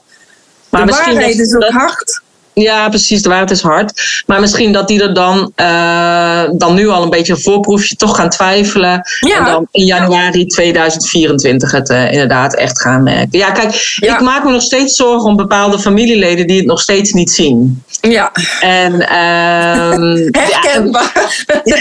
Maar 0.71 0.87
de 0.87 0.93
waarheid 0.93 1.39
is 1.39 1.55
ook 1.55 1.69
hard. 1.69 2.23
Ja, 2.53 2.89
precies. 2.89 3.23
De 3.23 3.29
waarheid 3.29 3.51
is 3.51 3.61
hard. 3.61 4.23
Maar 4.27 4.41
misschien 4.41 4.73
dat 4.73 4.89
die 4.89 5.03
er 5.03 5.15
dan, 5.15 5.53
uh, 5.57 6.43
dan 6.53 6.75
nu 6.75 6.89
al 6.89 7.03
een 7.03 7.11
beetje 7.11 7.33
een 7.33 7.41
voorproefje 7.41 7.97
toch 7.97 8.17
gaan 8.17 8.31
twijfelen. 8.31 9.03
En 9.37 9.45
dan 9.45 9.67
in 9.71 9.85
januari 9.85 10.47
2024 10.47 11.71
het 11.71 11.91
uh, 11.91 12.13
inderdaad 12.13 12.55
echt 12.55 12.81
gaan 12.81 13.03
merken. 13.03 13.39
Ja, 13.39 13.51
kijk, 13.51 13.97
ik 14.01 14.21
maak 14.21 14.45
me 14.45 14.51
nog 14.51 14.63
steeds 14.63 14.97
zorgen 14.97 15.29
om 15.29 15.37
bepaalde 15.37 15.79
familieleden 15.79 16.47
die 16.47 16.57
het 16.57 16.67
nog 16.67 16.81
steeds 16.81 17.13
niet 17.13 17.31
zien. 17.31 17.83
Ja. 18.01 18.33
En, 18.61 19.01
ehm, 19.09 20.29
Herkenbaar. 20.41 21.45
Ja, 21.65 21.77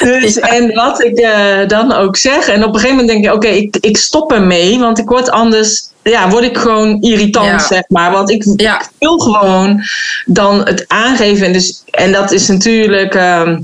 dus, 0.20 0.38
en 0.38 0.74
wat 0.74 1.02
ik 1.04 1.18
uh, 1.20 1.66
dan 1.66 1.92
ook 1.92 2.16
zeg, 2.16 2.48
en 2.48 2.64
op 2.64 2.74
een 2.74 2.80
gegeven 2.80 2.96
moment 2.96 3.08
denk 3.08 3.24
ik, 3.24 3.32
oké, 3.32 3.48
ik, 3.48 3.76
ik 3.80 3.96
stop 3.96 4.32
ermee, 4.32 4.78
want 4.78 4.98
ik 4.98 5.08
word 5.08 5.30
anders, 5.30 5.82
ja, 6.02 6.28
word 6.28 6.44
ik 6.44 6.58
gewoon 6.58 7.00
irritant, 7.00 7.46
Ja. 7.46 7.58
zeg 7.58 7.82
maar. 7.88 8.10
Want 8.10 8.30
ik, 8.30 8.44
Ja. 8.56 8.80
ik 8.80 8.88
wil 8.98 9.18
gewoon 9.18 9.82
dan 10.26 10.58
het 10.66 10.84
aangeven. 10.86 11.46
En, 11.46 11.52
dus, 11.52 11.82
en 11.90 12.12
dat 12.12 12.32
is 12.32 12.48
natuurlijk. 12.48 13.14
ehm, 13.14 13.58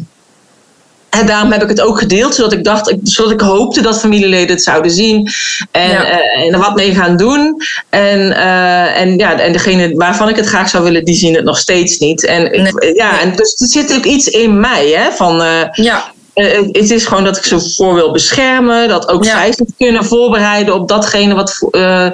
en 1.21 1.27
daarom 1.27 1.53
heb 1.53 1.63
ik 1.63 1.69
het 1.69 1.81
ook 1.81 1.99
gedeeld, 1.99 2.35
zodat 2.35 2.53
ik 2.53 2.65
dacht, 2.65 2.95
zodat 3.03 3.33
ik 3.33 3.41
hoopte 3.41 3.83
dat 3.83 4.01
familieleden 4.01 4.55
het 4.55 4.65
zouden 4.65 4.91
zien 4.91 5.29
en, 5.71 5.91
Ja. 5.91 6.05
eh, 6.05 6.43
en 6.47 6.53
er 6.53 6.59
wat 6.59 6.75
mee 6.75 6.95
gaan 6.95 7.17
doen. 7.17 7.63
En, 7.91 8.37
eh, 8.37 9.01
en, 9.01 9.17
ja, 9.19 9.39
en 9.39 9.53
degene 9.53 9.95
waarvan 9.97 10.29
ik 10.29 10.37
het 10.37 10.47
graag 10.47 10.69
zou 10.69 10.85
willen, 10.85 11.05
die 11.05 11.15
zien 11.15 11.35
het 11.35 11.45
nog 11.45 11.59
steeds 11.59 11.99
niet. 11.99 12.25
En, 12.25 12.53
ik- 12.53 12.95
ja, 12.97 13.21
en 13.21 13.37
dus 13.37 13.55
er 13.61 13.67
zit 13.67 13.97
ook 13.97 14.05
iets 14.05 14.27
in 14.29 14.61
mij, 14.61 14.89
hè, 14.89 15.13
van 15.13 15.43
eh, 15.43 15.61
Ja. 15.73 16.13
Eh, 16.35 16.59
het 16.73 16.91
is 16.91 17.07
gewoon 17.07 17.25
dat 17.25 17.37
ik 17.37 17.45
ze 17.45 17.75
voor 17.77 17.95
wil 17.95 18.11
beschermen. 18.13 18.89
Dat 18.89 19.09
ook 19.09 19.25
Ja. 19.25 19.31
zij 19.31 19.53
zich 19.53 19.67
kunnen 19.79 20.05
voorbereiden 20.05 20.75
op 20.75 20.89
datgene 20.89 21.35
wat. 21.35 21.69
eh 21.71 22.09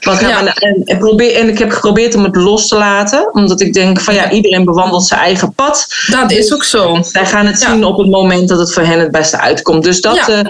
wat 0.00 0.20
Ja. 0.20 0.54
en, 0.54 0.98
probeer, 0.98 1.34
en 1.34 1.48
ik 1.48 1.58
heb 1.58 1.70
geprobeerd 1.70 2.14
om 2.14 2.24
het 2.24 2.36
los 2.36 2.68
te 2.68 2.76
laten. 2.76 3.32
Omdat 3.34 3.60
ik 3.60 3.72
denk 3.72 4.00
van 4.00 4.14
ja, 4.14 4.30
iedereen 4.30 4.64
bewandelt 4.64 5.06
zijn 5.06 5.20
eigen 5.20 5.54
pad. 5.54 5.86
Dat 6.10 6.30
is 6.30 6.52
ook 6.54 6.64
zo. 6.64 6.98
Zij 7.02 7.26
gaan 7.26 7.46
het 7.46 7.60
Ja. 7.60 7.70
zien 7.72 7.84
op 7.84 7.98
het 7.98 8.10
moment 8.10 8.48
dat 8.48 8.58
het 8.58 8.72
voor 8.72 8.82
hen 8.82 8.98
het 9.00 9.10
beste 9.10 9.38
uitkomt. 9.40 9.84
Dus 9.84 10.00
dat, 10.00 10.28
eh, 10.28 10.40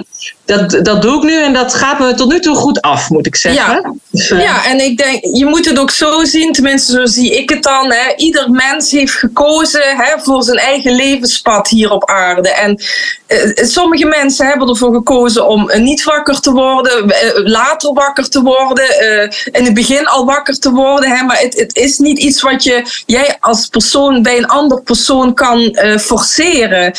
dat, 0.44 0.78
dat 0.84 1.02
doe 1.02 1.16
ik 1.16 1.22
nu 1.22 1.42
en 1.42 1.52
dat 1.52 1.74
gaat 1.74 1.98
me 1.98 2.14
tot 2.14 2.28
nu 2.32 2.40
toe 2.40 2.54
goed 2.56 2.80
af, 2.80 3.10
moet 3.10 3.26
ik 3.26 3.36
zeggen. 3.36 3.74
Ja. 3.74 3.94
Dus, 4.10 4.30
eh, 4.30 4.40
Ja, 4.40 4.66
en 4.66 4.80
ik 4.84 4.96
denk, 4.98 5.24
je 5.36 5.46
moet 5.46 5.66
het 5.68 5.78
ook 5.78 5.90
zo 5.90 6.24
zien, 6.24 6.52
tenminste 6.52 6.92
zo 6.92 7.06
zie 7.06 7.38
ik 7.38 7.50
het 7.50 7.62
dan. 7.62 7.92
Hè. 7.92 8.14
Ieder 8.16 8.50
mens 8.50 8.90
heeft 8.90 9.12
gekozen 9.14 9.82
hè, 9.96 10.18
voor 10.22 10.42
zijn 10.42 10.58
eigen 10.58 10.92
levenspad 10.94 11.68
hier 11.68 11.90
op 11.90 12.08
aarde. 12.10 12.48
En 12.54 12.70
eh, 12.76 12.84
sommige 13.54 14.06
mensen 14.06 14.46
hebben 14.46 14.68
ervoor 14.68 14.94
gekozen 14.94 15.48
om 15.48 15.70
eh, 15.70 15.80
niet 15.80 16.04
wakker 16.04 16.40
te 16.40 16.52
worden, 16.52 17.10
eh, 17.10 17.30
later 17.34 17.92
wakker 17.92 18.28
te 18.28 18.42
worden, 18.42 18.88
eh, 18.98 19.30
in 19.52 19.64
het 19.64 19.74
begin 19.74 20.06
al 20.06 20.24
wakker 20.24 20.58
te 20.58 20.70
worden. 20.70 21.10
Hè. 21.10 21.22
Maar 21.22 21.38
het, 21.38 21.58
het 21.58 21.76
is 21.76 21.98
niet 21.98 22.18
iets 22.18 22.42
wat 22.42 22.64
je, 22.64 23.02
jij 23.06 23.36
als 23.40 23.66
persoon 23.66 24.22
bij 24.22 24.36
een 24.36 24.46
ander 24.46 24.82
persoon 24.82 25.34
kan 25.34 25.60
eh, 25.60 25.98
forceren. 25.98 26.92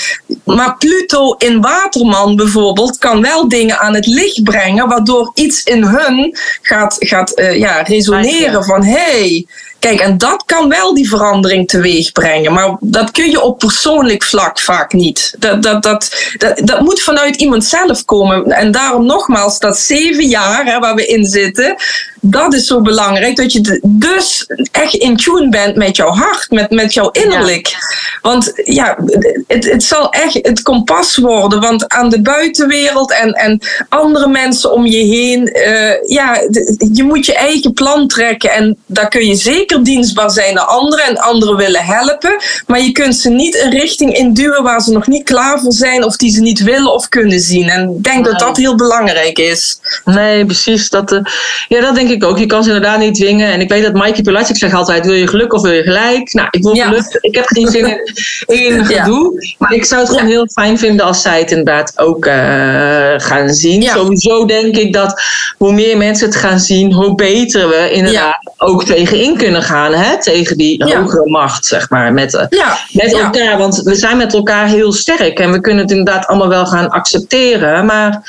Maar 0.43 0.78
Pluto 0.78 1.34
in 1.34 1.62
Waterman 1.62 2.36
bijvoorbeeld 2.36 2.97
kan 2.97 3.22
wel 3.22 3.47
dingen 3.47 3.80
aan 3.80 3.95
het 3.95 4.07
licht 4.07 4.43
brengen, 4.43 4.88
waardoor 4.88 5.32
iets 5.34 5.64
in 5.64 5.84
hun 5.84 6.38
gaat, 6.62 6.95
gaat 6.99 7.32
eh, 7.32 7.57
ja, 7.57 7.82
resoneren 7.82 8.64
van 8.64 8.84
hé. 8.84 8.99
Hey, 8.99 9.45
Kijk, 9.82 9.99
en 9.99 10.17
dat 10.17 10.43
kan 10.45 10.69
wel 10.69 10.93
die 10.93 11.09
verandering 11.09 11.67
teweeg 11.67 12.11
brengen. 12.11 12.53
Maar 12.53 12.77
dat 12.79 13.11
kun 13.11 13.29
je 13.29 13.41
op 13.41 13.59
persoonlijk 13.59 14.23
vlak 14.23 14.59
vaak 14.59 14.93
niet. 14.93 15.36
Dat, 15.39 15.63
dat, 15.63 15.84
dat, 15.84 16.32
dat, 16.38 16.61
dat 16.63 16.82
moet 16.82 17.01
vanuit 17.01 17.36
iemand 17.36 17.65
zelf 17.65 18.05
komen. 18.05 18.45
En 18.45 18.71
daarom 18.71 19.05
nogmaals, 19.05 19.59
dat 19.59 19.77
zeven 19.77 20.27
jaar 20.27 20.65
hè, 20.65 20.79
waar 20.79 20.95
we 20.95 21.05
in 21.05 21.25
zitten, 21.25 21.75
dat 22.22 22.53
is 22.53 22.65
zo 22.65 22.82
belangrijk. 22.82 23.36
Dat 23.36 23.53
je 23.53 23.82
dus 23.86 24.47
echt 24.72 24.93
in 24.93 25.17
tune 25.17 25.49
bent 25.49 25.76
met 25.76 25.95
jouw 25.95 26.09
hart, 26.09 26.49
met, 26.49 26.69
met 26.69 26.93
jouw 26.93 27.09
innerlijk. 27.09 27.76
Want 28.22 28.51
ja, 28.63 28.97
het, 29.47 29.72
het 29.72 29.84
zal 29.84 30.09
echt 30.09 30.34
het 30.34 30.61
kompas 30.61 31.17
worden. 31.17 31.59
Want 31.59 31.89
aan 31.89 32.09
de 32.09 32.22
buitenwereld 32.22 33.11
en, 33.11 33.34
en 33.34 33.59
andere 33.89 34.28
mensen 34.28 34.72
om 34.72 34.86
je 34.86 34.97
heen, 34.97 35.47
eh, 35.47 36.09
ja, 36.09 36.41
je 36.93 37.03
moet 37.03 37.26
je 37.26 37.36
eigen 37.36 37.74
plan 37.74 38.07
trekken. 38.07 38.51
En 38.51 38.78
daar 38.86 39.07
kun 39.07 39.26
je 39.26 39.36
zeker 39.36 39.84
dienstbaar 39.84 40.32
zijn 40.32 40.53
naar 40.53 40.65
anderen 40.65 41.05
en 41.05 41.17
anderen 41.17 41.55
willen 41.55 41.86
helpen. 41.86 42.36
Maar 42.67 42.82
je 42.82 42.91
kunt 42.91 43.15
ze 43.15 43.30
niet 43.30 43.61
een 43.61 43.72
richting 43.72 44.17
induwen 44.17 44.63
waar 44.63 44.82
ze 44.82 44.91
nog 44.91 45.07
niet 45.07 45.24
klaar 45.24 45.59
voor 45.59 45.74
zijn 45.74 46.03
of 46.03 46.15
die 46.15 46.32
ze 46.32 46.41
niet 46.41 46.63
willen 46.63 46.93
of 46.93 47.09
kunnen 47.09 47.39
zien. 47.39 47.69
En 47.69 47.89
ik 47.97 48.03
denk 48.03 48.26
dat 48.26 48.39
dat 48.39 48.57
heel 48.57 48.76
belangrijk 48.76 49.38
is. 49.38 49.80
Nee, 50.05 50.45
precies. 50.45 50.89
Dat, 50.89 51.11
eh, 51.11 51.19
ja, 51.67 51.82
dat 51.82 51.95
denk 51.95 52.09
ik 52.09 52.11
ook. 52.20 52.38
Je 52.39 52.45
kan 52.45 52.64
ze 52.64 52.70
inderdaad 52.74 52.99
niet 52.99 53.16
dwingen. 53.16 53.51
En 53.51 53.62
ik 53.62 53.70
weet 53.70 53.84
dat 53.84 53.93
Mikey 53.93 54.22
Pilatschik 54.22 54.57
zegt 54.57 54.74
altijd, 54.74 55.05
wil 55.05 55.16
je 55.16 55.28
geluk 55.28 55.53
of 55.53 55.62
wil 55.62 55.72
je 55.72 55.84
gelijk? 55.84 56.34
Nou, 56.34 56.47
ik 56.51 56.64
wil 56.64 56.76
Ja. 56.76 56.88
geluk. 56.88 57.18
Ik 57.22 57.36
heb 57.36 57.45
geen 57.47 57.68
zin 57.68 57.86
in, 57.88 57.99
in 58.59 58.74
Ja. 58.76 58.84
gedoe. 59.03 59.53
Maar 59.57 59.74
ik 59.74 59.86
zou 59.86 60.01
het 60.01 60.09
gewoon 60.09 60.26
heel 60.26 60.47
fijn 60.47 60.78
vinden 60.80 61.05
als 61.05 61.22
zij 61.22 61.39
het 61.39 61.49
inderdaad 61.49 61.93
ook 61.95 62.26
eh, 62.26 62.34
gaan 63.18 63.49
zien. 63.49 63.82
Ja. 63.82 63.93
Sowieso 63.93 64.45
denk 64.45 64.78
ik 64.78 64.93
dat 64.93 65.22
hoe 65.57 65.74
meer 65.74 65.97
mensen 65.97 66.26
het 66.28 66.36
gaan 66.36 66.59
zien, 66.59 66.93
hoe 66.93 67.16
beter 67.16 67.70
we 67.70 67.89
inderdaad 67.91 68.51
ook 68.57 68.84
tegenin 68.86 69.38
kunnen 69.38 69.64
gaan. 69.64 69.93
Hè? 69.93 70.22
Tegen 70.22 70.57
die 70.57 70.84
hogere 70.84 71.30
macht, 71.30 71.66
zeg 71.66 71.89
maar. 71.89 72.14
Met, 72.14 72.36
eh, 72.36 72.45
met 72.91 73.14
elkaar, 73.14 73.57
want 73.57 73.82
we 73.84 73.95
zijn 73.95 74.18
met 74.18 74.34
elkaar 74.34 74.68
heel 74.68 74.91
sterk 74.93 75.39
en 75.39 75.51
we 75.51 75.62
kunnen 75.62 75.82
het 75.84 75.91
inderdaad 75.91 76.26
allemaal 76.28 76.49
wel 76.49 76.66
gaan 76.66 76.89
accepteren. 76.89 77.86
Maar 77.86 78.22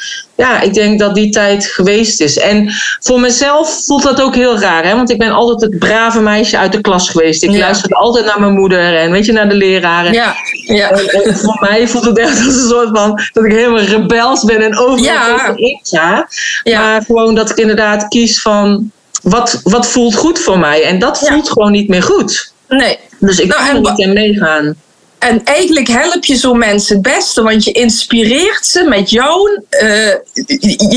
ja, 0.42 0.60
ik 0.60 0.74
denk 0.74 0.98
dat 0.98 1.14
die 1.14 1.30
tijd 1.30 1.64
geweest 1.66 2.20
is. 2.20 2.38
En 2.38 2.72
voor 3.00 3.20
mezelf 3.20 3.84
voelt 3.86 4.02
dat 4.02 4.20
ook 4.22 4.34
heel 4.34 4.58
raar, 4.58 4.84
hè? 4.84 4.94
want 4.94 5.10
ik 5.10 5.18
ben 5.18 5.30
altijd 5.30 5.60
het 5.60 5.78
brave 5.78 6.20
meisje 6.20 6.58
uit 6.58 6.72
de 6.72 6.80
klas 6.80 7.08
geweest. 7.10 7.42
Ik 7.42 7.50
Ja. 7.50 7.58
luisterde 7.58 7.94
altijd 7.94 8.24
naar 8.24 8.40
mijn 8.40 8.52
moeder 8.52 8.96
en 8.96 9.10
weet 9.10 9.24
je, 9.26 9.32
naar 9.32 9.48
de 9.48 9.54
leraren. 9.54 10.12
Ja, 10.12 10.34
ja. 10.66 10.90
En, 10.90 11.08
en 11.24 11.36
voor 11.36 11.56
mij 11.60 11.88
voelt 11.88 12.04
het 12.04 12.18
echt 12.18 12.44
als 12.46 12.56
een 12.56 12.68
soort 12.68 12.88
van 12.92 13.20
dat 13.32 13.44
ik 13.44 13.52
helemaal 13.52 13.80
rebels 13.80 14.44
ben 14.44 14.62
en 14.62 14.78
overal 14.78 15.04
Ja. 15.82 16.26
Ja. 16.62 16.80
Maar 16.80 17.02
gewoon 17.02 17.34
dat 17.34 17.50
ik 17.50 17.56
inderdaad 17.56 18.08
kies 18.08 18.40
van 18.40 18.90
wat, 19.22 19.60
wat 19.62 19.86
voelt 19.86 20.14
goed 20.14 20.38
voor 20.38 20.58
mij. 20.58 20.82
En 20.84 20.98
dat 20.98 21.18
voelt 21.18 21.50
gewoon 21.50 21.72
niet 21.72 21.88
meer 21.88 22.02
goed. 22.02 22.52
Nee. 22.68 22.98
Dus 23.18 23.38
ik 23.38 23.48
Nou, 23.48 23.60
kan 23.66 23.74
er 23.84 23.90
niet 23.90 23.98
in 24.06 24.12
meegaan. 24.12 24.74
En 25.22 25.44
eigenlijk 25.44 25.88
help 25.88 26.24
je 26.24 26.36
zo 26.36 26.54
mensen 26.54 26.94
het 26.94 27.02
beste, 27.02 27.42
want 27.42 27.64
je 27.64 27.72
inspireert 27.72 28.66
ze 28.66 28.84
met 28.84 29.10
jou. 29.10 29.62
eh, 29.68 30.14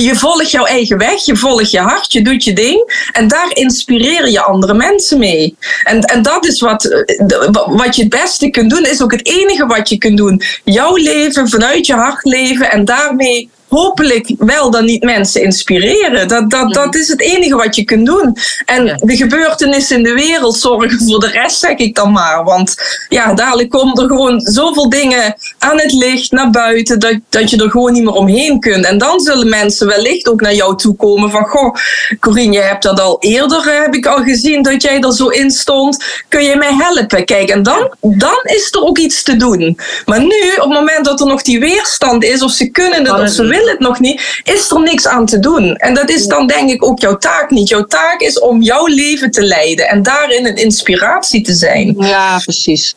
je 0.03 0.11
volgt 0.13 0.51
jouw 0.51 0.65
eigen 0.65 0.97
weg, 0.97 1.25
je 1.25 1.35
volgt 1.35 1.71
je 1.71 1.79
hart, 1.79 2.13
je 2.13 2.21
doet 2.21 2.43
je 2.43 2.53
ding. 2.53 3.07
En 3.11 3.27
daar 3.27 3.49
inspireer 3.53 4.29
je 4.29 4.41
andere 4.41 4.73
mensen 4.73 5.19
mee. 5.19 5.55
En, 5.83 6.01
en 6.01 6.21
dat 6.21 6.45
is 6.45 6.59
wat, 6.59 6.85
eh, 6.85 7.47
wat 7.65 7.95
je 7.95 8.01
het 8.01 8.11
beste 8.11 8.49
kunt 8.49 8.69
doen, 8.69 8.85
is 8.85 9.01
ook 9.01 9.11
het 9.11 9.27
enige 9.27 9.65
wat 9.65 9.89
je 9.89 9.97
kunt 9.97 10.17
doen. 10.17 10.41
Jouw 10.63 10.95
leven, 10.95 11.49
vanuit 11.49 11.85
je 11.85 11.93
hart 11.93 12.25
leven 12.25 12.71
en 12.71 12.85
daarmee 12.85 13.49
hopelijk 13.69 14.33
wel 14.37 14.71
dan 14.71 14.85
niet 14.85 15.03
mensen 15.03 15.43
inspireren. 15.43 16.27
Dat, 16.27 16.49
dat, 16.49 16.73
dat 16.73 16.95
is 16.95 17.07
het 17.07 17.21
enige 17.21 17.55
wat 17.55 17.75
je 17.75 17.83
kunt 17.83 18.05
doen. 18.05 18.37
En 18.65 18.85
Ja. 18.85 18.95
de 19.01 19.15
gebeurtenissen 19.17 19.97
in 19.97 20.03
de 20.03 20.13
wereld 20.13 20.57
zorgen 20.57 21.07
voor 21.07 21.19
de 21.19 21.27
rest, 21.27 21.59
zeg 21.59 21.77
ik 21.77 21.95
dan 21.95 22.11
maar. 22.11 22.43
Want 22.43 22.75
ja, 23.09 23.33
dadelijk 23.33 23.69
komen 23.69 24.01
er 24.03 24.07
gewoon 24.07 24.39
zoveel 24.41 24.89
dingen 24.89 25.35
aan 25.59 25.79
het 25.79 25.93
licht, 25.93 26.31
naar 26.31 26.49
buiten, 26.49 26.99
dat, 26.99 27.15
dat 27.29 27.49
je 27.49 27.57
er 27.63 27.69
gewoon 27.69 27.93
niet 27.93 28.03
meer 28.03 28.13
omheen 28.13 28.59
kunt. 28.59 28.85
En 28.85 28.97
dan 28.97 29.19
zullen 29.19 29.49
mensen 29.49 29.87
wellicht 29.87 30.29
ook 30.29 30.41
naar 30.41 30.53
jou 30.53 30.77
toe 30.77 30.95
komen 30.95 31.31
van, 31.31 31.43
goh, 31.43 31.75
Corine, 32.19 32.53
je 32.53 32.61
hebt 32.61 32.83
dat 32.83 32.99
al 32.99 33.17
eerder, 33.19 33.67
eh, 33.67 33.81
heb 33.81 33.93
ik 33.95 34.05
al 34.05 34.23
gezien, 34.23 34.61
dat 34.63 34.81
jij 34.81 34.99
er 34.99 35.13
zo 35.13 35.27
in 35.27 35.51
stond. 35.51 36.03
Kun 36.29 36.43
je 36.43 36.55
mij 36.55 36.73
helpen? 36.77 37.25
Kijk, 37.25 37.49
en 37.49 37.63
dan, 37.63 37.95
dan 38.01 38.39
is 38.43 38.67
er 38.71 38.81
ook 38.81 38.97
iets 38.97 39.23
te 39.23 39.35
doen. 39.35 39.79
Maar 40.05 40.19
nu, 40.19 40.51
op 40.57 40.69
het 40.69 40.79
moment 40.79 41.05
dat 41.05 41.19
er 41.19 41.25
nog 41.27 41.41
die 41.41 41.59
weerstand 41.59 42.23
is, 42.23 42.41
of 42.41 42.51
ze 42.51 42.69
kunnen 42.69 42.99
het 43.05 43.19
of 43.21 43.29
ze 43.29 43.43
niet. 43.43 43.51
Willen 43.57 43.71
het 43.71 43.79
nog 43.79 43.99
niet, 43.99 44.41
is 44.43 44.71
er 44.71 44.81
niks 44.81 45.07
aan 45.07 45.25
te 45.25 45.39
doen. 45.39 45.75
En 45.75 45.93
dat 45.93 46.09
is 46.09 46.27
dan 46.27 46.47
denk 46.47 46.69
ik 46.69 46.85
ook 46.85 46.99
jouw 46.99 47.17
taak 47.17 47.49
niet. 47.49 47.69
Jouw 47.69 47.85
taak 47.85 48.21
is 48.21 48.39
om 48.39 48.61
jouw 48.61 48.85
leven 48.85 49.31
te 49.31 49.43
leiden 49.43 49.87
en 49.87 50.03
daarin 50.03 50.45
een 50.45 50.55
inspiratie 50.55 51.41
te 51.41 51.53
zijn. 51.53 51.95
Ja, 51.97 52.39
precies. 52.39 52.95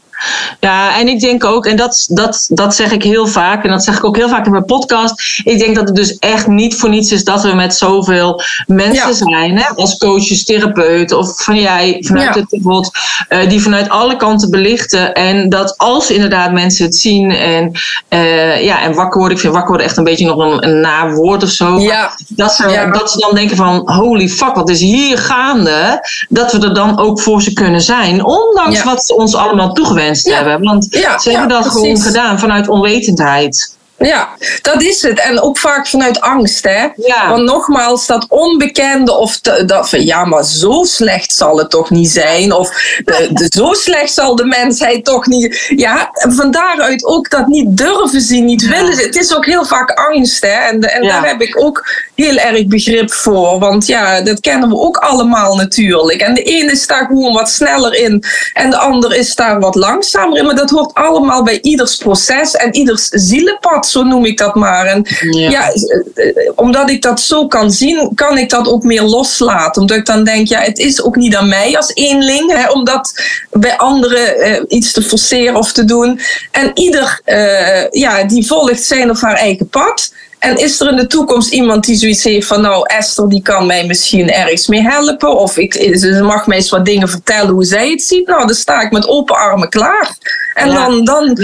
Ja, 0.61 0.99
en 0.99 1.09
ik 1.09 1.21
denk 1.21 1.45
ook, 1.45 1.67
en 1.67 1.77
dat, 1.77 2.07
dat, 2.11 2.47
dat 2.49 2.75
zeg 2.75 2.93
ik 2.93 3.03
heel 3.03 3.27
vaak, 3.27 3.65
en 3.65 3.71
dat 3.71 3.85
zeg 3.85 3.97
ik 3.97 4.05
ook 4.05 4.17
heel 4.17 4.29
vaak 4.29 4.45
in 4.47 4.51
mijn 4.53 4.65
podcast. 4.65 5.41
Ik 5.45 5.59
denk 5.59 5.75
dat 5.77 5.87
het 5.89 5.97
dus 5.97 6.17
echt 6.19 6.47
niet 6.47 6.75
voor 6.77 6.89
niets 6.89 7.13
is 7.13 7.25
dat 7.25 7.43
we 7.43 7.53
met 7.55 7.75
zoveel 7.75 8.43
mensen 8.67 9.09
Ja. 9.09 9.13
zijn, 9.13 9.59
hè, 9.59 9.69
als 9.75 9.97
coaches, 9.99 10.45
therapeuten, 10.45 11.19
of 11.19 11.43
van 11.45 11.57
jij, 11.61 11.97
vanuit 12.07 12.35
Ja. 12.35 12.41
het 12.41 12.49
bijvoorbeeld, 12.49 12.91
eh, 13.29 13.49
die 13.49 13.63
vanuit 13.63 13.89
alle 13.89 14.17
kanten 14.17 14.51
belichten. 14.51 15.15
En 15.15 15.49
dat 15.49 15.75
als 15.79 16.11
inderdaad 16.11 16.53
mensen 16.53 16.85
het 16.85 16.97
zien 16.97 17.31
en, 17.31 17.73
eh, 18.09 18.65
ja, 18.65 18.81
en 18.83 18.95
wakker 18.95 19.19
worden, 19.19 19.37
ik 19.37 19.43
vind 19.43 19.53
wakker 19.53 19.71
worden 19.71 19.87
echt 19.89 19.97
een 19.97 20.05
beetje 20.05 20.27
nog 20.27 20.39
een, 20.39 20.69
een 20.69 20.81
naar 20.81 21.15
woord 21.15 21.43
of 21.43 21.51
zo. 21.51 21.79
Ja. 21.79 22.11
Dat 22.29 22.53
ze, 22.53 22.89
dat 22.93 23.11
ze 23.11 23.19
dan 23.19 23.35
denken 23.35 23.57
van, 23.57 23.91
holy 23.91 24.29
fuck, 24.29 24.55
wat 24.55 24.69
is 24.69 24.81
hier 24.81 25.19
gaande? 25.19 26.07
Dat 26.29 26.53
we 26.53 26.59
er 26.61 26.75
dan 26.75 26.99
ook 26.99 27.21
voor 27.21 27.43
ze 27.43 27.53
kunnen 27.53 27.81
zijn. 27.81 28.25
Ondanks 28.25 28.83
wat 28.83 29.05
ze 29.05 29.15
ons 29.17 29.35
allemaal 29.35 29.73
toegewenst 29.73 30.07
Ja. 30.15 30.35
hebben. 30.45 30.69
Want 30.69 30.87
Ja, 30.91 31.19
ze 31.19 31.31
hebben 31.31 31.49
dat 31.49 31.67
gewoon 31.67 31.99
gedaan 31.99 32.39
vanuit 32.39 32.69
onwetendheid. 32.69 33.77
Ja, 33.99 34.29
dat 34.63 34.83
is 34.83 35.03
het. 35.03 35.21
En 35.21 35.41
ook 35.41 35.59
vaak 35.59 35.87
vanuit 35.87 36.21
angst, 36.21 36.65
hè? 36.65 36.87
Ja. 36.97 37.29
Want 37.29 37.43
nogmaals, 37.43 38.07
dat 38.07 38.27
onbekende 38.29 39.13
of 39.17 39.41
dat 39.41 39.89
van 39.89 40.05
ja, 40.05 40.25
maar 40.25 40.45
zo 40.45 40.83
slecht 40.85 41.35
zal 41.35 41.59
het 41.59 41.71
toch 41.71 41.91
niet 41.91 42.11
zijn? 42.11 42.53
Of 42.53 42.69
de, 43.05 43.29
de- 43.33 43.47
zo 43.57 43.73
slecht 43.73 44.13
zal 44.15 44.37
de 44.37 44.45
mensheid 44.45 45.05
toch 45.05 45.27
niet. 45.27 45.67
Ja, 45.77 46.11
van 46.13 46.51
daaruit 46.51 47.05
ook 47.05 47.31
dat 47.31 47.47
niet 47.47 47.77
durven 47.77 48.21
zien, 48.21 48.45
niet 48.45 48.69
willen 48.69 48.95
zien. 48.97 49.07
Het 49.07 49.17
is 49.17 49.37
ook 49.37 49.47
heel 49.47 49.65
vaak 49.65 49.91
angst, 49.91 50.43
hè? 50.43 50.49
En, 50.49 50.81
en 50.81 51.03
Ja. 51.03 51.09
daar 51.21 51.29
heb 51.29 51.41
ik 51.41 51.61
ook 51.65 51.87
heel 52.15 52.37
erg 52.37 52.67
begrip 52.67 53.13
voor. 53.13 53.59
Want 53.59 53.87
ja, 53.87 54.21
dat 54.21 54.41
kennen 54.41 54.69
we 54.69 54.77
ook 54.77 54.97
allemaal 54.97 55.57
natuurlijk. 55.57 56.21
En 56.21 56.35
de 56.35 56.43
ene 56.43 56.71
is 56.73 56.87
daar 56.87 57.07
gewoon 57.07 57.33
wat 57.33 57.49
sneller 57.51 57.95
in 57.95 58.25
en 58.53 58.71
de 58.71 58.77
ander 58.77 59.15
is 59.17 59.35
daar 59.35 59.61
wat 59.61 59.75
langzamer 59.75 60.39
in. 60.39 60.45
Maar 60.45 60.55
dat 60.57 60.71
hoort 60.71 60.95
allemaal 60.95 61.43
bij 61.43 61.61
ieders 61.61 61.97
proces 61.97 62.55
en 62.55 62.75
ieders 62.75 63.09
zielenpad, 63.11 63.87
zo 63.89 64.03
noem 64.03 64.25
ik 64.25 64.39
dat 64.39 64.55
maar. 64.55 64.87
En 64.87 65.07
Ja. 65.31 65.51
ja, 65.51 65.71
eh, 65.73 66.29
eh, 66.29 66.53
omdat 66.55 66.91
ik 66.91 67.03
dat 67.03 67.21
zo 67.21 67.47
kan 67.47 67.71
zien, 67.71 68.13
kan 68.15 68.39
ik 68.39 68.51
dat 68.51 68.69
ook 68.69 68.83
meer 68.83 69.03
loslaten. 69.03 69.81
Omdat 69.83 69.97
ik 69.97 70.07
dan 70.07 70.25
denk, 70.25 70.49
ja, 70.49 70.61
het 70.61 70.79
is 70.79 71.03
ook 71.03 71.17
niet 71.17 71.37
aan 71.37 71.49
mij 71.49 71.77
als 71.77 71.91
eenling, 71.95 72.53
hè, 72.53 72.71
om 72.71 72.85
dat 72.85 73.13
bij 73.51 73.77
anderen 73.77 74.41
eh, 74.41 74.63
iets 74.69 74.93
te 74.93 75.03
forceren 75.03 75.57
of 75.57 75.73
te 75.73 75.85
doen. 75.85 76.21
En 76.51 76.71
ieder, 76.75 77.21
eh, 77.25 77.91
ja, 77.91 78.25
die 78.25 78.47
volgt 78.47 78.83
zijn 78.83 79.11
of 79.11 79.21
haar 79.21 79.35
eigen 79.37 79.69
pad. 79.69 80.13
En 80.39 80.57
is 80.57 80.81
er 80.81 80.89
in 80.89 80.97
de 80.97 81.07
toekomst 81.07 81.53
iemand 81.53 81.85
die 81.85 81.97
zoiets 81.97 82.25
heeft 82.25 82.47
van, 82.47 82.61
nou, 82.61 82.83
Esther, 82.87 83.29
die 83.29 83.43
kan 83.43 83.67
mij 83.67 83.87
misschien 83.87 84.33
ergens 84.33 84.67
mee 84.67 84.83
helpen. 84.83 85.37
Of 85.39 85.57
ik, 85.57 85.73
ze 85.99 86.21
mag 86.23 86.47
mij 86.47 86.57
eens 86.57 86.71
wat 86.71 86.85
dingen 86.85 87.09
vertellen 87.09 87.51
hoe 87.51 87.65
zij 87.65 87.91
het 87.91 88.03
ziet. 88.03 88.27
Nou, 88.27 88.47
dan 88.47 88.55
sta 88.57 88.81
ik 88.81 88.91
met 88.91 89.09
open 89.09 89.37
armen 89.37 89.69
klaar. 89.69 90.17
En 90.55 90.69
Ja. 90.69 90.75
dan, 90.75 91.05
dan, 91.05 91.35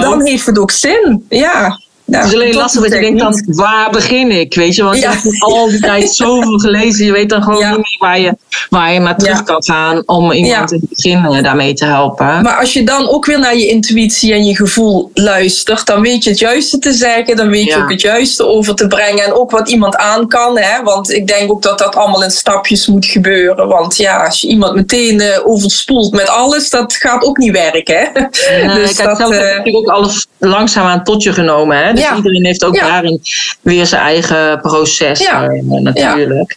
dan 0.00 0.26
heeft 0.26 0.46
het 0.46 0.58
ook 0.58 0.70
zin. 0.70 1.26
Ja. 1.28 1.78
Ja, 2.06 2.18
Het 2.18 2.26
is 2.28 2.34
alleen 2.34 2.54
lastig 2.54 2.82
dat 2.82 2.92
je 2.92 3.00
denkt 3.00 3.18
dan, 3.20 3.42
waar 3.46 3.90
begin 3.90 4.30
ik? 4.30 4.54
Weet 4.54 4.74
je, 4.74 4.82
want 4.82 4.98
Ja. 4.98 5.10
je 5.10 5.16
hebt 5.16 5.42
al 5.42 5.68
die 5.68 5.80
tijd 5.80 6.10
zoveel 6.16 6.58
gelezen. 6.58 7.06
Je 7.06 7.12
weet 7.12 7.28
dan 7.28 7.42
gewoon 7.42 7.58
Ja. 7.60 7.68
niet 7.68 7.76
meer 7.76 7.96
waar 7.98 8.20
je, 8.20 8.36
waar 8.70 8.92
je 8.92 8.98
naar 9.00 9.18
terug 9.18 9.42
kan 9.42 9.64
gaan 9.64 10.02
om 10.06 10.32
iemand 10.32 10.72
in 10.72 10.78
het 10.80 10.88
begin 10.88 11.24
eh, 11.24 11.42
daarmee 11.42 11.74
te 11.74 11.84
helpen. 11.84 12.42
Maar 12.42 12.58
als 12.58 12.72
je 12.72 12.84
dan 12.84 13.08
ook 13.08 13.26
weer 13.26 13.38
naar 13.38 13.56
je 13.56 13.66
intuïtie 13.66 14.32
en 14.32 14.44
je 14.44 14.56
gevoel 14.56 15.10
luistert, 15.14 15.86
dan 15.86 16.00
weet 16.00 16.24
je 16.24 16.30
het 16.30 16.38
juiste 16.38 16.78
te 16.78 16.92
zeggen, 16.92 17.36
dan 17.36 17.48
weet 17.48 17.64
je 17.64 17.76
ook 17.76 17.90
het 17.90 18.00
juiste 18.00 18.46
over 18.46 18.74
te 18.74 18.86
brengen 18.86 19.24
en 19.24 19.32
ook 19.34 19.50
wat 19.50 19.68
iemand 19.68 19.96
aan 19.96 20.28
kan. 20.28 20.58
Hè? 20.58 20.82
Want 20.82 21.12
ik 21.12 21.26
denk 21.26 21.50
ook 21.50 21.62
dat 21.62 21.78
dat 21.78 21.96
allemaal 21.96 22.22
in 22.22 22.30
stapjes 22.30 22.86
moet 22.86 23.06
gebeuren. 23.06 23.68
Want 23.68 23.96
ja, 23.96 24.24
als 24.24 24.40
je 24.40 24.48
iemand 24.48 24.74
meteen 24.74 25.20
eh, 25.20 25.46
overspoelt 25.46 26.12
met 26.12 26.28
alles, 26.28 26.70
dat 26.70 26.94
gaat 26.94 27.24
ook 27.24 27.36
niet 27.38 27.52
werken. 27.52 27.96
Hè? 27.96 28.08
Nee, 28.66 28.74
dus 28.74 28.90
ik 28.90 28.96
heb 28.96 29.06
dat, 29.06 29.16
zelf 29.16 29.32
eh, 29.32 29.40
natuurlijk 29.40 29.76
ook 29.76 29.88
alles 29.88 30.26
langzaamaan 30.38 31.04
tot 31.04 31.22
je 31.22 31.32
genomen. 31.32 31.76
Hè? 31.84 31.93
Dus 31.94 32.04
Ja. 32.04 32.16
iedereen 32.16 32.44
heeft 32.44 32.64
ook 32.64 32.78
daarin 32.78 33.20
weer 33.60 33.86
zijn 33.86 34.02
eigen 34.02 34.60
proces 34.60 35.20
Ja. 35.20 35.46
eh, 35.48 35.62
natuurlijk. 35.62 36.56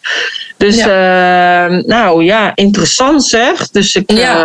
Dus 0.57 0.77
eh, 0.77 0.87
nou 1.85 2.23
ja, 2.23 2.51
interessant 2.55 3.23
zeg. 3.23 3.69
Dus 3.69 3.95
ik 3.95 4.09
eh, 4.09 4.43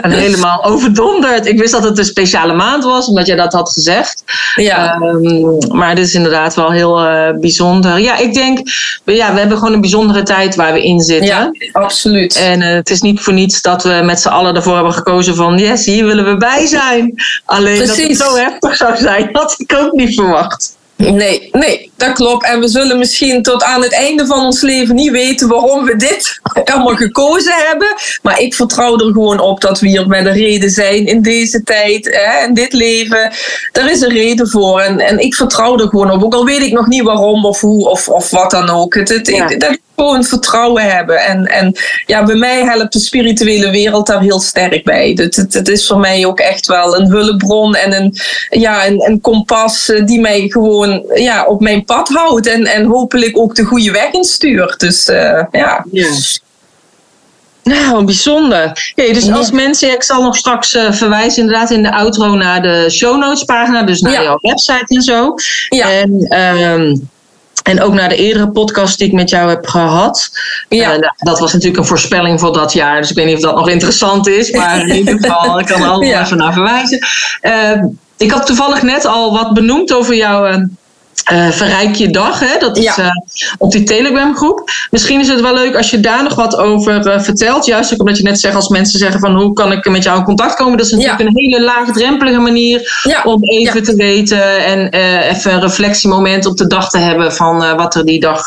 ben 0.00 0.10
helemaal 0.24 0.64
overdonderd. 0.64 1.46
Ik 1.46 1.58
wist 1.58 1.72
dat 1.72 1.84
het 1.84 1.98
een 1.98 2.04
speciale 2.04 2.54
maand 2.54 2.84
was, 2.84 3.08
omdat 3.08 3.26
jij 3.26 3.36
dat 3.36 3.52
had 3.52 3.70
gezegd. 3.70 4.24
ja. 4.54 5.00
Ehm, 5.00 5.76
maar 5.76 5.94
dit 5.94 6.06
is 6.06 6.14
inderdaad 6.14 6.54
wel 6.54 6.70
heel 6.70 7.00
eh, 7.00 7.38
bijzonder. 7.40 8.00
Ja, 8.00 8.16
ik 8.16 8.34
denk, 8.34 8.58
ja, 9.04 9.32
we 9.32 9.38
hebben 9.38 9.58
gewoon 9.58 9.72
een 9.72 9.80
bijzondere 9.80 10.22
tijd 10.22 10.54
waar 10.54 10.72
we 10.72 10.84
in 10.84 11.00
zitten. 11.00 11.26
ja, 11.26 11.50
absoluut. 11.72 12.36
En 12.36 12.62
eh, 12.62 12.74
het 12.74 12.90
is 12.90 13.00
niet 13.00 13.20
voor 13.20 13.32
niets 13.32 13.62
dat 13.62 13.82
we 13.82 14.00
met 14.04 14.20
z'n 14.20 14.28
allen 14.28 14.54
ervoor 14.54 14.74
hebben 14.74 14.92
gekozen 14.92 15.34
van 15.34 15.58
yes, 15.58 15.84
hier 15.84 16.06
willen 16.06 16.24
we 16.24 16.36
bij 16.36 16.66
zijn. 16.66 17.14
Alleen 17.44 17.86
dat 17.86 17.96
het 17.96 18.16
zo 18.16 18.36
heftig 18.36 18.76
zou 18.76 18.96
zijn, 18.96 19.28
had 19.32 19.54
ik 19.56 19.74
ook 19.76 19.92
niet 19.92 20.14
verwacht. 20.14 20.76
Nee, 20.96 21.48
nee, 21.52 21.90
dat 21.96 22.12
klopt. 22.12 22.44
En 22.44 22.60
we 22.60 22.68
zullen 22.68 22.98
misschien 22.98 23.42
tot 23.42 23.62
aan 23.62 23.82
het 23.82 23.92
einde 23.92 24.26
van 24.26 24.44
ons 24.44 24.60
leven 24.60 24.94
niet 24.94 25.10
weten 25.10 25.48
waarom 25.48 25.84
we 25.84 25.96
dit 25.96 26.40
allemaal 26.72 26.94
gekozen 26.94 27.54
hebben. 27.66 27.88
Maar 28.22 28.40
ik 28.40 28.54
vertrouw 28.54 28.98
er 28.98 29.12
gewoon 29.12 29.40
op 29.40 29.60
dat 29.60 29.80
we 29.80 29.88
hier 29.88 30.06
met 30.06 30.26
een 30.26 30.32
reden 30.32 30.70
zijn 30.70 31.06
in 31.06 31.22
deze 31.22 31.62
tijd, 31.62 32.04
hè, 32.04 32.46
in 32.46 32.54
dit 32.54 32.72
leven. 32.72 33.32
Er 33.72 33.90
is 33.90 34.00
een 34.00 34.12
reden 34.12 34.48
voor. 34.48 34.80
En, 34.80 34.98
en 35.00 35.18
ik 35.18 35.34
vertrouw 35.34 35.78
er 35.78 35.88
gewoon 35.88 36.10
op. 36.10 36.24
Ook 36.24 36.34
al 36.34 36.44
weet 36.44 36.62
ik 36.62 36.72
nog 36.72 36.86
niet 36.86 37.02
waarom 37.02 37.44
of 37.44 37.60
hoe 37.60 37.88
of, 37.88 38.08
of 38.08 38.30
wat 38.30 38.50
dan 38.50 38.70
ook. 38.70 38.94
Het, 38.94 39.08
het, 39.08 39.26
Ja. 39.26 39.48
ik, 39.48 39.60
dat 39.60 39.78
gewoon 39.96 40.24
vertrouwen 40.24 40.82
hebben. 40.82 41.18
En, 41.18 41.46
en 41.46 41.76
ja, 42.06 42.24
bij 42.24 42.34
mij 42.34 42.64
helpt 42.64 42.92
de 42.92 43.00
spirituele 43.00 43.70
wereld 43.70 44.06
daar 44.06 44.20
heel 44.20 44.40
sterk 44.40 44.84
bij. 44.84 45.12
Het, 45.14 45.36
het, 45.36 45.54
het 45.54 45.68
is 45.68 45.86
voor 45.86 45.98
mij 45.98 46.26
ook 46.26 46.40
echt 46.40 46.66
wel 46.66 46.96
een 46.96 47.06
hulpbron 47.10 47.74
en 47.74 47.92
een, 47.92 48.16
ja, 48.50 48.86
een, 48.86 49.04
een 49.06 49.20
kompas 49.20 49.88
eh, 49.88 50.06
die 50.06 50.20
mij 50.20 50.48
gewoon 50.48 51.02
ja, 51.14 51.44
op 51.44 51.60
mijn 51.60 51.83
pad 51.84 52.08
houdt. 52.08 52.46
En, 52.46 52.64
en 52.64 52.84
hopelijk 52.84 53.38
ook 53.38 53.54
de 53.54 53.64
goede 53.64 53.90
weg 53.90 54.12
instuurt. 54.12 54.80
Dus 54.80 55.08
eh, 55.08 55.42
ja. 55.50 55.84
Nou, 57.62 58.04
bijzonder. 58.04 58.92
Hey, 58.94 59.12
dus 59.12 59.30
als 59.32 59.50
mensen, 59.50 59.92
ik 59.92 60.02
zal 60.02 60.22
nog 60.22 60.36
straks 60.36 60.74
eh, 60.74 60.92
verwijzen 60.92 61.42
inderdaad 61.42 61.70
in 61.70 61.82
de 61.82 61.92
outro 61.92 62.34
naar 62.34 62.62
de 62.62 62.86
show 62.90 63.18
notes 63.18 63.44
pagina, 63.44 63.82
dus 63.82 64.00
naar 64.00 64.12
Ja. 64.12 64.22
jouw 64.22 64.38
website 64.40 64.94
en 64.94 65.02
zo. 65.02 65.34
Ja. 65.68 65.90
En, 65.90 66.26
ehm, 66.28 66.96
en 67.62 67.80
ook 67.82 67.92
naar 67.92 68.08
de 68.08 68.16
eerdere 68.16 68.50
podcast 68.50 68.98
die 68.98 69.06
ik 69.06 69.12
met 69.12 69.30
jou 69.30 69.48
heb 69.48 69.66
gehad. 69.66 70.30
Ja. 70.68 70.82
Eh, 70.92 70.98
nou, 70.98 71.12
dat 71.16 71.38
was 71.38 71.52
natuurlijk 71.52 71.78
een 71.80 71.86
voorspelling 71.88 72.40
voor 72.40 72.52
dat 72.52 72.72
jaar, 72.72 73.00
dus 73.00 73.10
ik 73.10 73.16
weet 73.16 73.26
niet 73.26 73.36
of 73.36 73.42
dat 73.42 73.54
nog 73.56 73.68
interessant 73.68 74.26
is, 74.28 74.50
maar 74.50 74.88
in 74.88 74.94
ieder 74.96 75.18
geval, 75.20 75.58
ik 75.60 75.66
kan 75.66 75.80
er 75.82 75.88
allemaal 75.88 76.08
Ja. 76.08 76.22
even 76.24 76.36
naar 76.36 76.52
verwijzen. 76.52 76.98
Ehm, 77.40 77.86
ik 78.16 78.30
had 78.30 78.46
toevallig 78.46 78.82
net 78.82 79.04
al 79.06 79.32
wat 79.32 79.52
benoemd 79.54 79.92
over 79.92 80.14
jouw 80.14 80.44
eh, 81.24 81.48
Verrijk 81.50 81.94
je 81.94 82.10
dag. 82.10 82.40
Hè? 82.40 82.58
Dat 82.58 82.76
is 82.76 82.84
Ja. 82.84 82.96
eh, 82.98 83.08
op 83.58 83.70
die 83.72 83.82
Telegram 83.82 84.36
groep. 84.36 84.70
Misschien 84.90 85.20
is 85.20 85.28
het 85.28 85.40
wel 85.40 85.54
leuk 85.54 85.76
als 85.76 85.90
je 85.90 86.00
daar 86.00 86.22
nog 86.22 86.34
wat 86.34 86.56
over 86.56 87.06
eh, 87.06 87.20
vertelt. 87.20 87.66
Juist 87.66 87.92
ook 87.92 88.00
omdat 88.00 88.16
je 88.16 88.22
net 88.22 88.40
zegt 88.40 88.54
als 88.54 88.68
mensen 88.68 88.98
zeggen 88.98 89.20
van 89.20 89.34
hoe 89.36 89.52
kan 89.52 89.72
ik 89.72 89.88
met 89.88 90.02
jou 90.02 90.18
in 90.18 90.24
contact 90.24 90.54
komen. 90.54 90.76
Dat 90.76 90.86
is 90.86 90.92
natuurlijk 90.92 91.20
Ja. 91.20 91.26
een 91.26 91.32
hele 91.36 91.62
laagdrempelige 91.62 92.38
manier 92.40 93.00
Ja. 93.02 93.22
om 93.24 93.42
even 93.44 93.82
te 93.82 93.94
weten. 93.94 94.64
En 94.64 94.88
even 95.30 95.52
een 95.52 95.60
reflectiemoment 95.60 96.46
op 96.46 96.56
de 96.56 96.66
dag 96.66 96.90
te 96.90 96.98
hebben 96.98 97.32
van 97.32 97.76
wat 97.76 97.94
er 97.94 98.04
die 98.04 98.20
dag 98.20 98.44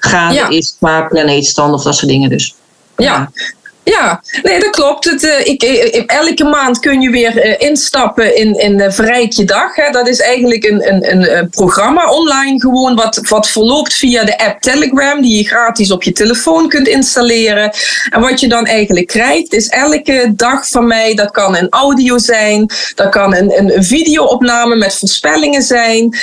gaande 0.00 0.46
is 0.48 0.74
qua 0.78 1.02
planeetstand 1.02 1.74
of 1.74 1.82
dat 1.82 1.94
soort 1.96 2.08
dingen 2.10 2.30
dus. 2.30 2.54
Ja. 2.96 3.30
Ja, 3.90 4.22
nee, 4.42 4.60
dat 4.60 4.70
klopt. 4.70 5.04
Het, 5.04 5.24
eh, 5.24 5.46
ik, 5.46 5.62
eh, 5.62 6.02
elke 6.06 6.44
maand 6.44 6.78
kun 6.78 7.00
je 7.00 7.10
weer 7.10 7.38
eh, 7.38 7.68
instappen 7.68 8.36
in, 8.36 8.58
in 8.58 8.78
uh, 8.78 8.90
Verrijk 8.90 9.32
je 9.32 9.44
Dag. 9.44 9.76
Hè. 9.76 9.90
Dat 9.90 10.08
is 10.08 10.20
eigenlijk 10.20 10.64
een, 10.64 10.92
een, 10.92 11.36
een, 11.36 11.50
programma 11.50 12.08
online 12.10 12.60
gewoon 12.60 12.94
wat, 12.94 13.20
wat 13.28 13.48
verloopt 13.48 13.94
via 13.94 14.24
de 14.24 14.38
app 14.38 14.60
Telegram, 14.60 15.22
die 15.22 15.36
je 15.36 15.48
gratis 15.48 15.90
op 15.90 16.02
je 16.02 16.12
telefoon 16.12 16.68
kunt 16.68 16.88
installeren. 16.88 17.72
En 18.10 18.20
wat 18.20 18.40
je 18.40 18.48
dan 18.48 18.66
eigenlijk 18.66 19.06
krijgt, 19.06 19.52
is 19.52 19.68
elke 19.68 20.32
dag 20.36 20.68
van 20.68 20.86
mij, 20.86 21.14
dat 21.14 21.30
kan 21.30 21.56
een 21.56 21.68
audio 21.70 22.18
zijn, 22.18 22.70
dat 22.94 23.08
kan 23.08 23.34
een, 23.34 23.58
een, 23.58 23.84
videoopname 23.84 24.76
met 24.76 24.94
voorspellingen 24.94 25.62
zijn, 25.62 26.16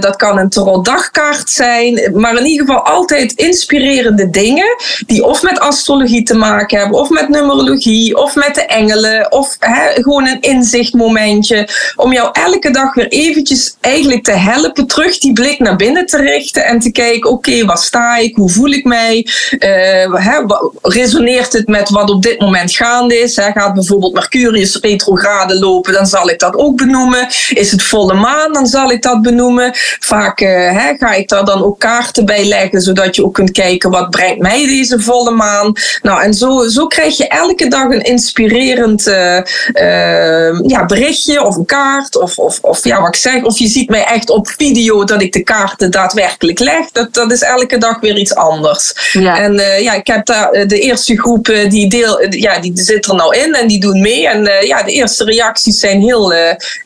dat 0.00 0.16
kan 0.16 0.38
een 0.38 0.48
tarotdagkaart 0.48 1.50
zijn, 1.50 2.10
maar 2.14 2.38
in 2.38 2.46
ieder 2.46 2.66
geval 2.66 2.82
altijd 2.84 3.32
inspirerende 3.32 4.30
dingen 4.30 4.76
die 5.06 5.24
of 5.24 5.42
met 5.42 5.60
astrologie 5.60 6.22
te 6.22 6.34
maken 6.34 6.78
hebben 6.78 6.93
of 6.94 7.10
met 7.10 7.28
numerologie, 7.28 8.16
of 8.16 8.34
met 8.34 8.54
de 8.54 8.66
engelen, 8.66 9.32
of 9.32 9.56
hè, 9.58 10.02
gewoon 10.02 10.26
een 10.26 10.40
inzichtmomentje. 10.40 11.68
Om 11.96 12.12
jou 12.12 12.28
elke 12.32 12.70
dag 12.70 12.94
weer 12.94 13.08
eventjes 13.08 13.76
eigenlijk 13.80 14.24
te 14.24 14.32
helpen 14.32 14.86
terug 14.86 15.18
die 15.18 15.32
blik 15.32 15.58
naar 15.58 15.76
binnen 15.76 16.06
te 16.06 16.16
richten 16.16 16.64
en 16.64 16.78
te 16.78 16.92
kijken, 16.92 17.30
oké, 17.30 17.50
okay, 17.50 17.64
waar 17.64 17.78
sta 17.78 18.16
ik? 18.16 18.36
Hoe 18.36 18.50
voel 18.50 18.70
ik 18.70 18.84
mij? 18.84 19.26
Uh, 19.50 20.14
hè, 20.14 20.40
resoneert 20.82 21.52
het 21.52 21.68
met 21.68 21.88
wat 21.90 22.10
op 22.10 22.22
dit 22.22 22.40
moment 22.40 22.72
gaande 22.72 23.18
is? 23.18 23.36
Hè? 23.36 23.50
Gaat 23.50 23.74
bijvoorbeeld 23.74 24.12
Mercurius 24.12 24.78
retrograde 24.80 25.58
lopen, 25.58 25.92
dan 25.92 26.06
zal 26.06 26.28
ik 26.28 26.38
dat 26.38 26.56
ook 26.56 26.76
benoemen. 26.76 27.26
Is 27.48 27.70
het 27.70 27.82
volle 27.82 28.14
maan, 28.14 28.52
dan 28.52 28.66
zal 28.66 28.90
ik 28.90 29.02
dat 29.02 29.22
benoemen. 29.22 29.70
Vaak 29.98 30.40
uh, 30.40 30.48
hè, 30.48 30.94
ga 30.98 31.12
ik 31.12 31.28
daar 31.28 31.44
dan 31.44 31.64
ook 31.64 31.78
kaarten 31.78 32.24
bij 32.24 32.44
leggen, 32.44 32.80
zodat 32.80 33.16
je 33.16 33.24
ook 33.24 33.34
kunt 33.34 33.50
kijken, 33.50 33.90
wat 33.90 34.10
brengt 34.10 34.40
mij 34.40 34.66
deze 34.66 35.00
volle 35.00 35.30
maan? 35.30 35.72
Nou, 36.02 36.22
en 36.22 36.34
zo 36.34 36.68
krijg 36.86 37.16
je 37.16 37.28
elke 37.28 37.68
dag 37.68 37.84
een 37.84 38.02
inspirerend 38.02 39.06
uh, 39.06 39.40
uh, 39.72 40.60
ja, 40.66 40.84
berichtje 40.86 41.44
of 41.44 41.56
een 41.56 41.64
kaart. 41.64 42.16
Of, 42.16 42.38
of, 42.38 42.58
of 42.60 42.84
ja, 42.84 43.00
wat 43.00 43.08
ik 43.08 43.20
zeg, 43.20 43.42
of 43.42 43.58
je 43.58 43.66
ziet 43.66 43.90
mij 43.90 44.04
echt 44.04 44.30
op 44.30 44.48
video 44.48 45.04
dat 45.04 45.22
ik 45.22 45.32
de 45.32 45.42
kaarten 45.42 45.90
daadwerkelijk 45.90 46.58
leg. 46.58 46.90
Dat, 46.92 47.14
dat 47.14 47.32
is 47.32 47.42
elke 47.42 47.78
dag 47.78 48.00
weer 48.00 48.16
iets 48.16 48.34
anders. 48.34 49.10
Ja. 49.12 49.38
En 49.38 49.54
uh, 49.54 49.80
ja, 49.80 49.92
ik 49.92 50.06
heb 50.06 50.26
daar 50.26 50.66
de 50.66 50.80
eerste 50.80 51.18
groep 51.18 51.44
die 51.68 51.88
deel, 51.88 52.32
ja, 52.34 52.58
die 52.58 52.72
zit 52.74 53.06
er 53.06 53.14
nou 53.14 53.36
in 53.36 53.54
en 53.54 53.68
die 53.68 53.80
doen 53.80 54.00
mee. 54.00 54.28
En 54.28 54.66
ja, 54.66 54.82
de 54.82 54.92
eerste 54.92 55.24
reacties 55.24 55.78
zijn 55.78 56.00
heel 56.00 56.34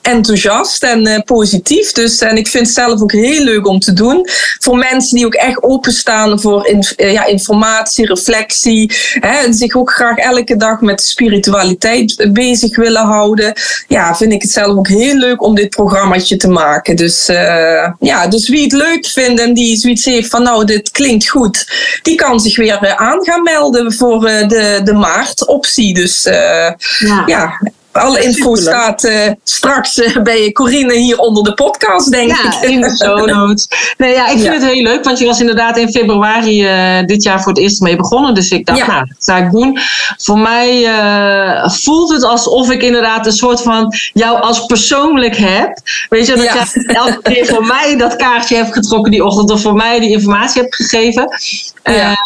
enthousiast 0.02 0.82
en 0.82 1.22
positief. 1.24 1.92
Dus 1.92 2.20
en 2.20 2.36
ik 2.36 2.48
vind 2.48 2.66
het 2.66 2.74
zelf 2.74 3.02
ook 3.02 3.12
heel 3.12 3.42
leuk 3.42 3.66
om 3.66 3.78
te 3.78 3.92
doen. 3.92 4.28
Voor 4.58 4.76
mensen 4.76 5.16
die 5.16 5.26
ook 5.26 5.34
echt 5.34 5.62
openstaan 5.62 6.40
voor 6.40 6.66
in, 6.66 6.84
ja, 6.96 7.24
informatie, 7.24 8.06
reflectie. 8.06 8.92
Hè, 9.12 9.44
en 9.44 9.54
zich 9.54 9.76
ook 9.76 9.87
ook 9.88 9.94
graag 9.94 10.16
elke 10.16 10.56
dag 10.56 10.80
met 10.80 11.02
spiritualiteit 11.02 12.32
bezig 12.32 12.76
willen 12.76 13.02
houden. 13.04 13.52
Ja, 13.88 14.16
vind 14.16 14.32
ik 14.32 14.42
het 14.42 14.50
zelf 14.50 14.76
ook 14.76 14.88
heel 14.88 15.14
leuk 15.14 15.42
om 15.42 15.54
dit 15.54 15.70
programmaatje 15.70 16.36
te 16.36 16.48
maken. 16.48 16.96
Dus 16.96 17.28
uh, 17.28 17.88
ja, 17.98 18.26
dus 18.28 18.48
wie 18.48 18.62
het 18.62 18.72
leuk 18.72 19.06
vindt 19.06 19.40
en 19.40 19.54
die 19.54 19.76
zoiets 19.76 20.04
heeft 20.04 20.30
van 20.30 20.42
nou, 20.42 20.64
dit 20.64 20.90
klinkt 20.90 21.28
goed, 21.28 21.70
die 22.02 22.14
kan 22.14 22.40
zich 22.40 22.56
weer 22.56 22.96
aan 22.96 23.24
gaan 23.24 23.42
melden 23.42 23.92
voor 23.92 24.20
de, 24.20 24.80
de 24.84 24.92
maartoptie. 24.92 25.94
Dus 25.94 26.22
ja. 26.22 27.22
ja 27.26 27.58
alle 27.92 28.22
info 28.22 28.54
staat 28.54 29.04
uh, 29.04 29.30
straks 29.44 29.98
uh, 29.98 30.16
bij 30.22 30.52
Corine 30.52 30.94
hier 30.94 31.18
onder 31.18 31.44
de 31.44 31.54
podcast, 31.54 32.10
denk 32.10 32.30
ja, 32.30 32.60
ik. 32.60 32.70
in 32.70 32.80
de 32.80 32.96
show 32.96 33.26
notes. 33.26 33.68
Nee, 33.96 34.12
ja, 34.12 34.28
ik 34.28 34.38
vind 34.38 34.54
het 34.54 34.64
heel 34.64 34.82
leuk, 34.82 35.04
want 35.04 35.18
je 35.18 35.26
was 35.26 35.40
inderdaad 35.40 35.76
in 35.76 35.90
februari 35.90 36.64
uh, 36.64 37.06
dit 37.06 37.22
jaar 37.22 37.42
voor 37.42 37.52
het 37.52 37.60
eerst 37.60 37.80
mee 37.80 37.96
begonnen. 37.96 38.34
Dus 38.34 38.50
ik 38.50 38.66
dacht, 38.66 38.86
nou, 38.86 39.04
dat 39.06 39.24
ga 39.24 39.36
ik 39.36 39.50
doen. 39.50 39.78
Voor 40.16 40.38
mij 40.38 40.90
voelt 41.64 42.12
het 42.12 42.24
alsof 42.24 42.70
ik 42.70 42.82
inderdaad 42.82 43.26
een 43.26 43.32
soort 43.32 43.62
van 43.62 43.94
jou 44.12 44.40
als 44.40 44.66
persoonlijk 44.66 45.36
heb. 45.36 45.78
Weet 46.08 46.26
je, 46.26 46.34
dat 46.34 46.44
ja. 46.44 46.54
jij 46.54 46.94
elke 46.94 47.22
keer 47.22 47.46
voor 47.46 47.66
mij 47.76 47.96
dat 47.96 48.16
kaartje 48.16 48.56
hebt 48.56 48.72
getrokken 48.72 49.10
die 49.10 49.24
ochtend, 49.24 49.50
of 49.50 49.60
voor 49.60 49.74
mij 49.74 50.00
die 50.00 50.10
informatie 50.10 50.62
hebt 50.62 50.74
gegeven. 50.74 51.28
Ja. 51.82 52.16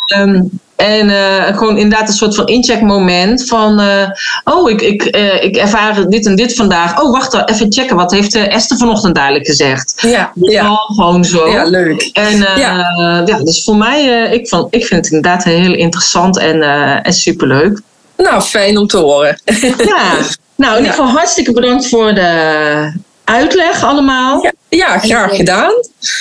En 0.83 1.09
uh, 1.09 1.57
gewoon 1.57 1.77
inderdaad 1.77 2.09
een 2.09 2.15
soort 2.15 2.35
van 2.35 2.47
incheckmoment 2.47 3.49
van... 3.49 3.81
Uh, 3.81 4.09
oh, 4.45 4.71
ik, 4.71 4.81
ik, 4.81 5.17
uh, 5.17 5.43
ik 5.43 5.57
ervaar 5.57 6.09
dit 6.09 6.27
en 6.27 6.37
dit 6.37 6.55
vandaag. 6.55 7.01
Oh, 7.03 7.13
wacht, 7.13 7.51
even 7.51 7.73
checken. 7.73 7.97
Wat 7.97 8.11
heeft 8.11 8.35
Esther 8.35 8.77
vanochtend 8.77 9.15
duidelijk 9.15 9.47
gezegd? 9.47 9.95
Ja, 10.01 10.33
ja. 10.35 10.75
gewoon 10.87 11.25
zo. 11.25 11.49
Ja, 11.49 11.65
leuk. 11.65 12.11
En 12.13 12.39
ja. 12.39 13.23
ja. 13.27 13.39
dus 13.43 13.65
voor 13.65 13.77
mij, 13.77 14.31
ik, 14.33 14.49
vond, 14.49 14.75
ik 14.75 14.87
vind 14.87 15.05
het 15.05 15.15
inderdaad 15.15 15.45
heel 15.45 15.75
interessant 15.75 16.39
en, 16.39 16.63
en 17.03 17.13
superleuk. 17.13 17.81
Nou, 18.17 18.41
fijn 18.41 18.79
om 18.79 18.87
te 18.87 18.99
horen. 18.99 19.41
Ja, 19.77 20.17
nou 20.57 20.73
in 20.73 20.79
ieder 20.79 20.97
geval 20.97 21.11
hartstikke 21.11 21.53
bedankt 21.53 21.89
voor 21.89 22.15
de 22.15 22.93
uitleg 23.25 23.85
allemaal. 23.85 24.43
Ja, 24.43 24.53
ja 24.69 24.99
graag 24.99 25.37
gedaan. 25.37 25.73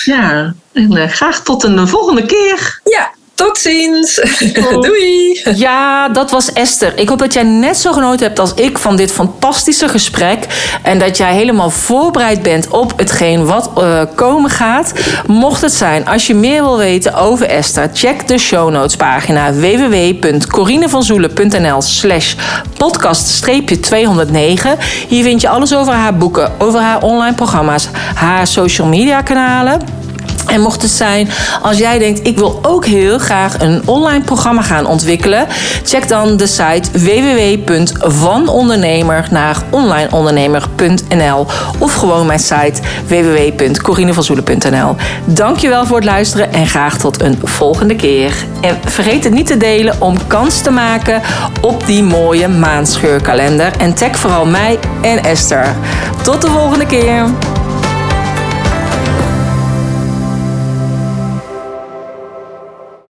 Ja, 0.03 0.53
en 0.73 1.09
graag 1.09 1.43
tot 1.43 1.63
een 1.63 1.87
volgende 1.87 2.25
keer. 2.25 2.81
Ja, 2.83 3.11
tot 3.41 3.57
ziens. 3.57 4.21
Doei. 4.85 5.41
Ja, 5.55 6.09
dat 6.09 6.31
was 6.31 6.53
Esther. 6.53 6.97
Ik 6.97 7.09
hoop 7.09 7.19
dat 7.19 7.33
jij 7.33 7.43
net 7.43 7.77
zo 7.77 7.91
genoten 7.91 8.25
hebt 8.25 8.39
als 8.39 8.53
ik 8.53 8.77
van 8.77 8.95
dit 8.95 9.11
fantastische 9.11 9.87
gesprek. 9.87 10.45
En 10.81 10.99
dat 10.99 11.17
jij 11.17 11.33
helemaal 11.33 11.69
voorbereid 11.69 12.41
bent 12.41 12.67
op 12.67 12.93
hetgeen 12.97 13.45
wat 13.45 13.71
uh, 13.77 14.01
komen 14.15 14.49
gaat. 14.49 14.93
Mocht 15.27 15.61
het 15.61 15.73
zijn, 15.73 16.07
als 16.07 16.27
je 16.27 16.35
meer 16.35 16.63
wil 16.63 16.77
weten 16.77 17.13
over 17.13 17.47
Esther, 17.47 17.89
check 17.93 18.27
de 18.27 18.37
show 18.37 18.69
notes 18.69 18.95
pagina 18.95 19.53
www.corinevanzoelen.nl 19.53 21.81
slash 21.81 22.35
podcast-209. 22.73 24.69
Hier 25.07 25.23
vind 25.23 25.41
je 25.41 25.49
alles 25.49 25.75
over 25.75 25.93
haar 25.93 26.17
boeken, 26.17 26.51
over 26.59 26.79
haar 26.79 27.01
online 27.01 27.35
programma's, 27.35 27.87
haar 28.13 28.47
social 28.47 28.87
media 28.87 29.21
kanalen 29.21 30.01
en 30.47 30.61
mocht 30.61 30.81
het 30.81 30.91
zijn, 30.91 31.29
als 31.61 31.77
jij 31.77 31.99
denkt, 31.99 32.27
ik 32.27 32.37
wil 32.37 32.59
ook 32.61 32.85
heel 32.85 33.19
graag 33.19 33.59
een 33.59 33.81
online 33.85 34.23
programma 34.23 34.61
gaan 34.61 34.85
ontwikkelen, 34.85 35.47
check 35.83 36.07
dan 36.07 36.37
de 36.37 36.47
site 36.47 36.91
www.vanondernemer 36.91 39.27
naar 39.31 39.57
onlineondernemer.nl 39.69 41.47
of 41.77 41.93
gewoon 41.93 42.25
mijn 42.25 42.39
site 42.39 42.81
www.corinevanzoelen.nl. 43.07 44.95
Dankjewel 45.25 45.85
voor 45.85 45.95
het 45.95 46.05
luisteren 46.05 46.53
en 46.53 46.67
graag 46.67 46.97
tot 46.97 47.21
een 47.21 47.39
volgende 47.43 47.95
keer. 47.95 48.33
En 48.61 48.77
vergeet 48.85 49.23
het 49.23 49.33
niet 49.33 49.47
te 49.47 49.57
delen 49.57 49.95
om 49.99 50.27
kans 50.27 50.61
te 50.61 50.71
maken 50.71 51.21
op 51.61 51.85
die 51.85 52.03
mooie 52.03 52.47
maanscheurkalender. 52.47 53.71
En 53.77 53.93
tag 53.93 54.17
vooral 54.17 54.45
mij 54.45 54.79
en 55.01 55.23
Esther. 55.23 55.75
Tot 56.23 56.41
de 56.41 56.47
volgende 56.47 56.85
keer. 56.85 57.25